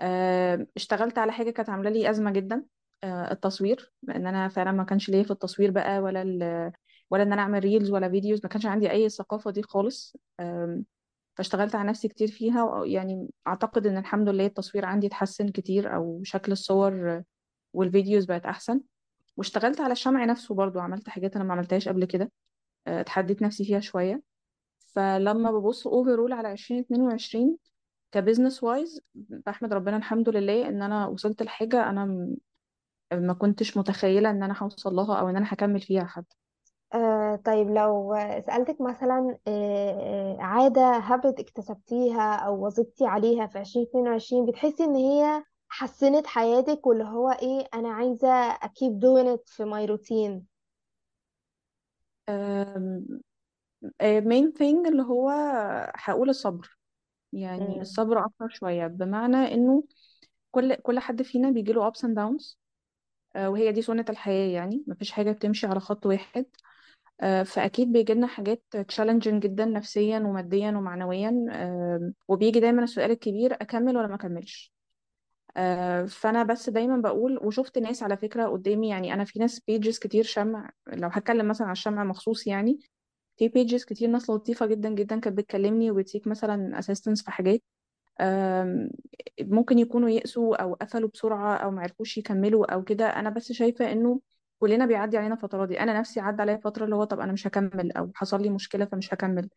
آه، 0.00 0.66
اشتغلت 0.76 1.18
على 1.18 1.32
حاجة 1.32 1.50
كانت 1.50 1.70
عاملة 1.70 1.90
لي 1.90 2.10
أزمة 2.10 2.30
جدا 2.30 2.64
آه، 3.04 3.32
التصوير 3.32 3.92
لأن 4.02 4.26
أنا 4.26 4.48
فعلا 4.48 4.72
ما 4.72 4.84
كانش 4.84 5.10
ليا 5.10 5.22
في 5.22 5.30
التصوير 5.30 5.70
بقى 5.70 5.98
ولا 6.00 6.72
ولا 7.10 7.22
إن 7.22 7.32
أنا 7.32 7.42
أعمل 7.42 7.64
reels 7.64 7.90
ولا 7.90 8.08
videos 8.10 8.40
ما 8.44 8.48
كانش 8.48 8.66
عندي 8.66 8.90
أي 8.90 9.06
الثقافة 9.06 9.50
دي 9.50 9.62
خالص. 9.62 10.16
فاشتغلت 11.36 11.74
على 11.74 11.88
نفسي 11.88 12.08
كتير 12.08 12.28
فيها 12.28 12.82
يعني 12.86 13.28
أعتقد 13.46 13.86
إن 13.86 13.98
الحمد 13.98 14.28
لله 14.28 14.46
التصوير 14.46 14.84
عندي 14.84 15.06
اتحسن 15.06 15.48
كتير 15.48 15.94
أو 15.94 16.20
شكل 16.24 16.52
الصور 16.52 17.22
وال 17.72 17.85
videos 17.85 18.24
بقت 18.24 18.46
أحسن. 18.46 18.80
واشتغلت 19.36 19.80
على 19.80 19.92
الشمع 19.92 20.24
نفسه 20.24 20.54
برضو 20.54 20.80
عملت 20.80 21.08
حاجات 21.08 21.36
أنا 21.36 21.44
ما 21.44 21.52
عملتهاش 21.52 21.88
قبل 21.88 22.04
كده. 22.04 22.32
آه، 22.86 23.00
اتحديت 23.00 23.42
نفسي 23.42 23.64
فيها 23.64 23.80
شوية. 23.80 24.22
فلما 24.94 25.50
ببص 25.52 25.86
overall 25.86 26.32
على 26.32 26.52
2022 26.52 27.58
ك 28.12 28.18
business 28.18 28.62
wise 28.62 29.00
بحمد 29.14 29.72
ربنا 29.72 29.96
الحمد 29.96 30.28
لله 30.28 30.68
إن 30.68 30.82
أنا 30.82 31.06
وصلت 31.06 31.42
لحاجة 31.42 31.88
أنا 31.90 32.04
ما 33.12 33.32
كنتش 33.34 33.76
متخيلة 33.76 34.30
إن 34.30 34.42
أنا 34.42 34.54
هوصل 34.62 34.94
لها 34.94 35.20
أو 35.20 35.28
إن 35.28 35.36
أنا 35.36 35.46
هكمل 35.48 35.80
فيها 35.80 36.04
حتى. 36.04 36.36
آه 36.94 37.36
طيب 37.36 37.70
لو 37.70 38.14
سألتك 38.46 38.80
مثلا 38.80 39.38
آه 39.48 39.90
آه 39.90 40.36
عادة 40.42 40.82
habit 40.82 41.40
اكتسبتيها 41.40 42.34
أو 42.36 42.66
واظبتي 42.66 43.06
عليها 43.06 43.46
في 43.46 43.58
عشرين 43.58 43.86
اتنين 43.86 44.08
وعشرين 44.08 44.46
بتحسي 44.46 44.84
إن 44.84 44.94
هي 44.94 45.44
حسنت 45.68 46.26
حياتك 46.26 46.86
واللي 46.86 47.04
هو 47.04 47.30
إيه 47.30 47.66
أنا 47.74 47.88
عايزة 47.92 48.28
أ 48.52 48.62
keep 48.62 49.00
doing 49.04 49.38
it 49.38 49.42
في 49.46 49.64
my 49.64 49.88
routine 49.90 50.42
main 54.02 54.52
thing 54.52 54.86
اللي 54.86 55.02
هو 55.02 55.30
هقول 55.94 56.28
الصبر. 56.30 56.78
يعني 57.32 57.74
مم. 57.74 57.80
الصبر 57.80 58.18
أكتر 58.18 58.48
شوية. 58.48 58.86
بمعنى 58.86 59.54
إنه 59.54 59.84
كل 60.50 60.74
كل 60.74 60.98
حد 60.98 61.22
فينا 61.22 61.50
بيجيله 61.50 61.90
ups 61.90 61.98
and 61.98 62.14
downs 62.14 62.56
آه، 63.36 63.50
وهي 63.50 63.72
دي 63.72 63.82
سنة 63.82 64.04
الحياة 64.08 64.52
يعني. 64.54 64.84
مفيش 64.86 65.12
حاجة 65.12 65.32
بتمشي 65.32 65.66
على 65.66 65.80
خط 65.80 66.06
واحد. 66.06 66.46
آه، 67.20 67.42
فأكيد 67.42 67.92
بيجي 67.92 68.14
لنا 68.14 68.26
حاجات 68.26 68.62
challenging 68.88 69.42
جدا 69.42 69.64
نفسيا 69.64 70.18
وماديا 70.18 70.68
ومعنويا. 70.70 71.46
آه، 71.50 72.12
وبيجي 72.28 72.60
دايما 72.60 72.82
السؤال 72.84 73.10
الكبير 73.10 73.54
أكمل 73.54 73.96
ولا 73.96 74.06
ما 74.06 74.14
أكملش؟ 74.14 74.72
آه، 75.56 76.04
فأنا 76.04 76.42
بس 76.42 76.70
دايما 76.70 76.96
بقول 76.96 77.38
وشفت 77.42 77.78
ناس 77.78 78.02
على 78.02 78.16
فكرة 78.16 78.46
قدامي 78.46 78.88
يعني 78.88 79.14
أنا 79.14 79.24
في 79.24 79.38
ناس 79.38 79.60
pages 79.60 79.98
كتير 79.98 80.24
شمع. 80.24 80.70
لو 80.86 81.08
هتكلم 81.12 81.48
مثلا 81.48 81.66
على 81.66 81.72
الشمع 81.72 82.04
مخصوص 82.04 82.46
يعني 82.46 82.78
في 83.48 83.48
بيجز 83.48 83.84
كتير 83.84 84.08
ناس 84.10 84.30
لطيفة 84.30 84.66
جدا 84.66 84.88
جدا 84.90 85.20
كانت 85.20 85.38
بتكلمني 85.38 85.90
وبت 85.90 86.05
seek 86.05 86.26
مثلا 86.26 86.78
assistance 86.78 87.22
في 87.24 87.30
حاجات 87.30 87.62
ممكن 89.40 89.78
يكونوا 89.78 90.08
يأسوا 90.10 90.56
أو 90.62 90.74
قفلوا 90.74 91.08
بسرعة 91.14 91.56
أو 91.56 91.70
معرفوش 91.70 92.18
يكملوا 92.18 92.74
أو 92.74 92.84
كده. 92.84 93.06
أنا 93.06 93.30
بس 93.30 93.52
شايفة 93.52 93.92
إنه 93.92 94.20
كلنا 94.58 94.86
بيعدي 94.86 95.18
علينا 95.18 95.36
فترات 95.36 95.68
دي. 95.68 95.80
أنا 95.80 95.98
نفسي 96.00 96.20
عدى 96.20 96.42
عليا 96.42 96.56
فترة 96.56 96.84
اللي 96.84 96.96
هو 96.96 97.04
طب 97.04 97.20
أنا 97.20 97.32
مش 97.32 97.46
هكمل 97.46 97.92
أو 97.92 98.12
حصل 98.14 98.42
لي 98.42 98.50
مشكلة 98.50 98.84
فمش 98.84 99.14
هكمل. 99.14 99.48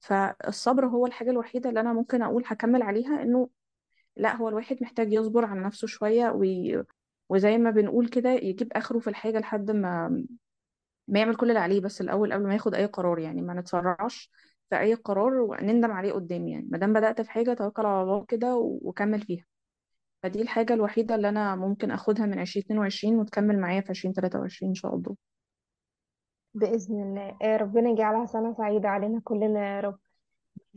فالصبر 0.00 0.86
هو 0.86 1.06
الحاجة 1.06 1.30
الوحيدة 1.30 1.68
اللي 1.70 1.80
أنا 1.80 1.92
ممكن 1.92 2.22
أقول 2.22 2.42
هكمل 2.46 2.82
عليها 2.82 3.22
إنه 3.22 3.50
لا 4.16 4.36
هو 4.36 4.48
الواحد 4.48 4.78
محتاج 4.82 5.12
يصبر 5.12 5.44
على 5.44 5.60
نفسه 5.60 5.86
شوية 5.86 6.30
وي... 6.30 6.84
وزي 7.28 7.58
ما 7.58 7.70
بنقول 7.70 8.08
كده 8.08 8.30
يجيب 8.30 8.72
آخره 8.72 8.98
في 8.98 9.10
الحاجة 9.10 9.38
لحد 9.38 9.70
ما 9.70 10.24
ما 11.10 11.18
يعمل 11.18 11.36
كل 11.36 11.48
اللي 11.48 11.58
عليه 11.60 11.80
بس 11.80 12.00
الأول 12.00 12.32
قبل 12.32 12.46
ما 12.46 12.52
ياخد 12.54 12.74
أي 12.74 12.86
قرار 12.86 13.18
يعني 13.18 13.42
ما 13.42 13.54
نتسرعش 13.54 14.30
في 14.70 14.80
أي 14.80 14.94
قرار 14.94 15.32
ونندم 15.34 15.92
عليه 15.92 16.12
قدام 16.12 16.48
يعني. 16.48 16.68
ما 16.70 16.78
دام 16.78 16.92
بدأت 16.92 17.20
في 17.20 17.30
حاجة 17.30 17.54
توكل 17.54 17.86
على 17.86 18.02
الله 18.02 18.24
كده 18.24 18.56
وكمل 18.56 19.20
فيها. 19.22 19.44
فدي 20.22 20.42
الحاجة 20.42 20.74
الوحيدة 20.74 21.14
اللي 21.14 21.28
أنا 21.28 21.56
ممكن 21.56 21.90
أخدها 21.90 22.26
من 22.26 22.38
عشرين 22.38 22.64
اتنين 22.64 22.78
وعشرين 22.80 23.18
وتكمل 23.18 23.58
معايا 23.60 23.80
في 23.80 23.90
عشرين 23.90 24.14
تلاتة 24.14 24.38
وعشرين 24.40 24.70
إن 24.70 24.74
شاء 24.74 24.94
الله. 24.94 25.16
بإذن 26.54 27.02
الله. 27.02 27.36
آه 27.42 27.56
ربنا 27.56 27.90
يجعلها 27.90 28.26
سنة 28.26 28.54
سعيدة 28.54 28.88
علينا 28.88 29.20
كلنا 29.24 29.76
يا 29.76 29.80
رب. 29.80 29.98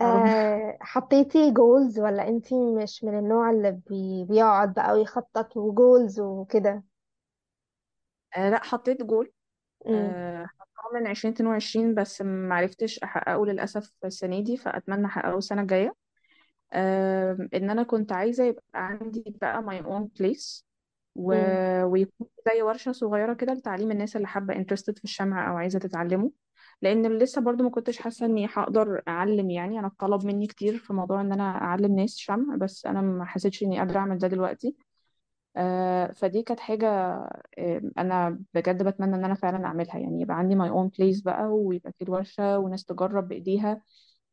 يا 0.01 0.05
رب. 0.05 0.25
آه 0.25 0.77
حطيتي 0.81 1.51
goals 1.51 1.99
ولا 1.99 2.27
انتي 2.27 2.55
مش 2.75 3.03
من 3.03 3.19
النوع 3.19 3.49
اللي 3.51 3.71
بي 3.89 4.25
بيقعد 4.29 4.73
بقى 4.73 4.93
ويخطط 4.93 5.57
و 5.57 5.67
goals 5.67 6.19
وكده؟ 6.19 6.83
آه 8.37 8.49
لا 8.49 8.63
حطيت 8.63 9.03
جول 9.03 9.31
مم. 9.85 10.15
آه 10.15 10.45
حطاه 10.59 10.93
من 11.01 11.07
عشرين 11.07 11.33
اتنين 11.33 11.49
وعشرين 11.49 11.95
بس 11.95 12.21
معرفتش 12.21 12.99
أحققه 12.99 13.45
للأسف 13.45 13.91
السنة 14.05 14.39
دي 14.43 14.57
فأتمنى 14.57 15.05
أحققه 15.05 15.37
السنة 15.37 15.61
الجاية 15.61 15.95
آه 16.73 17.37
إن 17.53 17.69
أنا 17.69 17.83
كنت 17.83 18.11
عايزة 18.11 18.43
يبقى 18.45 18.63
عندي 18.75 19.23
بقى 19.41 19.63
my 19.63 19.85
own 19.85 20.07
place 20.23 20.63
و... 21.15 21.33
مم. 21.33 21.61
ويكون 21.85 22.27
زي 22.55 22.61
ورشة 22.61 22.91
صغيرة 22.91 23.33
كده 23.33 23.53
لتعليم 23.53 23.91
الناس 23.91 24.15
اللي 24.15 24.27
حابة 24.27 24.53
interested 24.55 24.93
في 24.97 25.03
الشمع 25.03 25.51
أو 25.51 25.57
عايزة 25.57 25.79
تتعلمه 25.79 26.31
لأن 26.81 27.17
لسه 27.19 27.41
برضو 27.41 27.63
ما 27.63 27.69
كنتش 27.69 27.97
حاسة 27.99 28.25
إني 28.25 28.47
هقدر 28.53 29.01
أعلم 29.07 29.49
يعني 29.49 29.79
أنا 29.79 29.87
اتطلب 29.87 30.25
مني 30.25 30.47
كتير 30.47 30.77
في 30.77 30.93
موضوع 30.93 31.21
إن 31.21 31.31
أنا 31.33 31.43
أعلم 31.43 31.95
ناس 31.95 32.17
شمع 32.17 32.55
بس 32.55 32.85
أنا 32.85 33.01
ما 33.01 33.25
حسيتش 33.25 33.63
إني 33.63 33.79
قادرة 33.79 33.99
أعمل 33.99 34.17
ده 34.17 34.27
دلوقتي 34.27 34.75
آه 35.57 36.11
فدي 36.11 36.43
كانت 36.43 36.59
حاجة 36.59 36.87
أنا 37.97 38.39
بجد 38.53 38.83
بتمنى 38.83 39.15
إن 39.15 39.25
أنا 39.25 39.33
فعلا 39.33 39.65
أعملها. 39.65 39.97
يعني 39.97 40.21
يبقى 40.21 40.37
عندي 40.37 40.55
my 40.55 40.69
own 40.71 40.89
place 40.97 41.23
بقى 41.23 41.43
ويبقى 41.47 41.91
في 41.93 42.03
الورشة 42.03 42.57
وناس 42.59 42.85
تجرب 42.85 43.27
بإيديها. 43.27 43.81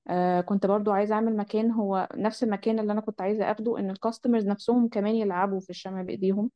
آه 0.08 0.40
كنت 0.40 0.66
برضو 0.66 0.92
عايزة 0.92 1.14
أعمل 1.14 1.36
مكان 1.36 1.70
هو 1.70 2.08
نفس 2.16 2.44
المكان 2.44 2.78
اللي 2.80 2.92
أنا 2.92 3.00
كنت 3.00 3.20
عايزة 3.22 3.50
أخده 3.52 3.78
إن 3.78 3.90
ال 3.90 3.96
customers 3.96 4.46
نفسهم 4.48 4.88
كمان 4.88 5.14
يلعبوا 5.14 5.60
في 5.60 5.70
الشمع 5.70 6.02
بإيديهم 6.02 6.50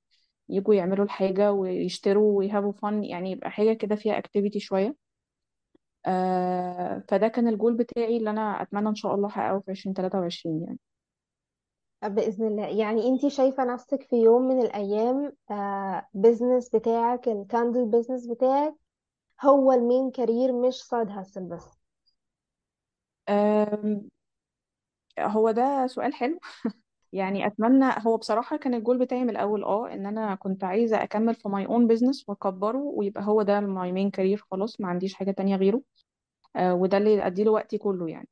يجوا 0.48 0.74
يعملوا 0.74 1.04
الحاجة 1.04 1.52
ويشتروا 1.52 2.38
وي 2.38 2.50
have 2.50 2.72
وا 2.72 2.80
fun 2.80 3.04
يعني 3.04 3.32
يبقى 3.32 3.50
حاجة 3.50 3.72
كده 3.74 3.96
فيها 3.96 4.18
activity 4.18 4.60
شوية. 4.60 4.96
آه 6.06 7.04
فده 7.08 7.28
كان 7.28 7.48
الجول 7.48 7.76
بتاعي 7.76 8.16
اللي 8.16 8.30
أنا 8.30 8.62
أتمنى 8.62 8.88
إن 8.88 8.94
شاء 8.94 9.14
الله 9.14 9.28
أحققه 9.28 9.60
في 9.60 9.70
عشرين 9.70 9.94
تلاتة 9.94 10.20
وعشرين 10.20 10.62
يعني. 10.64 10.78
بإذن 12.08 12.46
الله. 12.46 12.66
يعني 12.66 13.08
انتي 13.08 13.30
شايفة 13.30 13.64
نفسك 13.64 14.02
في 14.02 14.16
يوم 14.16 14.42
من 14.48 14.60
الأيام 14.60 15.32
آه 15.50 16.08
business 16.14 16.68
بتاعك 16.70 17.28
ال 17.28 17.37
candle 17.37 17.86
business 17.86 18.26
بتاعك 18.26 18.74
هو 19.44 19.72
ال 19.72 19.80
main 19.80 20.10
career 20.10 20.52
مش 20.52 20.74
side 20.84 21.10
hustle 21.10 21.44
بس. 21.44 21.78
هو 25.20 25.50
ده 25.50 25.86
سؤال 25.86 26.14
حلو. 26.14 26.38
يعني 27.12 27.46
أتمنى 27.46 27.86
هو 28.06 28.16
بصراحة 28.16 28.56
كان 28.56 28.74
الجول 28.74 28.98
بتاعي 28.98 29.24
من 29.24 29.30
الأول 29.30 29.64
آه 29.64 29.92
إن 29.94 30.06
أنا 30.06 30.34
كنت 30.34 30.64
عايزة 30.64 31.02
أكمل 31.02 31.34
في 31.34 31.48
my 31.48 31.66
own 31.66 31.86
business 31.86 32.28
وأكبره 32.28 32.78
ويبقى 32.78 33.24
هو 33.24 33.42
ده 33.42 33.58
ال 33.58 33.70
my 33.70 33.92
main 33.92 34.10
career 34.10 34.44
خلاص 34.50 34.80
ما 34.80 34.88
عنديش 34.88 35.14
حاجة 35.14 35.30
تانية 35.30 35.56
غيره. 35.56 35.82
آه 36.56 36.74
وده 36.74 36.98
اللي 36.98 37.26
أديله 37.26 37.50
وقتي 37.52 37.78
كله 37.78 38.08
يعني. 38.10 38.28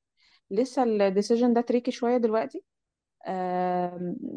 لسه 0.51 0.83
ال 0.85 0.92
decision 0.92 1.55
ده 1.55 1.61
tricky 1.61 1.91
شوية 1.91 2.17
دلوقتي. 2.17 2.65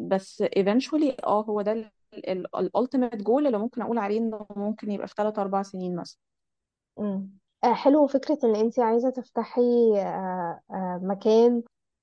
بس 0.08 0.42
eventually 0.42 1.14
آه 1.24 1.42
هو 1.44 1.62
ده 1.62 1.92
ال 2.14 2.46
ultimate 2.76 3.18
goal 3.22 3.46
اللي 3.46 3.58
ممكن 3.58 3.82
أقول 3.82 3.98
عليه 3.98 4.18
إنه 4.18 4.46
ممكن 4.56 4.90
يبقى 4.90 5.08
في 5.08 5.14
3 5.16 5.42
4 5.42 5.62
سنين 5.62 5.96
مثلا 5.96 6.18
مم. 6.98 7.30
آه 7.64 7.72
حلو 7.74 8.06
فكرة 8.06 8.38
إن 8.44 8.56
انتي 8.56 8.82
عايزة 8.82 9.10
تفتحي 9.10 9.62
آه 10.00 10.60
آه 10.70 11.00
مكان 11.02 11.62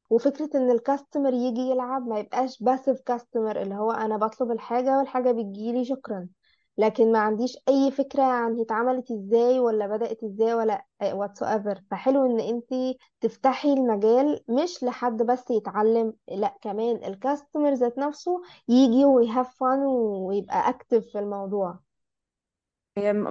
وفكرة 0.09 0.49
إن 0.55 0.71
ال 0.71 0.78
customer 0.78 1.33
يجي 1.33 1.61
يلعب 1.61 2.07
ما 2.07 2.19
يبقاش 2.19 2.63
passive 2.63 2.99
customer 3.01 3.61
اللي 3.61 3.75
هو 3.75 3.91
أنا 3.91 4.17
بطلب 4.17 4.51
الحاجة 4.51 4.97
والحاجة 4.97 5.31
بتجيلي 5.31 5.85
شكرا 5.85 6.29
لكن 6.77 7.11
ما 7.11 7.19
عنديش 7.19 7.57
أي 7.69 7.91
فكرة 7.91 8.23
عن 8.23 8.55
هي 8.55 8.61
اتعملت 8.61 9.11
إزاي 9.11 9.59
ولا 9.59 9.87
بدأت 9.87 10.23
إزاي 10.23 10.53
ولا 10.53 10.85
whatsoever. 11.03 11.79
فحلو 11.91 12.25
إن 12.25 12.39
انتي 12.39 12.97
تفتحي 13.21 13.73
المجال 13.73 14.39
مش 14.49 14.83
لحد 14.83 15.17
بس 15.23 15.51
يتعلم 15.51 16.13
لأ 16.27 16.57
كمان 16.61 17.03
ال 17.03 17.11
customer 17.11 17.73
ذات 17.73 17.97
نفسه 17.97 18.41
يجي 18.67 19.05
وي 19.05 19.22
have 19.22 19.55
fun 19.59 19.79
ويبقى 19.85 20.69
active 20.69 21.05
في 21.11 21.19
الموضوع. 21.19 21.79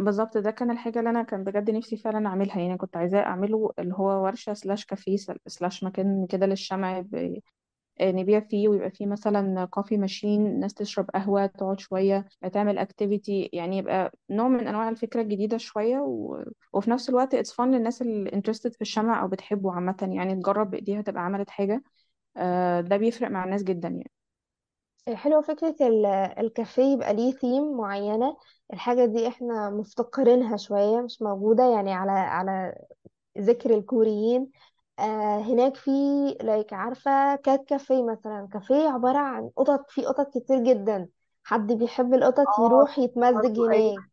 بالظبط 0.04 0.38
ده 0.38 0.50
كان 0.50 0.70
الحاجة 0.70 0.98
اللي 0.98 1.10
أنا 1.10 1.22
كان 1.22 1.44
بجد 1.44 1.70
نفسي 1.70 1.96
فعلا 1.96 2.28
أعملها. 2.28 2.58
يعني 2.60 2.76
كنت 2.78 2.96
عايزاه 2.96 3.20
أعمله 3.20 3.70
اللي 3.78 3.94
هو 3.94 4.24
ورشة 4.24 4.54
slash 4.54 4.84
كافيه 4.86 5.16
slash 5.46 5.84
مكان 5.84 6.26
كده 6.30 6.46
للشمع 6.46 7.04
نبيع 8.00 8.40
فيه 8.40 8.68
ويبقى 8.68 8.90
فيه 8.90 9.06
مثلا 9.06 9.64
coffee 9.64 9.96
machine 9.96 10.60
ناس 10.60 10.74
تشرب 10.74 11.10
قهوة 11.10 11.46
تقعد 11.46 11.80
شوية 11.80 12.26
تعمل 12.52 12.78
activity 12.78 13.50
يعني 13.52 13.78
يبقى 13.78 14.12
نوع 14.30 14.48
من 14.48 14.66
أنواع 14.68 14.88
الفكرة 14.88 15.22
الجديدة 15.22 15.58
شوية 15.58 15.98
و... 15.98 16.44
وفي 16.72 16.90
نفس 16.90 17.08
الوقت 17.08 17.34
اتس 17.34 17.52
فun 17.54 17.60
للناس 17.64 18.02
اللي 18.02 18.30
interested 18.30 18.72
في 18.74 18.80
الشمع 18.82 19.22
أو 19.22 19.28
بتحبه 19.28 19.72
عامة. 19.72 19.96
يعني 20.12 20.34
تجرب 20.34 20.70
بايديها 20.70 21.02
تبقى 21.02 21.22
عملت 21.24 21.50
حاجة 21.50 21.82
آه، 22.36 22.80
ده 22.80 22.96
بيفرق 22.96 23.30
مع 23.30 23.44
الناس 23.44 23.62
جدا 23.64 23.88
يعني. 23.88 24.10
حلوة 25.14 25.40
فكرة 25.42 25.76
ال- 25.80 26.06
الكافيه 26.38 26.82
يبقى 26.94 27.14
ليه 27.14 27.32
ثيم 27.32 27.76
معينة. 27.76 28.36
الحاجة 28.72 29.04
دي 29.04 29.28
إحنا 29.28 29.70
مفتقرينها 29.70 30.56
شوية 30.56 31.00
مش 31.00 31.22
موجودة 31.22 31.64
يعني 31.74 31.92
على 31.92 32.10
على 32.12 32.74
ذكر 33.38 33.74
الكوريين. 33.74 34.50
آه 35.02 35.38
هناك 35.40 35.76
في 35.76 35.90
like 36.42 36.72
عارفة 36.72 37.36
cat 37.36 37.64
café 37.64 38.02
مثلا. 38.02 38.48
كافيه 38.52 38.88
عبارة 38.88 39.18
عن 39.18 39.50
قطط 39.56 39.90
في 39.90 40.04
قطط 40.06 40.38
كتير 40.38 40.58
جدا. 40.64 41.08
حد 41.44 41.72
بيحب 41.72 42.14
القطط 42.14 42.46
آه 42.58 42.66
يروح 42.66 42.98
يتمزج 42.98 43.34
برضه 43.56 43.70
أيوه. 43.72 43.92
هناك. 43.92 44.04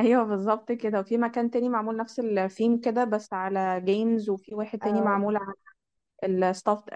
أيوه 0.00 0.24
بالظبط 0.24 0.72
كده. 0.72 1.00
وفي 1.00 1.18
مكان 1.18 1.50
تاني 1.50 1.68
معمول 1.68 1.96
نفس 1.96 2.20
الثيم 2.20 2.80
كده 2.80 3.04
بس 3.04 3.32
على 3.32 3.80
games 3.84 4.30
وفي 4.30 4.54
واحد 4.54 4.78
تاني 4.78 4.98
آه. 5.00 5.04
معمول 5.04 5.36
على 5.36 5.52
ال 6.24 6.32
stuffed 6.32 6.90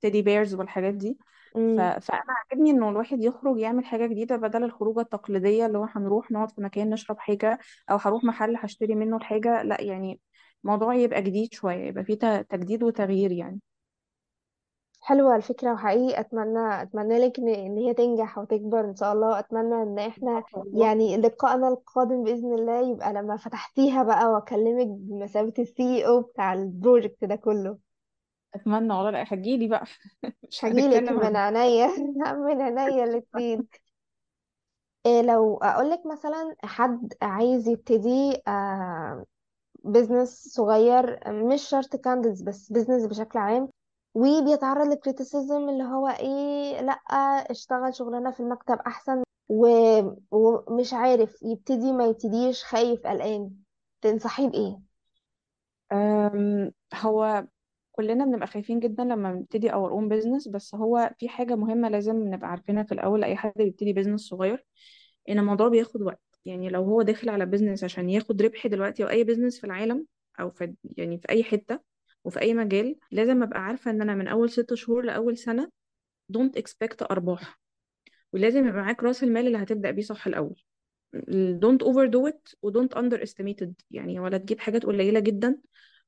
teddy 0.00 0.22
bears 0.22 0.54
والحاجات 0.54 0.94
دي. 0.94 1.18
ف... 1.54 1.56
امم 1.56 2.00
فأنا 2.00 2.22
عاجبني 2.28 2.70
إنه 2.70 2.88
الواحد 2.88 3.22
يخرج 3.22 3.58
يعمل 3.58 3.84
حاجة 3.84 4.06
جديدة 4.06 4.36
بدل 4.36 4.64
الخروجة 4.64 5.00
التقليدية 5.00 5.66
اللي 5.66 5.78
هو 5.78 5.84
هنروح 5.84 6.30
نقعد 6.30 6.50
في 6.50 6.60
مكان 6.60 6.90
نشرب 6.90 7.18
حاجة 7.18 7.58
أو 7.90 7.96
هروح 7.96 8.24
محل 8.24 8.56
هشتري 8.56 8.94
منه 8.94 9.16
الحاجة. 9.16 9.62
لأ 9.62 9.80
يعني 9.80 10.20
الموضوع 10.64 10.94
يبقى 10.94 11.22
جديد 11.22 11.52
شوية 11.54 11.84
يبقى 11.88 12.04
فيه 12.04 12.14
ت- 12.14 12.46
تجديد 12.50 12.82
وتغيير 12.82 13.32
يعني. 13.32 13.60
حلوة 15.00 15.36
الفكرة 15.36 15.72
وحقيقي 15.72 16.20
أتمنى 16.20 16.82
أتمنى 16.82 17.18
لك 17.18 17.38
إن 17.38 17.48
إن 17.48 17.78
هي 17.78 17.94
تنجح 17.94 18.38
وتكبر 18.38 18.80
إن 18.80 18.96
شاء 18.96 19.12
الله 19.12 19.28
وأتمنى 19.28 19.74
إن 19.82 19.98
إحنا 19.98 20.44
يعني 20.72 21.16
لقائنا 21.16 21.68
القادم 21.68 22.24
بإذن 22.24 22.54
الله 22.54 22.90
يبقى 22.90 23.12
لما 23.12 23.36
فتحتيها 23.36 24.02
بقى 24.02 24.26
وأكلمك 24.26 24.86
بمثابة 24.86 25.52
ال 25.58 26.06
CEO 26.06 26.20
بتاع 26.22 26.52
ال 26.52 26.61
project 26.61 27.24
ده 27.24 27.36
كله. 27.36 27.78
أتمنى 28.54 28.94
والله 28.94 29.10
لأ 29.10 29.22
هتجيلي 29.22 29.68
بقى. 29.68 29.84
مش 30.48 30.64
هجيلك 30.64 31.02
هنتكلم 31.02 31.12
من 31.12 31.36
عن 31.36 31.36
عينيا. 31.36 31.86
من 32.34 32.62
عينيا 32.62 33.04
الاتنين. 33.04 33.68
إيه 35.06 35.22
لو 35.22 35.56
أقولك 35.56 36.06
مثلا 36.06 36.56
حد 36.64 37.12
عايز 37.22 37.68
يبتدي 37.68 38.42
business 39.84 40.48
صغير 40.48 41.32
مش 41.32 41.62
شرط 41.62 41.96
candles 41.96 42.42
بس 42.42 42.72
business 42.72 43.06
بشكل 43.06 43.38
عام. 43.38 43.68
وبيتعرض 44.14 44.86
لل 44.86 45.01
criticism 45.01 45.68
اللي 45.68 45.84
هو 45.84 46.08
إيه 46.08 46.80
لأ 46.80 46.92
اشتغل 47.50 47.94
شغلانة 47.94 48.30
في 48.30 48.40
المكتب 48.40 48.78
أحسن. 48.86 49.22
و... 49.48 49.66
ومش 50.30 50.94
عارف 50.94 51.42
يبتدي 51.42 51.92
ما 51.92 52.04
يبتديش 52.06 52.64
خايف 52.64 53.06
قلقان. 53.06 53.50
تنصحيه 54.00 54.48
بإيه؟ 54.48 54.80
هو 56.94 57.46
كلنا 57.92 58.24
بنبقى 58.24 58.46
خايفين 58.46 58.80
جدا 58.80 59.04
لما 59.04 59.32
بنبتدي 59.32 59.72
our 59.72 59.90
own 59.90 60.08
business 60.08 60.48
بس 60.48 60.74
هو 60.74 61.10
في 61.18 61.28
حاجة 61.28 61.54
مهمة 61.54 61.88
لازم 61.88 62.16
نبقى 62.34 62.48
عارفينها 62.50 62.82
في 62.82 62.92
الأول. 62.92 63.24
أي 63.24 63.36
حد 63.36 63.52
بيبتدي 63.56 63.92
business 63.92 64.20
صغير 64.20 64.66
إن 65.28 65.38
الموضوع 65.38 65.68
بياخد 65.68 66.02
وقت. 66.02 66.23
يعني 66.44 66.68
لو 66.68 66.84
هو 66.84 67.02
داخل 67.02 67.28
على 67.28 67.46
business 67.46 67.84
عشان 67.84 68.10
ياخد 68.10 68.42
ربح 68.42 68.66
دلوقتي 68.66 69.04
أو 69.04 69.08
أي 69.08 69.24
business 69.24 69.58
في 69.60 69.64
العالم 69.64 70.06
أو 70.40 70.50
في 70.50 70.74
يعني 70.96 71.18
في 71.18 71.28
أي 71.30 71.44
حتة 71.44 71.80
وفي 72.24 72.40
أي 72.40 72.54
مجال 72.54 72.96
لازم 73.10 73.42
أبقى 73.42 73.60
عارفة 73.60 73.90
إن 73.90 74.02
أنا 74.02 74.14
من 74.14 74.28
أول 74.28 74.50
ست 74.50 74.74
شهور 74.74 75.02
لأول 75.04 75.38
سنة 75.38 75.70
don't 76.36 76.60
expect 76.60 77.06
أرباح. 77.10 77.60
ولازم 78.32 78.68
يبقى 78.68 78.82
معاك 78.82 79.02
رأس 79.02 79.22
المال 79.24 79.46
اللي 79.46 79.58
هتبدأ 79.58 79.90
بيه 79.90 80.02
صح 80.02 80.26
الأول. 80.26 80.62
don't 81.62 81.82
overdo 81.86 82.30
it 82.32 82.54
و 82.62 82.70
don't 82.72 82.94
underestimate 82.98 83.64
it. 83.64 83.72
يعني 83.90 84.20
ولا 84.20 84.38
تجيب 84.38 84.60
حاجات 84.60 84.86
قليلة 84.86 85.20
جدا 85.20 85.58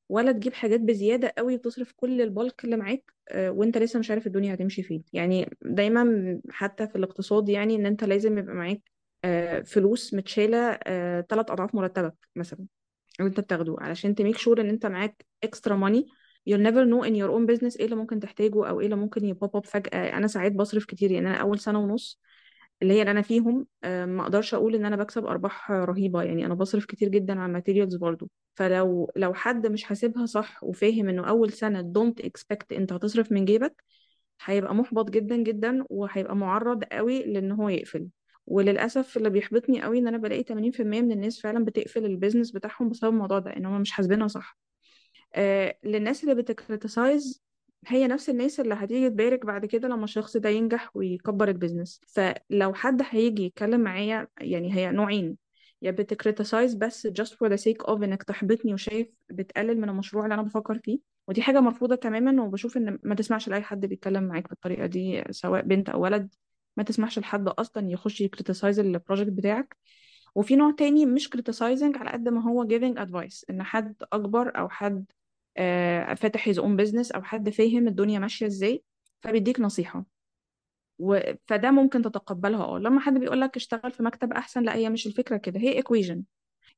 ولا 0.08 0.32
تجيب 0.32 0.54
حاجات 0.54 0.80
بزيادة 0.80 1.32
قوي 1.38 1.54
وتصرف 1.54 1.92
كل 1.96 2.20
ال 2.22 2.30
bulk 2.30 2.64
اللي 2.64 2.76
معاك 2.76 3.12
آه، 3.28 3.50
وأنت 3.50 3.78
لسه 3.78 3.98
مش 3.98 4.10
عارف 4.10 4.26
الدنيا 4.26 4.54
هتمشي 4.54 4.82
فين. 4.82 5.04
يعني 5.12 5.50
دايما 5.62 6.40
حتى 6.50 6.86
في 6.88 6.96
الاقتصاد 6.96 7.48
يعني 7.48 7.76
إن 7.76 7.86
أنت 7.86 8.04
لازم 8.04 8.38
يبقى 8.38 8.54
معاك 8.54 8.82
فلوس 9.64 10.14
متشالة 10.14 10.72
ثلاث 11.20 11.50
أضعاف 11.50 11.74
مرتبك 11.74 12.14
مثلا 12.36 12.66
اللي 13.20 13.28
أنت 13.28 13.40
بتاخده 13.40 13.76
علشان 13.78 14.14
ت 14.14 14.19
make 14.19 14.38
sure 14.38 14.60
إن 14.60 14.68
أنت 14.68 14.86
معاك 14.86 15.26
extra 15.42 15.76
money 15.76 16.06
you'll 16.50 16.62
never 16.62 16.84
know 16.86 17.04
in 17.08 17.12
your 17.14 17.30
own 17.30 17.46
business 17.46 17.76
إيه 17.78 17.84
اللي 17.84 17.96
ممكن 17.96 18.20
تحتاجه 18.20 18.68
أو 18.68 18.80
إيه 18.80 18.86
اللي 18.86 18.96
ممكن 18.96 19.24
ي 19.24 19.32
pop 19.32 19.56
up 19.56 19.66
فجأة. 19.66 20.16
أنا 20.18 20.26
ساعات 20.26 20.52
بصرف 20.52 20.84
كتير 20.84 21.10
يعني 21.10 21.28
أنا 21.28 21.36
أول 21.36 21.58
سنة 21.58 21.78
ونص 21.78 22.20
اللي 22.82 22.94
هي 22.94 23.00
اللي 23.00 23.10
أنا 23.10 23.22
فيهم 23.22 23.66
آه، 23.84 24.04
ما 24.06 24.22
أقدرش 24.22 24.54
أقول 24.54 24.74
إن 24.74 24.84
أنا 24.86 24.96
بكسب 24.96 25.24
أرباح 25.26 25.70
رهيبة 25.70 26.22
يعني 26.22 26.46
أنا 26.46 26.54
بصرف 26.54 26.84
كتير 26.84 27.08
جدا 27.08 27.40
على 27.40 27.46
ال 27.46 27.51
materials 27.51 27.96
برضو. 27.96 28.30
فلو 28.54 29.12
لو 29.16 29.34
حد 29.34 29.66
مش 29.66 29.84
حاسبها 29.84 30.26
صح 30.26 30.64
وفاهم 30.64 31.08
إنه 31.08 31.28
أول 31.28 31.52
سنة 31.52 31.80
don't 31.80 32.20
expect 32.20 32.72
أنت 32.72 32.92
هتصرف 32.92 33.32
من 33.32 33.44
جيبك 33.44 33.84
هيبقى 34.44 34.74
محبط 34.74 35.10
جدا 35.10 35.36
جدا 35.36 35.84
وهيبقى 35.90 36.36
معرض 36.36 36.84
قوي 36.84 37.22
لإن 37.22 37.52
هو 37.52 37.68
يقفل. 37.68 38.08
وللأسف 38.46 39.16
اللي 39.16 39.30
بيحبطني 39.30 39.82
قوي 39.82 39.98
إن 39.98 40.08
أنا 40.08 40.18
بلاقي 40.18 40.42
80% 40.42 41.02
من 41.02 41.12
الناس 41.12 41.40
فعلا 41.40 41.64
بتقفل 41.64 42.04
ال 42.04 42.09
business 42.09 42.50
بتاعهم 42.50 42.88
بسبب 42.88 43.12
الموضوع 43.12 43.38
ده 43.38 43.56
إن 43.56 43.66
هم 43.66 43.80
مش 43.80 43.90
حاسبينها 43.92 44.28
صح. 44.28 44.58
آه 45.34 45.78
للناس 45.84 46.24
اللي 46.24 46.34
بت 46.34 46.54
criticize 46.54 47.42
هي 47.86 48.06
نفس 48.06 48.30
الناس 48.30 48.60
اللي 48.60 48.74
هتيجي 48.74 49.10
تبارك 49.10 49.46
بعد 49.46 49.66
كده 49.66 49.88
لما 49.88 50.04
الشخص 50.04 50.36
ده 50.36 50.48
ينجح 50.48 50.96
ويكبر 50.96 51.48
ال 51.48 51.54
business 51.54 52.00
فلو 52.08 52.74
حد 52.74 53.02
هيجي 53.10 53.42
يتكلم 53.44 53.80
معايا 53.80 54.28
يعني 54.40 54.74
هي 54.74 54.90
نوعين 54.92 55.36
يا 55.82 55.90
بت 55.90 56.05
criticize 56.05 56.74
بس 56.74 57.06
just 57.06 57.30
for 57.34 57.48
the 57.48 57.56
sake 57.62 57.86
of 57.86 57.90
إنك 58.02 58.22
تحبطني 58.22 58.74
وشايف 58.74 59.08
بتقلل 59.30 59.80
من 59.80 59.88
المشروع 59.88 60.24
اللي 60.24 60.34
أنا 60.34 60.42
بفكر 60.42 60.78
فيه. 60.78 60.98
ودي 61.28 61.42
حاجة 61.42 61.60
مرفوضة 61.60 61.94
تماما 61.96 62.42
وبشوف 62.42 62.76
إن 62.76 62.98
ما 63.02 63.14
تسمعش 63.14 63.48
لأي 63.48 63.62
حد 63.62 63.86
بيتكلم 63.86 64.24
معاك 64.24 64.48
بالطريقة 64.48 64.86
دي 64.86 65.24
سواء 65.30 65.62
بنت 65.62 65.88
أو 65.88 66.02
ولد. 66.02 66.34
ما 66.76 66.82
تسمحش 66.82 67.18
لحد 67.18 67.48
أصلا 67.48 67.90
يخش 67.90 68.20
ي 68.20 68.26
criticize 68.26 68.78
ال 68.80 68.87
project 68.87 69.32
بتاعك. 69.32 69.76
وفي 70.34 70.56
نوع 70.56 70.70
تاني 70.78 71.06
مش 71.06 71.28
criticizing 71.28 71.96
على 71.98 72.10
قد 72.10 72.28
ما 72.28 72.42
هو 72.42 72.66
giving 72.68 72.98
advice 72.98 73.44
إن 73.50 73.62
حد 73.62 73.94
أكبر 74.12 74.58
أو 74.58 74.68
حد 74.68 75.04
آه، 75.56 76.14
فاتح 76.14 76.50
his 76.50 76.54
own 76.54 76.76
business 76.80 77.14
أو 77.14 77.22
حد 77.22 77.50
فاهم 77.50 77.88
الدنيا 77.88 78.18
ماشية 78.18 78.46
إزاي 78.46 78.84
فبيديك 79.22 79.60
نصيحة. 79.60 80.04
و... 80.98 81.20
فده 81.46 81.70
ممكن 81.70 82.02
تتقبلها. 82.02 82.64
آه 82.64 82.78
لما 82.78 83.00
حد 83.00 83.18
بيقول 83.18 83.40
لك 83.40 83.56
اشتغل 83.56 83.92
في 83.92 84.02
مكتب 84.02 84.32
أحسن 84.32 84.62
لا 84.62 84.74
هي 84.74 84.90
مش 84.90 85.06
الفكرة 85.06 85.36
كده 85.36 85.60
هي 85.60 85.82
equation. 85.82 86.18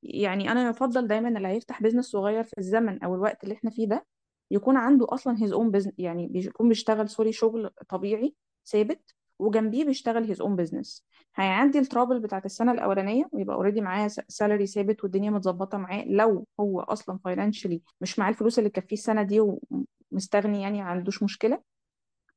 يعني 0.03 0.53
أنا 0.53 0.69
يفضل 0.71 1.07
دايما 1.07 1.29
اللي 1.29 1.49
هيفتح 1.49 1.83
business 1.83 2.07
صغير 2.07 2.45
في 2.45 2.59
الزمن 2.59 3.03
أو 3.03 3.15
الوقت 3.15 3.45
اللي 3.45 3.55
إحنا 3.55 3.71
فيه 3.71 3.89
ده 3.89 4.07
يكون 4.51 4.77
عنده 4.77 5.07
أصلا 5.11 5.37
his 5.37 5.51
own 5.51 5.81
business 5.81 5.95
يعني 5.99 6.27
بيكون 6.27 6.69
بيشتغل 6.69 7.09
sorry 7.09 7.33
شغل 7.33 7.71
طبيعي 7.89 8.35
ثابت. 8.67 9.18
وجنبيه 9.39 9.85
بيشتغل 9.85 10.35
his 10.35 10.39
own 10.39 10.57
business. 10.67 11.03
هيعدي 11.37 11.79
ال 11.79 11.84
trouble 11.84 12.21
بتاعت 12.21 12.45
السنة 12.45 12.73
الأولانية 12.73 13.29
ويبقى 13.33 13.57
already 13.57 13.81
معاه 13.81 14.09
salary 14.29 14.67
ثابت 14.67 15.05
والدنيا 15.05 15.31
متظبطة 15.31 15.79
معاه 15.79 16.05
لو 16.09 16.47
هو 16.61 16.81
أصلا 16.81 17.19
financially 17.25 17.83
مش 18.01 18.19
معاه 18.19 18.31
الفلوس 18.31 18.59
اللي 18.59 18.71
تكفيه 18.71 18.97
السنة 18.97 19.23
دي 19.23 19.41
ومستغني 20.13 20.63
يعني 20.63 20.79
ما 20.83 20.89
عندوش 20.89 21.23
مشكلة. 21.23 21.63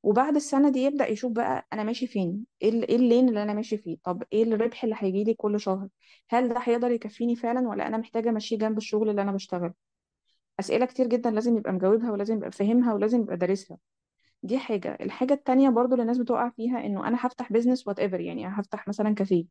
وبعد 0.04 0.36
السنة 0.36 0.70
دي 0.70 0.80
يبدأ 0.84 1.08
يشوف 1.08 1.32
بقى 1.32 1.68
أنا 1.74 1.84
ماشي 1.84 2.08
فين؟ 2.08 2.46
إيه 2.62 2.84
إيه 2.84 2.96
ال 2.96 3.02
line 3.02 3.30
اللي 3.30 3.44
أنا 3.44 3.54
ماشي 3.54 3.78
فيه؟ 3.78 3.98
طب 4.04 4.24
إيه 4.34 4.44
الربح 4.44 4.84
اللي 4.84 4.96
هيجي 5.00 5.24
لي 5.24 5.34
كل 5.34 5.60
شهر؟ 5.60 5.88
هل 6.30 6.50
ده 6.50 6.56
هيقدر 6.64 6.92
يكفيني 6.92 7.36
فعلا 7.36 7.70
ولا 7.70 7.88
أنا 7.88 7.98
محتاجة 7.98 8.30
أمشيه 8.30 8.58
جنب 8.58 8.78
الشغل 8.78 9.10
اللي 9.10 9.22
أنا 9.22 9.32
بشتغله؟ 9.32 9.74
أسئلة 10.60 10.86
كتير 10.86 11.08
جدا 11.08 11.32
لازم 11.32 11.58
يبقى 11.58 11.74
مجاوبها 11.74 12.12
ولازم 12.12 12.36
يبقى 12.38 12.52
فاهمها 12.52 12.94
ولازم 12.94 13.22
يبقى 13.22 13.38
دارسها. 13.38 13.78
دي 14.44 14.58
حاجة. 14.60 14.98
الحاجة 15.02 15.34
التانية 15.34 15.70
برضو 15.70 15.92
اللي 15.94 16.02
الناس 16.02 16.18
بتقع 16.18 16.50
فيها 16.50 16.86
إنه 16.86 17.08
أنا 17.08 17.18
هفتح 17.22 17.52
business 17.54 17.88
whatever 17.88 18.20
يعني 18.20 18.48
هفتح 18.48 18.88
مثلا 18.88 19.16
كافيه 19.16 19.46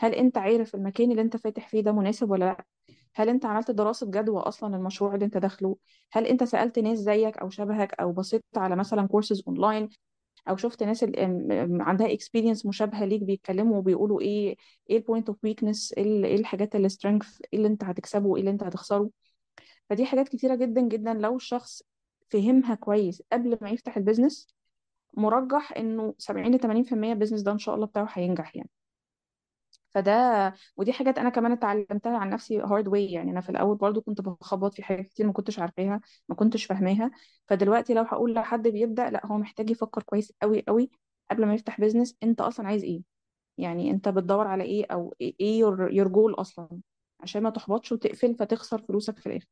هل 0.00 0.14
أنت 0.14 0.38
عارف 0.38 0.74
المكان 0.74 1.10
اللي 1.10 1.22
أنت 1.22 1.36
فاتح 1.36 1.68
فيه 1.68 1.80
ده 1.80 1.92
مناسب 1.92 2.30
ولا 2.30 2.44
لأ؟ 2.44 2.64
هل 3.14 3.28
أنت 3.28 3.46
عملت 3.46 3.70
دراسة 3.70 4.10
جدوى 4.10 4.40
أصلا 4.40 4.76
المشروع 4.76 5.14
اللي 5.14 5.24
أنت 5.24 5.36
داخله؟ 5.38 5.76
هل 6.12 6.26
أنت 6.26 6.44
سألت 6.44 6.78
ناس 6.78 6.98
زيك 6.98 7.38
أو 7.38 7.50
شبهك 7.50 7.94
أو 8.00 8.12
بصيت 8.12 8.44
على 8.56 8.76
مثلا 8.76 9.08
courses 9.08 9.42
online 9.48 9.88
أو 10.48 10.56
شفت 10.56 10.82
ناس 10.82 11.04
عندها 11.80 12.12
experience 12.12 12.66
مشابهة 12.66 13.04
ليك 13.04 13.22
بيتكلموا 13.22 13.78
وبيقولوا 13.78 14.20
إيه 14.20 14.56
إيه 14.90 14.96
ال 14.96 15.01
point 15.01 15.28
of 15.28 15.44
weakness 15.44 15.92
إيه 15.92 16.04
ال- 16.04 16.26
الحاجات 16.40 16.76
اللي 16.76 16.88
strength 16.88 17.40
إيه 17.52 17.58
اللي 17.58 17.68
أنت 17.68 17.84
هتكسبه 17.84 18.26
وايه 18.28 18.40
اللي 18.40 18.50
أنت 18.50 18.62
هتخسره؟ 18.62 19.10
فدي 19.90 20.06
حاجات 20.06 20.28
كتيرة 20.28 20.54
جدا 20.54 20.80
جدا 20.80 21.14
لو 21.14 21.36
الشخص 21.36 21.82
فهمها 22.30 22.74
كويس 22.74 23.22
قبل 23.32 23.58
ما 23.62 23.70
يفتح 23.70 23.96
ال 23.96 24.02
business 24.02 24.48
مرجح 25.14 25.72
إنه 25.76 26.14
70 26.18 26.54
ل 26.54 26.58
80% 26.58 27.12
ال 27.12 27.15
business 27.15 27.42
ده 27.42 27.52
إن 27.52 27.58
شاء 27.58 27.74
الله 27.74 27.86
بتاعه 27.86 28.08
هينجح 28.12 28.56
يعني. 28.56 28.70
فده 29.90 30.12
ودي 30.76 30.92
حاجات 30.92 31.18
أنا 31.18 31.28
كمان 31.30 31.52
اتعلمتها 31.52 32.18
عن 32.18 32.30
نفسي 32.30 32.60
hard 32.60 32.88
way 32.88 33.06
يعني. 33.12 33.30
أنا 33.30 33.40
في 33.40 33.50
الأول 33.50 33.76
برضو 33.76 34.00
كنت 34.02 34.20
بخبط 34.20 34.74
في 34.74 34.82
حاجات 34.82 35.06
كتير 35.06 35.26
ما 35.26 35.32
كنتش 35.32 35.58
عارفاها 35.58 36.00
ما 36.28 36.34
كنتش 36.34 36.64
فاهماها. 36.64 37.10
فدلوقتي 37.46 37.94
لو 37.94 38.02
هقول 38.02 38.34
لحد 38.34 38.68
بيبدأ 38.68 39.10
لأ 39.10 39.26
هو 39.26 39.38
محتاج 39.38 39.70
يفكر 39.70 40.02
كويس 40.02 40.32
قوي 40.42 40.62
قوي 40.68 40.90
قبل 41.30 41.46
ما 41.46 41.54
يفتح 41.54 41.80
business 41.80 42.16
أنت 42.22 42.40
أصلا 42.40 42.66
عايز 42.68 42.84
إيه؟ 42.84 43.02
يعني 43.58 43.90
أنت 43.90 44.08
بتدور 44.08 44.46
على 44.46 44.64
إيه 44.64 44.86
أو 44.92 45.14
إيه 45.20 45.58
your 45.60 45.92
your 45.92 46.08
goal 46.08 46.34
أصلا؟ 46.34 46.68
عشان 47.20 47.42
ما 47.42 47.50
تحبطش 47.50 47.92
وتقفل 47.92 48.34
فتخسر 48.34 48.82
فلوسك 48.82 49.18
في 49.18 49.26
الآخر. 49.26 49.46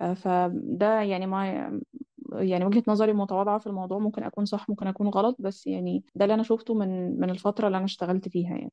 آه، 0.00 0.14
فده 0.14 1.00
يعني 1.02 1.26
ما 1.26 1.46
يعني 2.32 2.64
وجهة 2.64 2.82
نظري 2.88 3.10
المتواضعة 3.12 3.58
في 3.58 3.66
الموضوع 3.66 3.98
ممكن 3.98 4.22
أكون 4.22 4.44
صح 4.44 4.68
ممكن 4.70 4.86
أكون 4.86 5.08
غلط 5.08 5.36
بس 5.38 5.66
يعني 5.66 6.04
ده 6.14 6.24
اللي 6.24 6.34
أنا 6.34 6.42
شفته 6.42 6.74
من 6.74 7.20
من 7.20 7.30
الفترة 7.30 7.66
اللي 7.66 7.76
أنا 7.76 7.84
اشتغلت 7.84 8.28
فيها 8.28 8.50
يعني. 8.50 8.72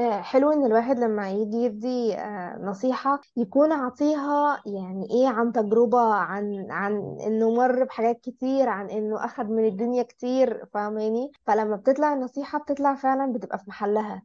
آه، 0.00 0.20
حلو 0.22 0.52
إن 0.52 0.66
الواحد 0.66 0.98
لما 0.98 1.30
يجي 1.30 1.56
يدي 1.56 2.14
آه، 2.14 2.58
نصيحة 2.62 3.20
يكون 3.36 3.72
عطيها 3.72 4.62
يعني 4.66 5.06
إيه 5.10 5.28
عن 5.28 5.52
تجربة 5.52 5.98
عن 6.14 6.66
عن 6.70 6.92
إنه 7.26 7.50
مر 7.54 7.84
بحاجات 7.84 8.20
كتير 8.20 8.68
عن 8.68 8.90
إنه 8.90 9.24
أخد 9.24 9.50
من 9.50 9.64
الدنيا 9.68 10.02
كتير 10.02 10.66
فاهماني؟ 10.74 11.32
فلما 11.46 11.76
بتطلع 11.76 12.12
النصيحة 12.14 12.58
بتطلع 12.58 12.94
فعلا 12.94 13.32
بتبقى 13.32 13.58
في 13.58 13.64
محلها. 13.68 14.22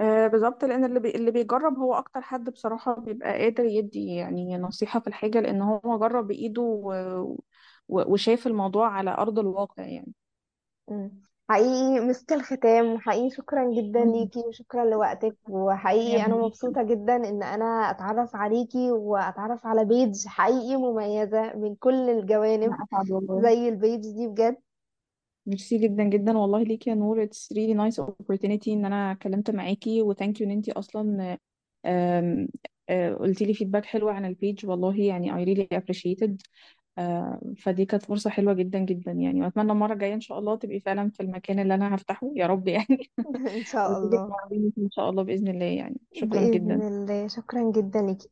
آه 0.00 0.26
بالظبط 0.26 0.64
لأن 0.64 0.84
اللي 0.84 1.00
بي... 1.00 1.10
اللي 1.10 1.30
بيجرب 1.30 1.78
هو 1.78 1.94
أكتر 1.94 2.20
حد 2.22 2.50
بصراحة 2.50 2.94
بيبقى 3.00 3.32
قادر 3.42 3.64
يدي 3.64 4.06
يعني 4.06 4.56
نصيحة 4.56 5.00
في 5.00 5.06
الحاجة 5.06 5.40
لأن 5.40 5.62
هو 5.62 5.98
جرب 5.98 6.26
بإيده 6.26 6.62
و... 6.62 6.92
و... 7.88 8.12
وشاف 8.12 8.46
الموضوع 8.46 8.88
على 8.88 9.10
أرض 9.10 9.38
الواقع 9.38 9.82
يعني 9.86 10.12
مم. 10.88 11.22
حقيقي 11.50 12.00
مسك 12.00 12.32
الختام 12.32 12.86
وحقيقي 12.94 13.30
شكرا 13.30 13.64
جدا 13.74 14.04
مم. 14.04 14.04
ليكي 14.04 14.40
وشكرا 14.40 14.84
لوقتك 14.84 15.36
وحقيقي 15.48 16.26
أنا 16.26 16.36
مبسوطة 16.36 16.82
جدا 16.82 17.16
إن 17.16 17.42
أنا 17.42 17.64
أتعرف 17.90 18.36
عليكي 18.36 18.90
وأتعرف 18.92 19.66
على 19.66 19.84
page 19.84 20.26
حقيقي 20.26 20.76
مميزة 20.76 21.52
من 21.56 21.74
كل 21.76 22.10
الجوانب 22.10 22.74
أنا 22.74 22.84
أسعد 22.84 23.10
والله 23.10 23.50
زي 23.50 23.68
ال 23.68 23.74
page 23.74 24.00
دي 24.00 24.28
بجد 24.28 24.56
ميرسي 25.48 25.78
جدا 25.78 26.04
جدا 26.04 26.38
والله 26.38 26.62
ليكي 26.62 26.90
يا 26.90 26.94
نور. 26.94 27.26
It's 27.26 27.48
really 27.54 27.74
nice 27.74 28.04
opportunity 28.04 28.68
إن 28.68 28.84
أنا 28.84 29.12
اتكلمت 29.12 29.50
معاكي 29.50 30.02
و 30.02 30.08
thank 30.08 30.40
you 30.40 30.46
إن 30.46 30.52
أنتي 30.52 30.72
أصلا 30.72 31.38
آم، 31.86 32.48
آه، 32.88 33.14
قلتي 33.14 33.44
لي 33.44 33.54
feedback 33.54 33.84
حلو 33.84 34.08
عن 34.08 34.24
ال 34.24 34.32
page 34.32 34.66
والله 34.66 35.00
يعني 35.00 35.32
I 35.32 35.48
really 35.48 35.78
appreciate 35.78 36.23
it. 36.23 36.36
آه، 36.98 37.40
فدي 37.58 37.84
كانت 37.84 38.04
فرصة 38.04 38.30
حلوة 38.30 38.54
جدا 38.54 38.78
جدا 38.78 39.12
يعني. 39.12 39.42
وأتمنى 39.42 39.72
المرة 39.72 39.92
الجاية 39.92 40.14
إن 40.14 40.20
شاء 40.20 40.38
الله 40.38 40.56
تبقي 40.56 40.80
فعلا 40.80 41.10
في 41.10 41.20
المكان 41.22 41.58
اللي 41.58 41.74
أنا 41.74 41.94
هفتحه. 41.94 42.30
يا 42.36 42.46
رب 42.46 42.68
يعني. 42.68 43.10
إن 43.58 43.64
شاء 43.64 44.04
وتيجي 44.04 44.22
الله. 44.22 44.72
إن 44.84 44.90
شاء 44.90 45.10
الله 45.10 45.22
بإذن 45.22 45.48
الله 45.48 45.64
يعني. 45.66 46.00
شكرا 46.12 46.28
بإذن 46.28 46.50
جدا. 46.50 46.74
الله. 46.74 47.28
شكرا 47.28 47.70
جدا 47.72 48.02
ليكي. 48.02 48.28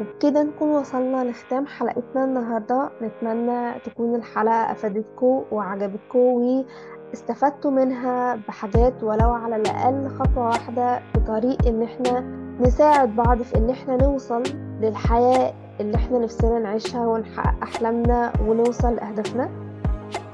وبكده 0.00 0.42
نكون 0.42 0.68
وصلنا 0.68 1.24
لختام 1.30 1.66
حلقتنا 1.66 2.24
النهاردة. 2.24 2.90
نتمنى 3.02 3.78
تكون 3.80 4.14
الحلقة 4.14 4.72
أفادتكم 4.72 5.44
وعجبتكم 5.52 6.18
واستفدتوا 6.18 7.70
منها 7.70 8.34
بحاجات 8.36 9.02
ولو 9.02 9.30
على 9.30 9.56
الأقل 9.56 10.08
خطوة 10.08 10.46
واحدة 10.48 10.98
في 10.98 11.20
طريق 11.26 11.66
إن 11.66 11.82
إحنا 11.82 12.20
نساعد 12.60 13.16
بعض 13.16 13.42
في 13.42 13.56
إن 13.56 13.70
إحنا 13.70 13.96
نوصل 13.96 14.42
للحياة 14.80 15.52
اللي 15.80 15.96
إحنا 15.96 16.18
نفسنا 16.18 16.58
نعيشها 16.58 17.06
ونحقق 17.06 17.62
أحلامنا 17.62 18.32
ونوصل 18.48 18.94
لأهدافنا. 18.96 19.48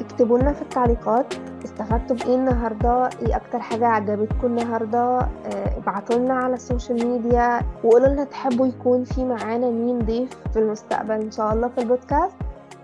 اكتبوا 0.00 0.38
لنا 0.38 0.52
في 0.52 0.62
التعليقات 0.62 1.34
استفدتوا 1.66 2.16
بإيه 2.16 2.34
النهارده؟ 2.34 3.08
إيه 3.22 3.36
أكتر 3.36 3.58
حاجة 3.58 3.86
عجبتكم 3.86 4.46
النهارده؟ 4.46 5.18
آه، 5.18 5.78
ابعتوا 5.78 6.16
لنا 6.16 6.34
على 6.34 6.54
ال 6.54 6.62
social 6.62 7.08
media 7.08 7.60
وقولوا 7.84 8.08
لنا 8.08 8.24
تحبوا 8.24 8.66
يكون 8.66 9.04
في 9.04 9.24
معانا 9.24 9.70
مين 9.70 9.98
ضيف 9.98 10.30
في 10.52 10.58
المستقبل 10.58 11.10
إن 11.14 11.30
شاء 11.30 11.52
الله 11.52 11.68
في 11.68 11.78
البودكاست. 11.80 12.36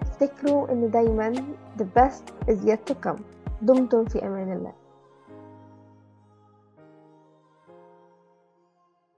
افتكروا 0.03 0.73
إن 0.73 0.91
دايما 0.91 1.33
the 1.79 1.85
best 1.99 2.51
is 2.53 2.59
yet 2.69 2.93
to 2.93 2.95
come. 3.09 3.21
دمتم 3.63 4.05
في 4.05 4.27
أمان 4.27 4.53
الله. 4.53 4.73